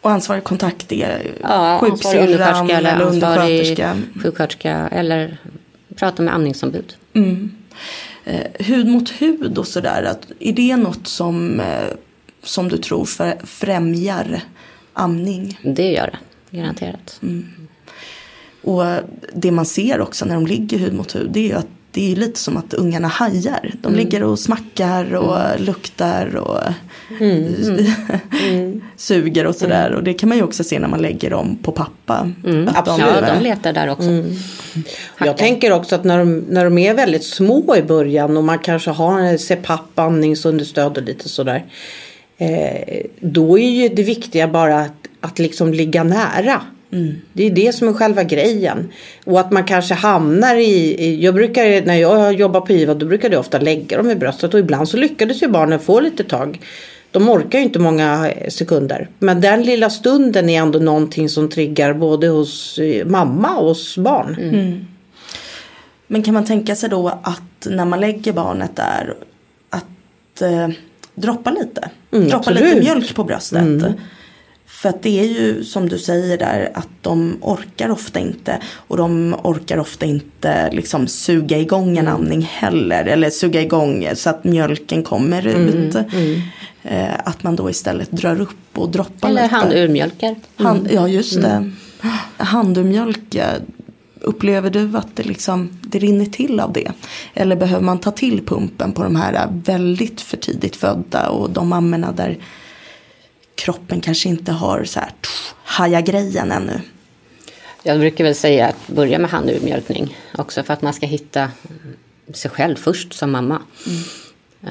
Och 0.00 0.10
ansvarig 0.10 0.44
kontakt 0.44 0.92
är 0.92 1.32
Ja, 1.42 1.78
sjuksyrran 1.82 2.22
undersköterska 2.26 2.76
eller 2.78 2.94
eller 2.94 3.04
undersköterska. 3.04 3.96
sjuksköterska 4.22 4.88
eller 4.92 5.38
prata 5.96 6.22
med 6.22 6.34
amningsombud. 6.34 6.96
Eh, 8.24 8.46
hud 8.66 8.86
mot 8.86 9.10
hud 9.10 9.58
och 9.58 9.66
sådär. 9.68 10.02
att- 10.02 10.26
Är 10.40 10.52
det 10.52 10.76
något 10.76 11.06
som, 11.08 11.60
eh, 11.60 11.88
som 12.42 12.68
du 12.68 12.76
tror 12.78 13.04
främjar 13.46 14.40
amning? 14.92 15.60
Det 15.62 15.92
gör 15.92 16.10
det, 16.50 16.56
garanterat. 16.58 17.20
Och 18.66 18.84
det 19.34 19.50
man 19.50 19.66
ser 19.66 20.00
också 20.00 20.24
när 20.24 20.34
de 20.34 20.46
ligger 20.46 20.78
hud 20.78 20.94
mot 20.94 21.14
hud 21.14 21.30
det 21.30 21.40
är 21.40 21.48
ju 21.48 21.52
att 21.52 21.66
det 21.90 22.12
är 22.12 22.16
lite 22.16 22.40
som 22.40 22.56
att 22.56 22.74
ungarna 22.74 23.08
hajar. 23.08 23.74
De 23.82 23.94
ligger 23.94 24.22
och 24.22 24.38
smackar 24.38 25.14
och 25.14 25.60
luktar 25.60 26.36
och 26.36 26.60
suger 28.96 29.46
och 29.46 29.54
sådär. 29.54 29.92
Och 29.92 30.02
det 30.04 30.14
kan 30.14 30.28
man 30.28 30.38
ju 30.38 30.44
också 30.44 30.64
se 30.64 30.78
när 30.78 30.88
man 30.88 31.00
lägger 31.02 31.30
dem 31.30 31.58
på 31.62 31.72
pappa. 31.72 32.32
Att 32.66 32.84
de, 32.84 33.00
Ja, 33.00 33.34
de 33.34 33.42
letar 33.42 33.72
där 33.72 33.90
också. 33.90 34.24
Jag 35.18 35.36
tänker 35.36 35.72
också 35.72 35.94
att 35.94 36.04
när 36.04 36.18
de, 36.18 36.38
när 36.38 36.64
de 36.64 36.78
är 36.78 36.94
väldigt 36.94 37.24
små 37.24 37.76
i 37.76 37.82
början 37.82 38.36
och 38.36 38.44
man 38.44 38.58
kanske 38.58 38.90
har 38.90 39.20
en 39.20 39.38
CPAP, 39.38 39.98
andningsunderstöd 39.98 40.96
och 40.96 41.02
lite 41.02 41.28
sådär. 41.28 41.64
Eh, 42.38 43.06
då 43.20 43.58
är 43.58 43.70
ju 43.70 43.88
det 43.88 44.02
viktiga 44.02 44.48
bara 44.48 44.80
att, 44.80 45.08
att 45.20 45.38
liksom 45.38 45.72
ligga 45.72 46.04
nära. 46.04 46.60
Det 47.32 47.46
är 47.46 47.50
det 47.50 47.74
som 47.74 47.88
är 47.88 47.92
själva 47.92 48.22
grejen. 48.22 48.92
Och 49.24 49.40
att 49.40 49.50
man 49.50 49.64
kanske 49.64 49.94
hamnar 49.94 50.54
i, 50.54 51.04
i 51.04 51.24
jag 51.24 51.34
brukar, 51.34 51.86
när 51.86 51.94
jag 51.94 52.32
jobbar 52.32 52.60
på 52.60 52.72
IVA 52.72 52.94
då 52.94 53.06
brukar 53.06 53.30
jag 53.30 53.40
ofta 53.40 53.58
lägga 53.58 53.96
dem 53.96 54.10
i 54.10 54.14
bröstet 54.14 54.54
och 54.54 54.60
ibland 54.60 54.88
så 54.88 54.96
lyckades 54.96 55.42
ju 55.42 55.48
barnen 55.48 55.80
få 55.80 56.00
lite 56.00 56.24
tag. 56.24 56.60
De 57.10 57.28
orkar 57.28 57.58
ju 57.58 57.64
inte 57.64 57.78
många 57.78 58.30
sekunder. 58.48 59.08
Men 59.18 59.40
den 59.40 59.62
lilla 59.62 59.90
stunden 59.90 60.48
är 60.48 60.60
ändå 60.60 60.78
någonting 60.78 61.28
som 61.28 61.48
triggar 61.48 61.94
både 61.94 62.28
hos 62.28 62.78
eh, 62.78 63.06
mamma 63.06 63.56
och 63.56 63.68
hos 63.68 63.98
barn. 63.98 64.36
Men 66.06 66.22
kan 66.22 66.34
man 66.34 66.44
tänka 66.44 66.76
sig 66.76 66.88
då 66.88 67.08
att 67.08 67.66
när 67.66 67.84
man 67.84 68.00
lägger 68.00 68.32
barnet 68.32 68.76
där 68.76 69.14
att 69.70 70.42
eh, 70.42 70.68
droppa 71.14 71.50
lite? 71.50 71.90
Mm, 72.12 72.28
droppa 72.28 72.36
absolut. 72.36 72.62
lite 72.62 72.80
mjölk 72.80 73.14
på 73.14 73.24
bröstet. 73.24 73.82
För 74.76 74.88
att 74.88 75.02
det 75.02 75.20
är 75.20 75.24
ju 75.24 75.64
som 75.64 75.88
du 75.88 75.98
säger 75.98 76.38
där 76.38 76.70
att 76.74 76.88
de 77.00 77.36
orkar 77.40 77.90
ofta 77.90 78.18
inte. 78.18 78.60
Och 78.74 78.96
de 78.96 79.36
orkar 79.42 79.78
ofta 79.78 80.06
inte 80.06 80.70
liksom 80.72 81.06
suga 81.06 81.58
igång 81.58 81.98
en 81.98 82.08
amning 82.08 82.42
heller. 82.42 83.04
Eller 83.04 83.30
suga 83.30 83.62
igång 83.62 84.08
så 84.14 84.30
att 84.30 84.44
mjölken 84.44 85.02
kommer 85.02 85.46
ut. 85.46 85.96
Eh, 86.82 87.14
att 87.24 87.42
man 87.42 87.56
då 87.56 87.70
istället 87.70 88.10
drar 88.10 88.40
upp 88.40 88.78
och 88.78 88.88
droppar 88.88 89.28
Eller 89.28 89.42
lite. 89.42 89.54
handurmjölkar. 89.54 90.34
Hand, 90.56 90.88
ja 90.92 91.08
just 91.08 91.42
det. 91.42 91.70
Handurmjölk, 92.36 93.20
ja. 93.30 93.44
upplever 94.20 94.70
du 94.70 94.96
att 94.96 95.16
det, 95.16 95.22
liksom, 95.22 95.78
det 95.82 95.98
rinner 95.98 96.26
till 96.26 96.60
av 96.60 96.72
det? 96.72 96.92
Eller 97.34 97.56
behöver 97.56 97.84
man 97.84 97.98
ta 97.98 98.10
till 98.10 98.46
pumpen 98.46 98.92
på 98.92 99.02
de 99.02 99.16
här 99.16 99.48
väldigt 99.52 100.20
för 100.20 100.36
tidigt 100.36 100.76
födda 100.76 101.28
och 101.28 101.50
de 101.50 101.68
mammorna 101.68 102.12
där 102.12 102.38
kroppen 103.56 104.00
kanske 104.00 104.28
inte 104.28 104.52
har 104.52 104.84
så 104.84 105.00
här 105.00 105.10
tsch, 105.22 105.54
haja 105.64 106.00
grejen 106.00 106.52
ännu? 106.52 106.80
Jag 107.82 107.98
brukar 107.98 108.24
väl 108.24 108.34
säga 108.34 108.68
att 108.68 108.86
börja 108.86 109.18
med 109.18 109.30
handurmjölkning 109.30 110.16
också 110.38 110.62
för 110.62 110.72
att 110.74 110.82
man 110.82 110.92
ska 110.94 111.06
hitta 111.06 111.50
sig 112.34 112.50
själv 112.50 112.76
först 112.76 113.12
som 113.12 113.30
mamma. 113.30 113.62
Eh, 114.62 114.70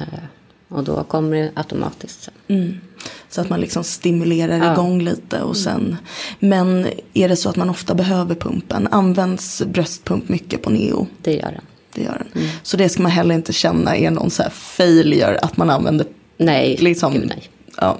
Och 0.68 0.84
då 0.84 1.04
kommer 1.04 1.36
det 1.36 1.50
automatiskt 1.54 2.22
sen. 2.22 2.34
Mm. 2.48 2.80
Så 3.28 3.40
att 3.40 3.48
man 3.50 3.60
liksom 3.60 3.84
stimulerar 3.84 4.58
Ja. 4.58 4.72
igång 4.72 5.02
lite 5.02 5.40
och 5.42 5.56
sen. 5.56 5.96
Men 6.38 6.86
är 7.14 7.28
det 7.28 7.36
så 7.36 7.48
att 7.48 7.56
man 7.56 7.70
ofta 7.70 7.94
behöver 7.94 8.34
pumpen? 8.34 8.88
Används 8.90 9.62
bröstpump 9.66 10.28
mycket 10.28 10.62
på 10.62 10.70
neo? 10.70 11.06
Det 11.22 11.32
gör 11.34 11.42
den. 11.52 11.64
Det 11.94 12.02
gör 12.02 12.26
den. 12.32 12.48
Så 12.62 12.76
det 12.76 12.88
ska 12.88 13.02
man 13.02 13.12
heller 13.12 13.34
inte 13.34 13.52
känna 13.52 13.96
är 13.96 14.10
någon 14.10 14.30
så 14.30 14.42
här 14.42 14.50
failure 14.50 15.38
att 15.38 15.56
man 15.56 15.70
använder 15.70 16.06
Nej, 16.38 16.76
liksom, 16.80 17.12
gud 17.12 17.26
nej. 17.28 17.48
Ja. 17.76 17.98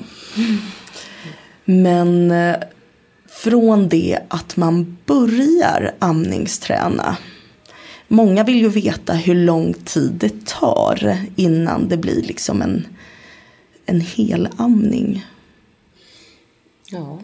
Men 1.64 2.30
eh, 2.30 2.56
från 3.28 3.88
det 3.88 4.18
att 4.28 4.56
man 4.56 4.96
börjar 5.06 5.94
amningsträna. 5.98 7.16
Många 8.08 8.44
vill 8.44 8.60
ju 8.60 8.68
veta 8.68 9.12
hur 9.12 9.34
lång 9.34 9.74
tid 9.74 10.12
det 10.12 10.46
tar 10.46 11.18
innan 11.36 11.88
det 11.88 11.96
blir 11.96 12.22
liksom 12.22 12.62
en, 12.62 12.86
en 13.86 14.00
hel 14.00 14.48
amning. 14.56 15.24
Ja. 16.90 17.18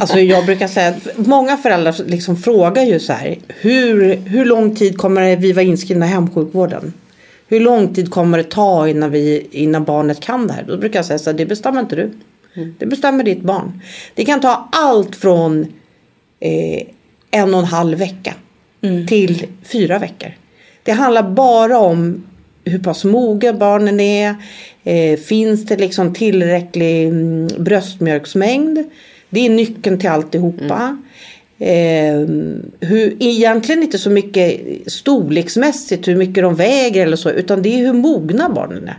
Alltså 0.00 0.18
jag 0.18 0.46
brukar 0.46 0.68
säga 0.68 0.88
att 0.88 1.26
många 1.26 1.56
föräldrar 1.56 2.04
liksom 2.06 2.36
frågar 2.36 2.82
ju 2.82 3.00
så 3.00 3.12
här. 3.12 3.38
Hur, 3.48 4.16
hur 4.16 4.44
lång 4.44 4.76
tid 4.76 4.98
kommer 4.98 5.36
vi 5.36 5.52
vara 5.52 5.64
inskrivna 5.64 6.06
i 6.06 6.08
hemsjukvården? 6.08 6.92
Hur 7.50 7.60
lång 7.60 7.94
tid 7.94 8.10
kommer 8.10 8.38
det 8.38 8.44
ta 8.44 8.88
innan, 8.88 9.10
vi, 9.10 9.48
innan 9.50 9.84
barnet 9.84 10.20
kan 10.20 10.46
det 10.46 10.52
här? 10.52 10.62
Då 10.62 10.76
brukar 10.76 10.98
jag 10.98 11.06
säga 11.06 11.18
så 11.18 11.30
här, 11.30 11.38
det 11.38 11.46
bestämmer 11.46 11.80
inte 11.80 11.96
du. 11.96 12.10
Det 12.78 12.86
bestämmer 12.86 13.24
ditt 13.24 13.42
barn. 13.42 13.80
Det 14.14 14.24
kan 14.24 14.40
ta 14.40 14.68
allt 14.72 15.16
från 15.16 15.66
eh, 16.40 16.86
en 17.30 17.54
och 17.54 17.60
en 17.60 17.66
halv 17.66 17.98
vecka 17.98 18.34
till 19.08 19.46
fyra 19.62 19.98
veckor. 19.98 20.32
Det 20.82 20.92
handlar 20.92 21.22
bara 21.22 21.78
om 21.78 22.26
hur 22.64 22.78
pass 22.78 23.04
mogen 23.04 23.58
barnen 23.58 24.00
är. 24.00 24.34
Eh, 24.84 25.18
finns 25.18 25.66
det 25.66 25.76
liksom 25.76 26.14
tillräcklig 26.14 27.06
mm, 27.06 27.48
bröstmjölksmängd? 27.58 28.78
Det 29.30 29.46
är 29.46 29.50
nyckeln 29.50 29.98
till 29.98 30.10
alltihopa. 30.10 30.98
Eh, 31.62 32.18
hur, 32.80 33.16
egentligen 33.22 33.82
inte 33.82 33.98
så 33.98 34.10
mycket 34.10 34.60
storleksmässigt 34.92 36.08
hur 36.08 36.16
mycket 36.16 36.42
de 36.44 36.54
väger 36.54 37.06
eller 37.06 37.16
så. 37.16 37.30
Utan 37.30 37.62
det 37.62 37.68
är 37.68 37.78
hur 37.78 37.92
mogna 37.92 38.48
barnen 38.48 38.88
är. 38.88 38.98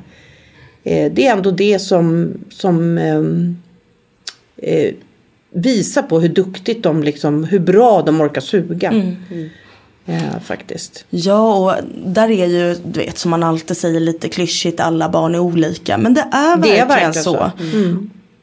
Eh, 0.83 1.11
det 1.13 1.27
är 1.27 1.31
ändå 1.31 1.51
det 1.51 1.79
som, 1.79 2.33
som 2.49 2.97
ehm, 2.97 3.57
eh, 4.57 4.93
visar 5.53 6.01
på 6.01 6.19
hur 6.19 6.29
duktigt 6.29 6.83
de 6.83 7.03
liksom, 7.03 7.43
hur 7.43 7.59
bra 7.59 8.01
de 8.01 8.21
orkar 8.21 8.41
suga. 8.41 9.13
Eh, 10.05 10.39
faktiskt. 10.43 11.05
Ja, 11.09 11.55
och 11.55 11.83
där 12.05 12.29
är 12.31 12.45
ju, 12.47 12.75
du 12.85 12.99
vet, 12.99 13.17
som 13.17 13.31
man 13.31 13.43
alltid 13.43 13.77
säger 13.77 13.99
lite 13.99 14.29
klyschigt, 14.29 14.79
alla 14.79 15.09
barn 15.09 15.35
är 15.35 15.39
olika. 15.39 15.97
Men 15.97 16.13
det 16.13 16.27
är 16.31 16.55
Det 16.55 16.61
verkligen, 16.61 16.85
är 16.85 16.87
verkligen 16.87 17.13
så. 17.13 17.21
så. 17.21 17.51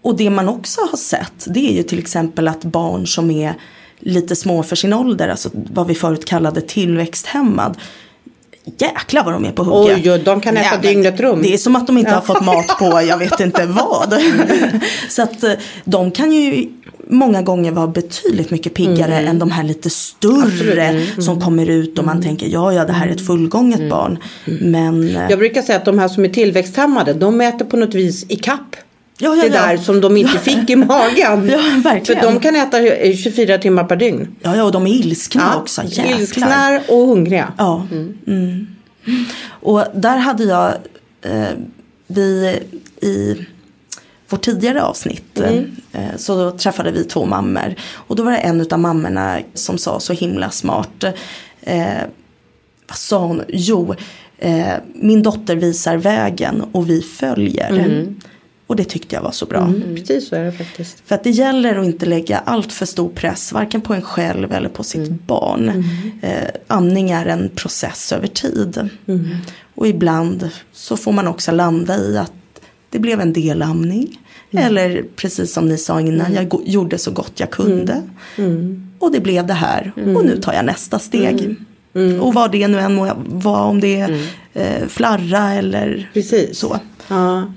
Och 0.02 0.16
det 0.16 0.30
man 0.30 0.48
också 0.48 0.80
har 0.90 0.96
sett, 0.98 1.46
det 1.46 1.60
är 1.70 1.76
ju 1.76 1.82
till 1.82 1.98
exempel 1.98 2.48
att 2.48 2.64
barn 2.64 3.06
som 3.06 3.30
är 3.30 3.54
lite 4.00 4.36
små 4.36 4.62
för 4.62 4.76
sin 4.76 4.92
ålder, 4.92 5.28
alltså 5.28 5.50
vad 5.72 5.86
vi 5.86 5.94
förut 5.94 6.24
kallade 6.24 6.60
tillväxthämmad. 6.60 7.76
Jäklar 8.78 9.24
vad 9.24 9.32
de 9.34 9.44
är 9.44 9.52
på 9.52 9.62
hugget. 9.64 10.06
Oj, 10.06 10.22
de 10.24 10.40
kan 10.40 10.56
äta 10.56 10.68
men 10.72 10.80
dygnet 10.82 11.20
runt. 11.20 11.42
Det 11.42 11.54
är 11.54 11.58
som 11.58 11.76
att 11.76 11.86
de 11.86 11.98
inte 11.98 12.10
har 12.10 12.20
fått 12.20 12.44
mat 12.44 12.66
på 12.78 13.02
jag 13.02 13.18
vet 13.18 13.40
inte 13.40 13.66
vad. 13.66 14.14
Så 15.08 15.22
att 15.22 15.44
eh, 15.44 15.52
de 15.84 16.10
kan 16.10 16.32
ju 16.32 16.68
många 17.10 17.42
gånger 17.42 17.72
vara 17.72 17.86
betydligt 17.86 18.50
mycket 18.50 18.74
piggare 18.74 19.14
Mm. 19.14 19.28
än 19.30 19.38
de 19.38 19.50
här 19.50 19.62
lite 19.64 19.90
större 19.90 21.02
som 21.18 21.40
kommer 21.40 21.70
ut 21.70 21.98
och 21.98 22.04
man 22.04 22.22
tänker 22.22 22.46
ja 22.46 22.72
ja 22.72 22.84
det 22.84 22.92
här 22.92 23.06
är 23.06 23.10
ett 23.12 23.26
fullgånget 23.26 23.78
Mm. 23.78 23.90
barn. 23.90 24.18
Men 24.60 25.16
eh, 25.16 25.22
Jag 25.30 25.38
brukar 25.38 25.62
säga 25.62 25.78
att 25.78 25.84
de 25.84 25.98
här 25.98 26.08
som 26.08 26.24
är 26.24 26.28
tillväxthämmade 26.28 27.12
de 27.14 27.40
äter 27.40 27.64
på 27.64 27.76
något 27.76 27.94
vis 27.94 28.24
i 28.28 28.36
kapp 28.36 28.76
ja, 29.18 29.36
ja, 29.36 29.42
det 29.42 29.54
ja. 29.56 29.66
där 29.66 29.76
som 29.76 30.00
de 30.00 30.16
inte 30.16 30.38
fick 30.38 30.70
i 30.70 30.76
magen. 30.76 31.48
Ja, 31.48 32.00
För 32.04 32.22
de 32.22 32.40
kan 32.40 32.56
äta 32.56 32.80
eh, 32.80 33.16
24 33.16 33.58
timmar 33.58 33.84
per 33.84 33.96
dygn. 33.96 34.36
Ja, 34.42 34.56
ja 34.56 34.62
och 34.64 34.72
de 34.72 34.86
är 34.86 34.90
ilskna 34.90 35.56
också. 35.56 35.82
Jäklar. 35.84 36.20
Ilskna 36.20 36.80
och 36.88 37.06
hungriga. 37.06 37.52
Ja. 37.58 37.86
Mm. 38.26 38.66
Och 39.48 39.84
där 39.94 40.16
hade 40.16 40.44
jag, 40.44 40.72
eh, 41.22 41.48
vi 42.06 42.58
i 43.00 43.46
vårt 44.28 44.42
tidigare 44.42 44.82
avsnitt 44.82 45.38
Mm. 45.38 45.76
eh, 45.92 46.16
så 46.16 46.50
träffade 46.50 46.90
vi 46.90 47.04
två 47.04 47.26
mammor. 47.26 47.74
Och 47.94 48.16
då 48.16 48.22
var 48.22 48.32
det 48.32 48.38
en 48.38 48.66
av 48.70 48.78
mammorna 48.78 49.38
som 49.54 49.78
sa 49.78 50.00
så 50.00 50.12
himla 50.12 50.50
smart. 50.50 51.04
Eh, 51.60 52.02
vad 52.88 52.96
sa 52.96 53.18
hon? 53.18 53.42
Jo, 53.48 53.94
eh, 54.38 54.72
min 54.94 55.22
dotter 55.22 55.56
visar 55.56 55.96
vägen 55.96 56.64
och 56.72 56.90
vi 56.90 57.00
följer. 57.00 58.06
Och 58.68 58.76
det 58.76 58.84
tyckte 58.84 59.14
jag 59.14 59.22
var 59.22 59.30
så 59.30 59.46
bra. 59.46 59.60
Mm, 59.60 59.94
precis 59.96 60.28
så 60.28 60.36
är 60.36 60.44
det 60.44 60.52
faktiskt. 60.52 61.02
För 61.06 61.14
att 61.14 61.24
det 61.24 61.30
gäller 61.30 61.78
att 61.78 61.84
inte 61.86 62.06
lägga 62.06 62.38
allt 62.38 62.72
för 62.72 62.86
stor 62.86 63.08
press, 63.08 63.52
varken 63.52 63.80
på 63.80 63.94
en 63.94 64.02
själv 64.02 64.52
eller 64.52 64.68
på 64.68 64.82
sitt 64.84 65.10
barn. 65.26 65.84
Eh, 66.22 66.48
amning 66.66 67.10
är 67.10 67.26
en 67.26 67.48
process 67.54 68.12
över 68.12 68.26
tid. 68.26 68.88
Och 69.74 69.86
ibland 69.86 70.48
så 70.72 70.96
får 70.96 71.12
man 71.12 71.26
också 71.28 71.52
landa 71.52 71.96
i 71.98 72.18
att 72.18 72.32
det 72.90 72.98
blev 72.98 73.20
en 73.20 73.32
delamning. 73.32 74.18
Eller 74.50 75.04
precis 75.16 75.52
som 75.52 75.68
ni 75.68 75.78
sa 75.78 76.00
innan, 76.00 76.32
jag 76.34 76.48
go- 76.48 76.62
gjorde 76.66 76.98
så 76.98 77.10
gott 77.10 77.32
jag 77.40 77.50
kunde. 77.50 78.02
Och 78.98 79.12
det 79.12 79.20
blev 79.20 79.46
det 79.46 79.54
här. 79.54 79.92
Och 79.96 80.24
nu 80.24 80.36
tar 80.42 80.52
jag 80.52 80.64
nästa 80.64 80.98
steg. 80.98 81.54
Och 82.20 82.34
vad 82.34 82.52
det 82.52 82.68
nu 82.68 82.78
än 82.80 82.94
må 82.94 83.12
vara, 83.26 83.62
om 83.64 83.80
det 83.80 84.00
är 84.00 84.26
eh, 84.54 84.86
flarra 84.88 85.52
eller 85.54 86.10
Precis. 86.14 86.58
så. 86.58 86.78
Ja. 87.08 87.52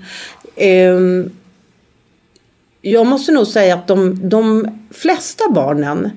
Ehm, 0.56 1.30
jag 2.80 3.06
måste 3.06 3.32
nog 3.32 3.46
säga 3.46 3.74
att 3.74 3.86
de, 3.86 4.28
de 4.28 4.68
flesta 4.90 5.44
barnen 5.50 6.10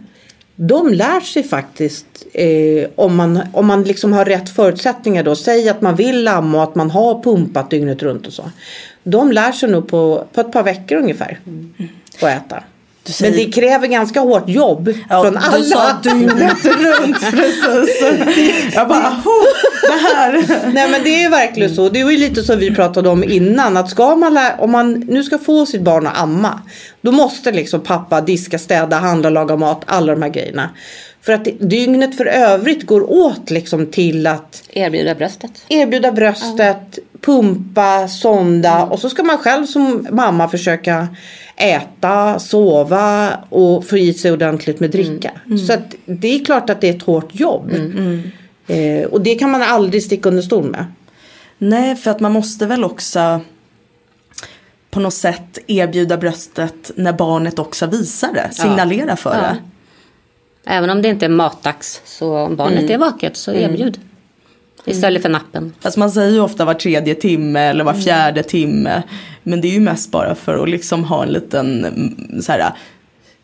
de 0.56 0.94
lär 0.94 1.20
sig 1.20 1.44
faktiskt 1.44 2.06
eh, 2.34 2.90
om 2.96 3.16
man, 3.16 3.40
om 3.54 3.66
man 3.66 3.84
liksom 3.84 4.14
har 4.14 4.26
rätt 4.26 4.50
förutsättningar 4.50 5.24
då. 5.24 5.36
Säg 5.36 5.70
att 5.70 5.82
man 5.82 5.96
vill 5.96 6.28
amma 6.28 6.58
och 6.58 6.64
att 6.64 6.76
man 6.76 6.90
har 6.90 7.24
pumpat 7.24 7.70
dygnet 7.70 8.04
runt 8.04 8.28
och 8.28 8.34
så. 8.34 8.52
De 9.04 9.32
lär 9.32 9.52
sig 9.52 9.70
nog 9.70 9.88
på, 9.88 10.28
på 10.34 10.42
ett 10.42 10.52
par 10.52 10.64
veckor 10.64 10.98
ungefär. 10.98 11.40
Att 12.22 12.24
äta. 12.24 12.64
Du 13.06 13.14
säger- 13.14 13.32
Men 13.32 13.40
det 13.46 13.52
kräver 13.52 13.88
ganska 13.88 14.20
hårt 14.20 14.50
jobb 14.50 14.94
Ja, 15.10 15.24
från 15.24 15.38
alla. 15.38 15.58
Du 15.58 15.64
sa 15.64 15.94
dygnet 16.04 16.66
runt 16.66 17.20
precis. 17.32 18.04
Jag 18.74 18.88
bara, 18.88 19.10
"Ho, 19.24 19.32
det 19.82 20.16
här. 20.16 20.32
Nej 20.74 20.92
men 20.92 21.04
det 21.04 21.24
är 21.24 21.30
verkligen 21.30 21.76
så. 21.76 21.90
Det 21.90 22.04
var 22.04 22.12
ju 22.12 22.18
lite 22.18 22.44
som 22.44 22.60
vi 22.60 22.76
pratade 22.76 23.10
om 23.10 23.24
innan. 23.24 23.78
Att 23.78 23.90
ska 23.90 24.16
man 24.16 24.34
lä- 24.34 24.56
om 24.60 24.72
man 24.72 24.94
nu 24.94 25.24
ska 25.24 25.38
få 25.38 25.66
sitt 25.66 25.82
barn 25.82 26.08
att 26.08 26.18
amma. 26.18 26.60
Då 27.02 27.12
måste 27.12 27.52
liksom 27.52 27.80
pappa 27.82 28.22
diska, 28.22 28.60
städa, 28.60 28.98
handla, 28.98 29.30
laga 29.30 29.56
mat. 29.56 29.82
Alla 29.86 30.14
de 30.16 30.22
här 30.22 30.30
grejerna. 30.30 30.70
För 31.22 31.34
att 31.34 31.48
dygnet 31.60 32.18
för 32.18 32.26
övrigt 32.26 32.86
går 32.86 33.12
åt 33.12 33.50
liksom 33.50 33.86
till 33.92 34.28
att 34.28 34.64
Erbjuda 34.74 35.16
bröstet. 35.16 35.52
erbjuda 35.70 36.12
bröstet, 36.12 37.00
pumpa, 37.26 38.08
sonda. 38.08 38.84
Och 38.86 39.00
så 39.00 39.10
ska 39.10 39.24
man 39.24 39.38
själv 39.38 39.66
som 39.66 40.08
mamma 40.12 40.48
försöka 40.50 41.08
äta, 41.56 42.40
sova 42.40 43.38
och 43.50 43.86
få 43.88 43.98
i 43.98 44.14
sig 44.14 44.32
ordentligt 44.32 44.80
med 44.80 44.92
dricka. 44.92 45.32
Så 45.68 45.74
att 45.74 45.96
det 46.06 46.28
är 46.36 46.46
klart 46.46 46.70
att 46.70 46.82
det 46.82 46.90
är 46.90 46.94
ett 46.96 47.04
hårt 47.04 47.30
jobb. 47.36 47.72
Eh, 48.68 49.06
och 49.06 49.22
det 49.22 49.36
kan 49.36 49.52
man 49.52 49.62
aldrig 49.62 50.04
sticka 50.04 50.30
under 50.30 50.42
stol 50.42 50.64
med. 50.72 50.86
Nej, 51.58 51.96
för 51.96 52.12
att 52.12 52.20
man 52.20 52.32
måste 52.32 52.66
väl 52.66 52.84
också 52.84 53.42
på 54.92 55.00
något 55.00 55.14
sätt 55.14 55.60
erbjuda 55.68 56.18
bröstet 56.18 56.92
när 56.96 57.14
barnet 57.14 57.60
också 57.60 57.86
visar 57.86 58.34
det. 58.34 58.50
Signalera 58.54 59.16
för 59.16 59.36
Ja. 59.36 59.42
det. 59.42 59.58
Även 60.68 60.90
om 60.90 61.02
det 61.02 61.10
inte 61.10 61.26
är 61.26 61.30
matdags 61.30 62.02
så 62.06 62.38
om 62.38 62.56
barnet 62.56 62.80
Mm. 62.80 62.92
är 62.92 62.98
vaket 62.98 63.38
så 63.38 63.54
erbjud. 63.54 64.00
Istället 64.86 65.22
för 65.22 65.30
nappen. 65.30 65.74
Fast 65.80 65.98
man 65.98 66.12
säger 66.12 66.32
ju 66.32 66.40
ofta 66.40 66.66
var 66.66 66.74
tredje 66.74 67.16
timme 67.16 67.60
eller 67.60 67.82
Mm. 67.82 67.96
var 67.96 68.02
fjärde 68.02 68.44
timme. 68.44 69.04
Men 69.44 69.62
det 69.62 69.68
är 69.68 69.72
ju 69.74 69.80
mest 69.80 70.12
bara 70.12 70.36
för 70.36 70.64
att 70.64 70.70
liksom 70.70 71.04
ha 71.04 71.24
en 71.24 71.30
liten 71.30 71.86
mm, 71.86 72.42
så 72.42 72.52
här. 72.52 72.74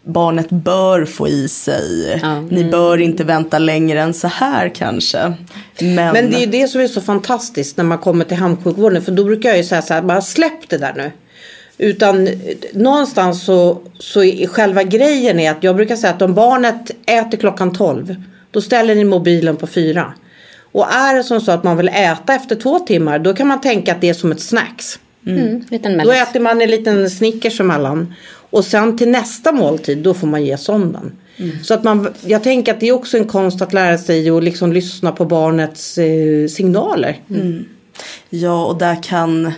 Barnet 0.04 0.50
bör 0.50 1.06
få 1.06 1.28
i 1.28 1.48
sig. 1.48 2.20
Ja. 2.22 2.32
Mm. 2.32 2.46
Ni 2.46 2.64
bör 2.64 2.98
inte 2.98 3.24
vänta 3.24 3.60
längre 3.60 4.02
än 4.02 4.14
så 4.14 4.28
här 4.28 4.70
kanske. 4.70 5.34
Men, 5.80 5.96
Men 5.96 6.32
det 6.32 6.38
är 6.38 6.40
ju 6.40 6.46
det 6.46 6.68
som 6.68 6.82
är 6.82 6.88
så 6.88 7.02
fantastiskt 7.02 7.78
när 7.78 7.84
man 7.84 7.98
kommer 7.98 8.26
till 8.26 8.38
hemsjukvården. 8.38 9.02
För 9.02 9.12
då 9.12 9.24
brukar 9.24 9.50
jag 9.50 9.58
ju 9.58 9.64
säga 9.64 9.82
så 9.82 9.94
här, 9.94 10.02
bara 10.02 10.22
släpp 10.22 10.70
det 10.70 10.78
där 10.78 10.94
nu. 10.98 11.12
Utan 11.78 12.28
någonstans 12.74 13.44
så, 13.46 13.82
så 14.00 14.24
är 14.24 14.48
själva 14.48 14.84
grejen 14.84 15.40
är 15.40 15.52
att 15.52 15.64
jag 15.64 15.76
brukar 15.76 15.96
säga 15.96 16.14
att 16.14 16.22
om 16.22 16.34
barnet 16.34 16.92
äter 17.06 17.38
klockan 17.38 17.74
12. 17.74 18.16
Då 18.52 18.62
ställer 18.62 18.96
ni 18.96 19.04
mobilen 19.04 19.56
på 19.58 19.68
fyra. 19.68 20.14
Och 20.72 20.94
är 20.94 21.16
det 21.16 21.24
som 21.24 21.42
så 21.42 21.52
att 21.52 21.64
man 21.64 21.78
vill 21.78 21.90
äta 21.90 22.34
efter 22.34 22.56
två 22.56 22.80
timmar. 22.80 23.20
Då 23.20 23.34
kan 23.34 23.48
man 23.48 23.62
tänka 23.62 23.92
att 23.92 24.02
det 24.02 24.10
är 24.10 24.14
som 24.14 24.32
ett 24.32 24.42
snacks. 24.42 25.00
Mm. 25.28 25.64
Liten 25.70 25.98
Då 25.98 26.12
äter 26.12 26.40
man 26.40 26.62
en 26.62 26.70
liten 26.70 27.10
Snickers 27.10 27.60
emellan. 27.60 28.14
Och 28.50 28.66
sen 28.66 28.98
till 28.98 29.10
nästa 29.10 29.52
måltid 29.52 29.98
då 29.98 30.14
får 30.14 30.28
man 30.28 30.46
ge 30.46 30.58
sonden. 30.58 31.12
Så 31.64 31.74
att 31.74 31.84
man, 31.84 32.14
jag 32.26 32.44
tänker 32.44 32.74
att 32.74 32.80
det 32.80 32.88
är 32.88 32.92
också 32.92 33.18
en 33.18 33.28
konst 33.28 33.62
att 33.62 33.74
lära 33.74 33.98
sig 33.98 34.32
och 34.32 34.44
liksom 34.44 34.74
lyssna 34.74 35.12
på 35.12 35.26
barnets 35.26 35.98
eh, 35.98 36.48
signaler. 36.48 37.20
Ja, 38.30 38.66
och 38.66 38.78
där 38.78 39.04
kan 39.04 39.54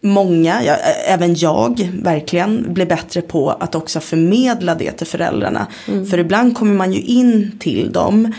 många, 0.00 0.64
ja, 0.64 0.74
även 1.08 1.34
jag, 1.34 1.90
verkligen 2.02 2.74
bli 2.74 2.86
bättre 2.86 3.22
på 3.22 3.50
att 3.50 3.74
också 3.74 4.00
förmedla 4.00 4.74
det 4.74 4.92
till 4.92 5.06
föräldrarna. 5.06 5.66
För 6.10 6.18
ibland 6.18 6.56
kommer 6.56 6.74
man 6.74 6.92
ju 6.92 7.00
in 7.00 7.58
till 7.60 7.92
dem 7.92 8.32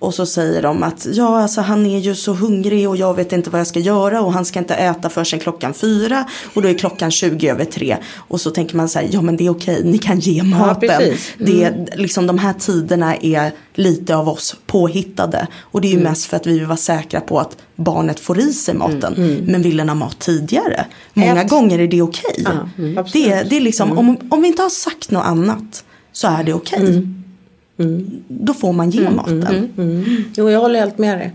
och 0.00 0.14
så 0.14 0.26
säger 0.26 0.62
de 0.62 0.82
att 0.82 1.06
ja, 1.12 1.42
alltså 1.42 1.60
han 1.60 1.86
är 1.86 1.98
ju 1.98 2.14
så 2.14 2.32
hungrig 2.32 2.88
och 2.88 2.96
jag 2.96 3.14
vet 3.14 3.32
inte 3.32 3.50
vad 3.50 3.60
jag 3.60 3.66
ska 3.66 3.78
göra 3.78 4.20
och 4.20 4.32
han 4.32 4.44
ska 4.44 4.58
inte 4.58 4.74
äta 4.74 5.08
förrän 5.08 5.40
klockan 5.40 5.74
fyra 5.74 6.24
och 6.54 6.62
då 6.62 6.68
är 6.68 6.74
klockan 6.74 7.10
20 7.10 7.48
över 7.48 7.64
tre. 7.64 7.96
Och 8.16 8.40
så 8.40 8.50
tänker 8.50 8.76
man 8.76 8.88
så 8.88 8.98
här, 8.98 9.08
ja 9.10 9.22
men 9.22 9.36
det 9.36 9.46
är 9.46 9.50
okej, 9.50 9.80
ni 9.84 9.98
kan 9.98 10.20
ge 10.20 10.42
maten. 10.42 10.88
precis. 10.88 11.32
det 11.38 11.64
är, 11.64 11.88
liksom, 11.96 12.26
de 12.26 12.38
här 12.38 12.52
tiderna 12.52 13.16
är 13.16 13.52
lite 13.74 14.16
av 14.16 14.28
oss 14.28 14.56
påhittade. 14.66 15.46
Och 15.60 15.80
det 15.80 15.88
är 15.88 15.92
ju 15.92 16.02
mest 16.02 16.24
för 16.24 16.36
att 16.36 16.46
vi 16.46 16.58
vill 16.58 16.66
vara 16.66 16.76
säkra 16.76 17.20
på 17.20 17.40
att 17.40 17.56
barnet 17.76 18.20
får 18.20 18.38
i 18.38 18.52
sig 18.52 18.74
maten. 18.74 19.42
Men 19.46 19.62
vill 19.62 19.76
den 19.76 19.88
ha 19.88 19.94
mat 19.94 20.18
tidigare? 20.18 20.86
Många 21.14 21.42
Ät. 21.42 21.50
gånger 21.50 21.78
är 21.78 21.88
det 21.88 22.02
okej. 22.02 22.44
Ja, 22.44 22.50
absolut. 23.00 23.12
det, 23.12 23.50
det 23.50 23.56
är 23.56 23.60
liksom, 23.60 23.98
om, 23.98 24.16
om 24.30 24.42
vi 24.42 24.48
inte 24.48 24.62
har 24.62 24.70
sagt 24.70 25.10
något 25.10 25.26
annat 25.26 25.84
så 26.12 26.28
är 26.28 26.44
det 26.44 26.52
okej. 26.52 27.19
Då 28.28 28.54
får 28.54 28.72
man 28.72 28.90
ge 28.90 29.10
maten. 29.10 29.68
Jo, 30.36 30.50
jag 30.50 30.60
håller 30.60 30.80
helt 30.80 30.98
med 30.98 31.18
dig. 31.18 31.32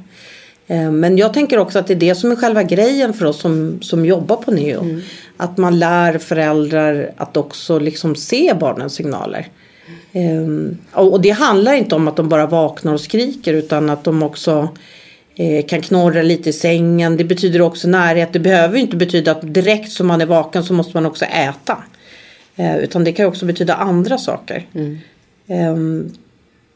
Eh, 0.67 0.91
Men 0.91 1.17
jag 1.17 1.33
tänker 1.33 1.57
också 1.57 1.79
att 1.79 1.87
det 1.87 1.93
är 1.93 1.99
det 1.99 2.15
som 2.15 2.31
är 2.31 2.35
själva 2.35 2.63
grejen 2.63 3.13
för 3.13 3.25
oss 3.25 3.39
som, 3.39 3.77
som 3.81 4.05
jobbar 4.05 4.35
på 4.35 4.51
NEO. 4.51 4.99
Att 5.37 5.57
man 5.57 5.79
lär 5.79 6.17
föräldrar 6.17 7.11
att 7.17 7.37
också 7.37 7.79
liksom 7.79 8.15
se 8.15 8.53
barnens 8.59 8.93
signaler. 8.93 9.47
Ehm, 10.13 10.77
Och 10.93 11.21
det 11.21 11.29
handlar 11.29 11.73
inte 11.73 11.95
om 11.95 12.07
att 12.07 12.15
de 12.15 12.29
bara 12.29 12.45
vaknar 12.47 12.93
och 12.93 13.01
skriker 13.01 13.53
utan 13.53 13.89
att 13.89 14.03
de 14.03 14.23
också 14.23 14.69
eh, 15.35 15.65
kan 15.65 15.81
knorra 15.81 16.21
lite 16.21 16.49
i 16.49 16.53
sängen. 16.53 17.17
Det 17.17 17.23
betyder 17.23 17.61
också 17.61 17.87
närhet. 17.87 18.33
Det 18.33 18.39
behöver 18.39 18.75
ju 18.75 18.81
inte 18.81 18.97
betyda 18.97 19.31
att 19.31 19.53
direkt 19.53 19.91
som 19.91 20.07
man 20.07 20.21
är 20.21 20.25
vaken 20.25 20.63
så 20.63 20.73
måste 20.73 20.97
man 20.97 21.05
också 21.05 21.25
äta. 21.25 21.77
Eh, 22.55 22.77
Utan 22.77 23.03
det 23.03 23.11
kan 23.11 23.25
också 23.25 23.45
betyda 23.45 23.73
andra 23.75 24.17
saker. 24.17 24.65
Ehm, 25.47 26.11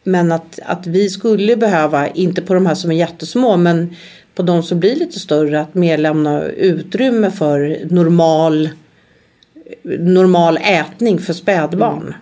men 0.04 0.32
att, 0.32 0.60
att 0.66 0.88
vi 0.88 1.10
skulle 1.10 1.56
behöva, 1.56 2.08
inte 2.08 2.41
på 2.41 2.54
de 2.54 2.66
här 2.66 2.76
som 2.76 2.91
är 2.91 2.95
jättesmå, 2.95 3.58
men 3.58 3.95
på 4.36 4.43
de 4.43 4.64
som 4.64 4.80
blir 4.80 4.95
lite 4.95 5.20
större, 5.20 5.62
att 5.62 5.74
mer 5.74 5.97
lämna 5.97 6.43
utrymme 6.43 7.32
för 7.32 7.80
normal, 7.89 8.70
normal 10.00 10.58
ätning 10.58 11.20
för 11.20 11.34
spädbarn. 11.34 12.02
Mm. 12.02 12.14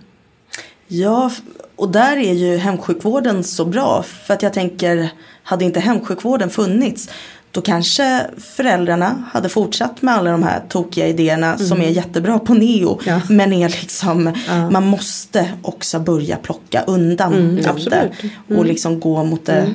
Ja, 0.88 1.32
och 1.76 1.92
där 1.92 2.18
är 2.18 2.34
ju 2.34 2.58
hemsjukvården 2.58 3.44
så 3.44 3.66
bra. 3.66 4.04
För 4.04 4.34
att 4.34 4.44
jag 4.44 4.54
tänker, 4.54 5.10
hade 5.44 5.66
inte 5.66 5.80
hemsjukvården 5.80 6.50
funnits 6.50 7.10
då 7.52 7.62
kanske 7.62 8.26
föräldrarna 8.38 9.24
hade 9.32 9.50
fortsatt 9.50 10.02
med 10.02 10.14
alla 10.16 10.32
de 10.32 10.44
här 10.44 10.62
tokiga 10.70 11.08
idéerna 11.08 11.58
som 11.58 11.82
är 11.82 11.90
jättebra 11.90 12.40
på 12.40 12.54
neo. 12.54 13.00
Ja. 13.06 13.22
Men 13.30 13.54
är 13.54 13.70
liksom, 13.70 14.34
man 14.72 14.88
måste 14.88 15.52
också 15.62 16.00
börja 16.00 16.36
plocka 16.38 16.84
undan 16.88 17.56
lite. 17.56 17.70
absolut. 17.70 18.12
Och 18.58 18.66
liksom 18.66 19.00
gå 19.00 19.24
mot 19.24 19.46
det, 19.46 19.74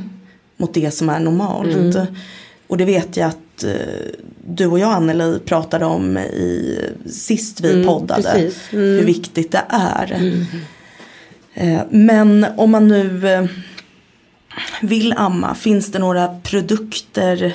mot 0.56 0.74
det 0.74 0.90
som 0.90 1.08
är 1.08 1.20
normalt. 1.20 1.96
Och 2.66 2.78
det 2.78 2.84
vet 2.84 3.16
jag 3.16 3.28
att 3.28 3.64
eh, 3.64 3.70
du 4.46 4.66
och 4.66 4.78
jag 4.78 4.92
Anneli 4.92 5.38
pratade 5.38 5.84
om 5.84 6.18
i, 6.18 6.78
sist 7.06 7.60
vi 7.60 7.84
poddade. 7.84 8.22
precis. 8.22 8.58
Hur 8.70 9.04
viktigt 9.04 9.52
det 9.52 9.64
är. 9.68 10.22
Eh, 11.54 11.80
Men 11.90 12.46
om 12.56 12.70
man 12.70 12.88
nu 12.88 13.28
eh, 13.28 13.44
vill 14.80 15.14
amma, 15.16 15.55
finns 15.55 15.92
det 15.92 15.98
några 15.98 16.28
produkter 16.42 17.53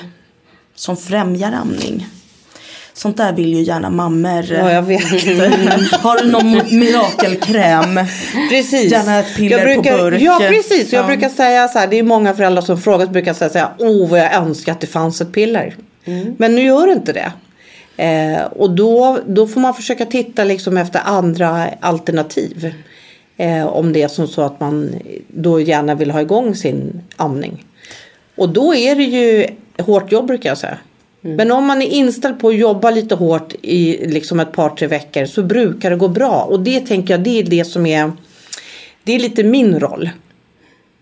som 0.74 0.96
främjar 0.96 1.52
amning? 1.52 2.06
Sånt 2.92 3.16
där 3.16 3.32
vill 3.32 3.54
ju 3.54 3.62
gärna 3.62 3.90
mammor. 3.90 4.44
Ja, 4.52 4.72
jag 4.72 4.82
vet. 4.82 5.02
Har 5.92 6.22
du 6.22 6.30
någon 6.30 6.78
mirakelkräm? 6.78 8.00
Precis. 8.50 8.92
Gärna 8.92 9.18
ett 9.18 9.36
piller 9.36 9.64
brukar, 9.64 9.98
på 9.98 10.02
burk. 10.04 10.22
Ja 10.22 10.38
precis. 10.48 10.92
Jag 10.92 11.02
Ja. 11.02 11.06
brukar 11.06 11.28
säga 11.28 11.68
så 11.68 11.78
här. 11.78 11.86
Det 11.86 11.98
är 11.98 12.02
många 12.02 12.34
föräldrar 12.34 12.62
som 12.62 12.80
frågar. 12.80 13.06
Så 13.06 13.12
brukar 13.12 13.36
jag 13.40 13.50
säga. 13.52 13.70
Åh 13.78 14.08
vad 14.08 14.20
jag 14.20 14.34
önskar 14.34 14.72
att 14.72 14.80
det 14.80 14.86
fanns 14.86 15.20
ett 15.20 15.32
piller. 15.32 15.76
Mm. 16.04 16.34
Men 16.38 16.54
nu 16.54 16.62
gör 16.62 16.86
det 16.86 16.92
inte 16.92 17.12
det. 17.12 17.32
Eh, 18.04 18.42
och 18.42 18.70
då, 18.70 19.18
då 19.26 19.46
får 19.46 19.60
man 19.60 19.74
försöka 19.74 20.06
titta 20.06 20.44
liksom 20.44 20.76
efter 20.76 21.00
andra 21.04 21.68
alternativ. 21.80 22.74
Eh, 23.40 23.66
om 23.66 23.92
det 23.92 24.02
är 24.02 24.08
som 24.08 24.28
så 24.28 24.42
att 24.42 24.60
man 24.60 24.94
då 25.28 25.60
gärna 25.60 25.94
vill 25.94 26.10
ha 26.10 26.20
igång 26.20 26.54
sin 26.54 27.02
amning. 27.16 27.64
Och 28.36 28.48
då 28.48 28.74
är 28.74 28.94
det 28.94 29.02
ju 29.02 29.46
hårt 29.78 30.12
jobb 30.12 30.26
brukar 30.26 30.48
jag 30.48 30.58
säga. 30.58 30.78
Men 31.20 31.52
om 31.52 31.66
man 31.66 31.82
är 31.82 31.86
inställd 31.86 32.40
på 32.40 32.48
att 32.48 32.56
jobba 32.56 32.90
lite 32.90 33.14
hårt 33.14 33.54
i 33.62 34.06
liksom 34.06 34.40
ett 34.40 34.52
par 34.52 34.70
tre 34.70 34.86
veckor 34.86 35.24
så 35.24 35.42
brukar 35.42 35.90
det 35.90 35.96
gå 35.96 36.08
bra. 36.08 36.42
Och 36.42 36.60
det 36.60 36.80
tänker 36.80 37.14
jag 37.14 37.20
det 37.20 37.38
är 37.38 37.42
det 37.42 37.64
som 37.64 37.86
är 37.86 38.12
det 39.02 39.12
är 39.14 39.18
lite 39.18 39.44
min 39.44 39.80
roll. 39.80 40.10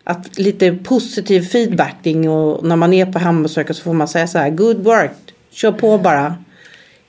Att 0.04 0.38
lite 0.38 0.72
positiv 0.72 1.40
feedbacking 1.40 2.30
och 2.30 2.64
när 2.64 2.76
man 2.76 2.92
är 2.92 3.06
på 3.06 3.18
hembesök 3.18 3.74
så 3.74 3.82
får 3.82 3.92
man 3.92 4.08
säga 4.08 4.26
så 4.26 4.38
här 4.38 4.50
good 4.50 4.84
work, 4.84 5.12
kör 5.50 5.72
på 5.72 5.98
bara. 5.98 6.36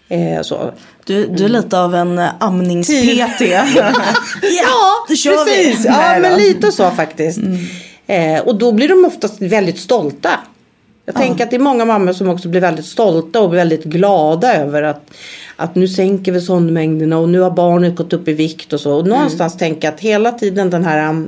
Eh, 0.09 0.41
så. 0.41 0.71
Du, 1.07 1.27
du 1.27 1.45
är 1.45 1.49
lite 1.49 1.79
av 1.79 1.95
en 1.95 2.19
eh, 2.19 2.29
amnings-PT. 2.39 3.41
Ja, 4.41 5.05
då 5.09 5.15
kör 5.15 5.45
vi. 5.45 5.51
precis. 5.51 5.85
Ja, 5.85 5.97
Nej 5.97 6.21
då. 6.21 6.21
men 6.21 6.39
lite 6.39 6.71
så 6.71 6.91
faktiskt. 6.91 7.39
Eh, 8.07 8.39
och 8.39 8.55
då 8.55 8.71
blir 8.71 8.89
de 8.89 9.05
oftast 9.05 9.41
väldigt 9.41 9.79
stolta. 9.79 10.29
Jag 11.05 11.15
tänker 11.15 11.43
att 11.43 11.49
det 11.49 11.55
är 11.55 11.59
många 11.59 11.85
mammor 11.85 12.13
som 12.13 12.29
också 12.29 12.49
blir 12.49 12.61
väldigt 12.61 12.85
stolta 12.85 13.41
och 13.41 13.53
väldigt 13.53 13.83
glada 13.83 14.55
över 14.55 14.83
att, 14.83 15.11
att 15.55 15.75
nu 15.75 15.87
sänker 15.87 16.31
vi 16.31 16.41
sondmängderna 16.41 17.17
och 17.17 17.29
nu 17.29 17.39
har 17.39 17.51
barnet 17.51 17.95
gått 17.95 18.13
upp 18.13 18.27
i 18.27 18.33
vikt 18.33 18.73
och 18.73 18.79
så. 18.79 18.93
Och 18.93 19.07
någonstans 19.07 19.57
tänker 19.57 19.87
jag 19.87 19.93
att 19.93 19.99
hela 19.99 20.31
tiden 20.31 20.69
den 20.69 20.85
här 20.85 21.25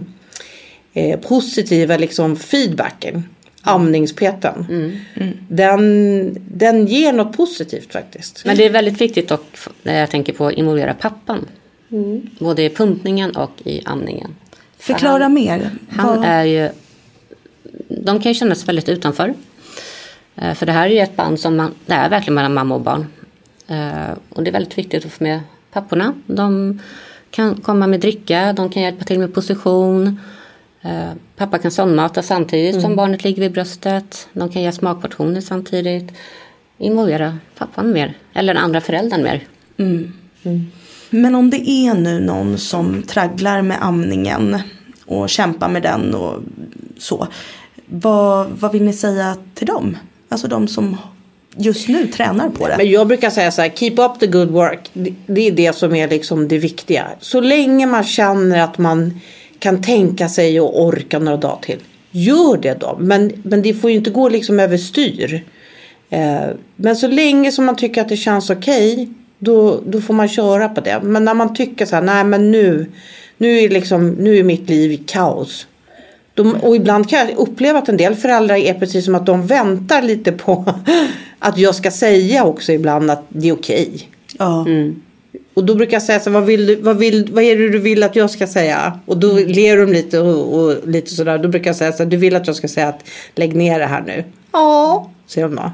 eh, 0.94 1.20
positiva 1.20 1.98
liksom 1.98 2.36
feedbacken, 2.36 3.24
amningspeten, 3.62 4.66
Den, 5.48 6.38
den 6.52 6.88
ger 6.88 7.14
något 7.14 7.38
positivt 7.38 7.94
faktiskt. 7.94 8.46
Men 8.46 8.58
det 8.58 8.66
är 8.66 8.70
väldigt 8.70 9.02
viktigt 9.02 9.32
och 9.32 9.46
när 9.84 10.00
jag 10.00 10.10
tänker 10.10 10.34
på 10.34 10.48
att 10.48 10.54
involvera 10.54 10.94
pappan. 10.94 11.46
Både 12.40 12.64
i 12.64 12.70
pumpningen 12.70 13.32
och 13.36 13.52
i 13.64 13.82
amningen. 13.86 14.36
Förklara 14.78 15.30
mer. 15.30 15.72
Han 15.90 16.18
Vad- 16.20 16.26
är 16.28 16.44
ju... 16.44 16.70
De 17.88 18.20
kan 18.20 18.32
ju 18.32 18.34
känna 18.34 18.56
sig 18.56 18.66
väldigt 18.66 18.90
utanför. 18.90 19.34
Eh, 20.36 20.54
För 20.54 20.66
det 20.66 20.72
här 20.72 20.86
är 20.88 20.92
ju 20.92 21.00
ett 21.00 21.16
band 21.16 21.40
som 21.40 21.56
man, 21.58 21.72
det 21.86 21.94
är 21.94 22.10
verkligen 22.10 22.34
mellan 22.36 22.54
mamma 22.54 22.76
och 22.76 22.82
barn. 22.82 23.06
Eh, 23.68 24.18
Och 24.30 24.44
det 24.44 24.50
är 24.50 24.52
väldigt 24.52 24.78
viktigt 24.78 25.06
att 25.06 25.12
få 25.12 25.24
med 25.24 25.40
papporna. 25.72 26.14
De 26.28 26.80
kan 27.32 27.56
komma 27.62 27.88
med 27.88 28.00
dricka, 28.00 28.54
de 28.54 28.70
kan 28.70 28.84
hjälpa 28.84 29.04
till 29.06 29.20
med 29.20 29.34
position. 29.34 30.20
Eh, 30.82 31.12
Pappa 31.38 31.58
kan 31.58 31.72
sondmata 31.72 32.22
samtidigt 32.24 32.82
som 32.82 32.96
barnet 32.96 33.24
ligger 33.24 33.42
vid 33.42 33.52
bröstet. 33.52 34.28
De 34.34 34.50
kan 34.50 34.62
ge 34.62 34.72
smakportioner 34.72 35.42
samtidigt. 35.42 36.12
Involvera 36.78 37.38
pappan 37.58 37.92
mer, 37.92 38.14
eller 38.34 38.54
den 38.54 38.64
andra 38.64 38.82
föräldern 38.82 39.24
mer. 39.24 39.44
Men 41.10 41.36
om 41.36 41.50
det 41.50 41.70
är 41.70 41.94
nu 41.94 42.20
någon 42.20 42.58
som 42.58 43.04
tragglar 43.04 43.62
med 43.62 43.78
amningen 43.82 44.60
och 45.06 45.30
kämpar 45.30 45.70
med 45.70 45.82
den 45.84 46.16
och 46.16 46.42
så. 46.98 47.28
Vad, 47.86 48.48
vad 48.50 48.72
vill 48.72 48.84
ni 48.84 48.94
säga 48.94 49.38
till 49.54 49.68
dem? 49.68 49.98
Alltså 50.30 50.48
de 50.48 50.68
som 50.68 50.98
just 51.58 51.88
nu 51.88 52.08
tränar 52.08 52.50
på 52.50 52.68
det. 52.68 52.76
Men 52.78 52.90
jag 52.90 53.08
brukar 53.08 53.30
säga 53.30 53.52
så 53.52 53.62
här, 53.62 53.70
keep 53.70 53.94
up 53.98 54.20
the 54.20 54.28
good 54.28 54.50
work. 54.52 54.90
Det- 54.94 55.14
Det 55.28 55.42
är 55.48 55.52
det 55.52 55.76
som 55.76 55.96
är 55.96 56.08
liksom 56.10 56.48
det 56.48 56.58
viktiga. 56.58 57.08
Så 57.20 57.42
länge 57.42 57.86
man 57.86 58.04
känner 58.04 58.62
att 58.62 58.78
man 58.78 59.20
kan 59.60 59.82
tänka 59.82 60.30
sig 60.30 60.62
och 60.62 60.82
orka 60.82 61.20
några 61.20 61.38
dagar 61.38 61.60
till. 61.62 61.80
Gör 62.12 62.58
det 62.58 62.80
då. 62.80 62.98
Men, 63.00 63.32
men 63.44 63.62
det 63.62 63.74
får 63.74 63.90
ju 63.90 63.96
inte 63.96 64.10
gå 64.10 64.30
liksom 64.30 64.60
överstyr. 64.60 65.44
Eh, 66.10 66.48
men 66.76 66.96
så 66.96 67.08
länge 67.08 67.52
som 67.52 67.66
man 67.66 67.76
tycker 67.76 68.02
att 68.02 68.10
det 68.10 68.18
känns 68.18 68.50
okej. 68.50 69.10
då, 69.40 69.82
då 69.86 70.02
får 70.02 70.14
man 70.14 70.30
köra 70.30 70.70
på 70.70 70.82
det. 70.82 71.00
Men 71.04 71.26
när 71.26 71.34
man 71.34 71.54
tycker 71.54 71.86
så 71.86 71.96
här, 71.96 72.04
nej 72.04 72.24
men 72.24 72.52
nu. 72.52 72.92
Nu 73.38 73.60
är, 73.60 73.70
liksom, 73.70 74.10
nu 74.10 74.38
är 74.38 74.44
mitt 74.44 74.70
liv 74.70 75.04
kaos. 75.08 75.68
De, 76.34 76.56
och 76.56 76.76
ibland 76.76 77.10
kan 77.10 77.20
jag 77.20 77.38
uppleva 77.38 77.80
att 77.80 77.90
en 77.90 77.98
del 77.98 78.16
föräldrar 78.16 78.56
är 78.56 78.74
precis 78.74 79.06
som 79.06 79.16
att 79.16 79.26
de 79.26 79.48
väntar 79.48 80.02
lite 80.02 80.32
på 80.32 80.66
att 81.40 81.58
jag 81.58 81.76
ska 81.76 81.92
säga 81.92 82.46
också 82.46 82.72
ibland 82.72 83.12
att 83.12 83.24
det 83.30 83.50
är 83.50 83.54
okej. 83.54 84.10
Ja. 84.38 84.66
Och 85.54 85.64
då 85.66 85.76
brukar 85.76 85.94
jag 85.96 86.04
säga 86.04 86.20
så 86.20 86.30
vad, 86.32 86.46
vill 86.46 86.66
du, 86.66 86.76
vad, 86.76 86.98
vill, 86.98 87.30
vad 87.34 87.44
är 87.44 87.56
det 87.58 87.70
du 87.70 87.80
vill 87.80 88.04
att 88.04 88.16
jag 88.16 88.30
ska 88.30 88.48
säga? 88.48 89.00
Och 89.06 89.18
då 89.18 89.34
ler 89.34 89.78
de 89.78 89.92
lite 89.94 90.20
och, 90.20 90.60
och 90.60 90.88
lite 90.88 91.16
sådär. 91.16 91.38
Då 91.38 91.50
brukar 91.50 91.70
jag 91.70 91.76
säga 91.76 91.92
så 91.94 92.06
du 92.06 92.18
vill 92.18 92.36
att 92.36 92.48
jag 92.48 92.56
ska 92.56 92.68
säga 92.68 92.88
att 92.88 93.04
lägg 93.36 93.56
ner 93.56 93.80
det 93.80 93.86
här 93.86 94.02
nu. 94.02 94.24
Ja, 94.52 95.12
säger 95.28 95.48
de 95.48 95.56
då. 95.56 95.72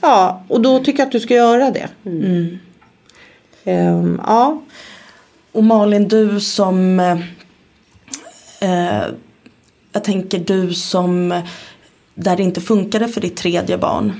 Ja, 0.00 0.44
och 0.48 0.60
då 0.60 0.78
tycker 0.78 0.98
jag 0.98 1.06
att 1.06 1.12
du 1.12 1.20
ska 1.20 1.34
göra 1.34 1.70
det. 1.70 1.88
Ehm, 3.64 4.20
ja, 4.26 4.62
Och 5.52 5.64
Malin, 5.64 6.08
du 6.08 6.40
som... 6.40 7.00
eh, 7.00 7.18
Eh, 8.62 9.02
jag 9.92 10.04
tänker 10.04 10.38
du 10.38 10.74
som... 10.74 11.42
Där 12.14 12.36
det 12.36 12.42
inte 12.42 12.60
funkade 12.60 13.08
för 13.08 13.20
ditt 13.20 13.36
tredje 13.36 13.78
barn. 13.78 14.12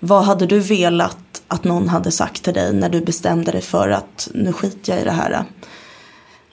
Vad 0.00 0.24
hade 0.24 0.46
du 0.46 0.60
velat 0.60 1.42
att 1.48 1.64
någon 1.64 1.88
hade 1.88 2.10
sagt 2.10 2.42
till 2.44 2.54
dig 2.54 2.74
när 2.74 2.88
du 2.88 3.00
bestämde 3.00 3.52
dig 3.52 3.60
för 3.60 3.88
att 3.88 4.28
nu 4.34 4.52
skiter 4.52 4.92
jag 4.92 5.02
i 5.02 5.04
det 5.04 5.10
här? 5.10 5.44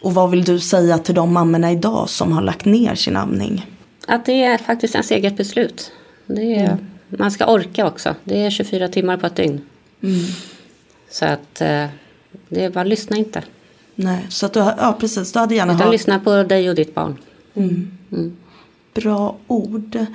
Och 0.01 0.13
vad 0.13 0.31
vill 0.31 0.43
du 0.43 0.59
säga 0.59 0.97
till 0.97 1.15
de 1.15 1.33
mammorna 1.33 1.71
idag 1.71 2.09
som 2.09 2.31
har 2.31 2.41
lagt 2.41 2.65
ner 2.65 2.95
sin 2.95 3.15
amning? 3.15 3.65
Att 4.07 4.25
det 4.25 4.43
är 4.43 4.57
faktiskt 4.57 4.95
ens 4.95 5.11
eget 5.11 5.37
beslut. 5.37 5.91
Det 6.25 6.55
är, 6.55 6.77
Man 7.07 7.31
ska 7.31 7.45
orka 7.45 7.87
också. 7.87 8.15
Det 8.23 8.45
är 8.45 8.49
24 8.49 8.87
timmar 8.87 9.17
på 9.17 9.27
ett 9.27 9.35
dygn. 9.35 9.61
Så 11.11 11.25
att 11.25 11.61
eh, 11.61 11.85
det 12.49 12.63
är 12.63 12.69
bara 12.69 12.83
lyssna 12.83 13.17
inte. 13.17 13.43
Nej, 13.95 14.25
så 14.29 14.45
att 14.45 14.53
du, 14.53 14.59
ja 14.59 14.97
precis, 14.99 15.31
du 15.31 15.39
hade 15.39 15.55
gärna 15.55 15.73
Utan 15.73 15.85
ha 15.85 15.91
lyssna 15.91 16.19
på 16.19 16.43
dig 16.43 16.69
och 16.69 16.75
ditt 16.75 16.95
barn. 16.95 17.17
bra 18.93 19.35
ord. 19.47 20.05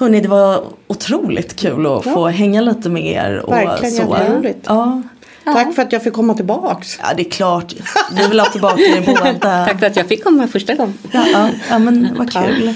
Hörni, 0.00 0.20
det 0.20 0.28
var 0.28 0.64
otroligt 0.86 1.56
kul 1.56 1.86
att 1.86 2.04
få 2.04 2.26
hänga 2.26 2.60
lite 2.60 2.88
med 2.88 3.06
er. 3.06 3.38
Och 3.46 3.52
Verkligen 3.52 3.94
så. 3.94 4.16
jätteroligt. 4.18 4.64
Ja. 4.66 5.02
tack 5.44 5.74
för 5.74 5.82
att 5.82 5.92
jag 5.92 6.02
fick 6.02 6.12
komma 6.12 6.34
tillbaks. 6.34 6.98
ja, 7.02 7.14
det 7.16 7.26
är 7.26 7.30
klart. 7.30 7.74
Vi 8.12 8.26
vill 8.26 8.40
ha 8.40 8.46
tillbaka 8.46 8.80
er 8.80 9.02
båda. 9.06 9.34
Tack 9.66 9.78
för 9.78 9.86
att 9.86 9.96
jag 9.96 10.06
fick 10.08 10.24
komma 10.24 10.46
första 10.46 10.74
gången. 10.74 10.98
Ja, 11.12 11.26
ja, 11.32 11.48
ja, 11.70 11.78
men 11.78 12.14
vad 12.18 12.32
kul. 12.32 12.74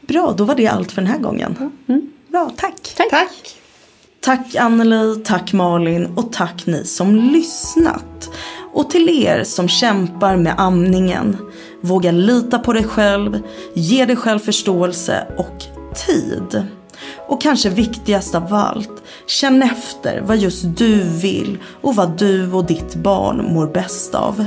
Bra, 0.00 0.34
då 0.36 0.44
var 0.44 0.54
det 0.54 0.66
allt 0.66 0.92
för 0.92 1.02
den 1.02 1.10
här 1.10 1.18
gången. 1.18 1.70
Bra, 2.28 2.50
tack. 2.56 2.94
Tack. 3.10 3.56
Tack 4.20 4.56
Anneli, 4.56 5.16
tack 5.24 5.52
Malin 5.52 6.06
och 6.16 6.32
tack 6.32 6.66
ni 6.66 6.84
som 6.84 7.14
lyssnat. 7.16 8.30
Och 8.72 8.90
till 8.90 9.08
er 9.24 9.44
som 9.44 9.68
kämpar 9.68 10.36
med 10.36 10.54
amningen. 10.58 11.36
Våga 11.80 12.12
lita 12.12 12.58
på 12.58 12.72
dig 12.72 12.84
själv, 12.84 13.42
ge 13.74 14.04
dig 14.04 14.16
själv 14.16 14.38
förståelse 14.38 15.26
och 15.36 15.79
tid. 15.94 16.66
Och 17.28 17.40
kanske 17.40 17.68
viktigast 17.68 18.34
av 18.34 18.54
allt, 18.54 19.02
känn 19.26 19.62
efter 19.62 20.20
vad 20.20 20.36
just 20.36 20.76
du 20.76 21.02
vill 21.02 21.58
och 21.80 21.96
vad 21.96 22.18
du 22.18 22.52
och 22.52 22.64
ditt 22.64 22.94
barn 22.94 23.54
mår 23.54 23.66
bäst 23.66 24.14
av. 24.14 24.44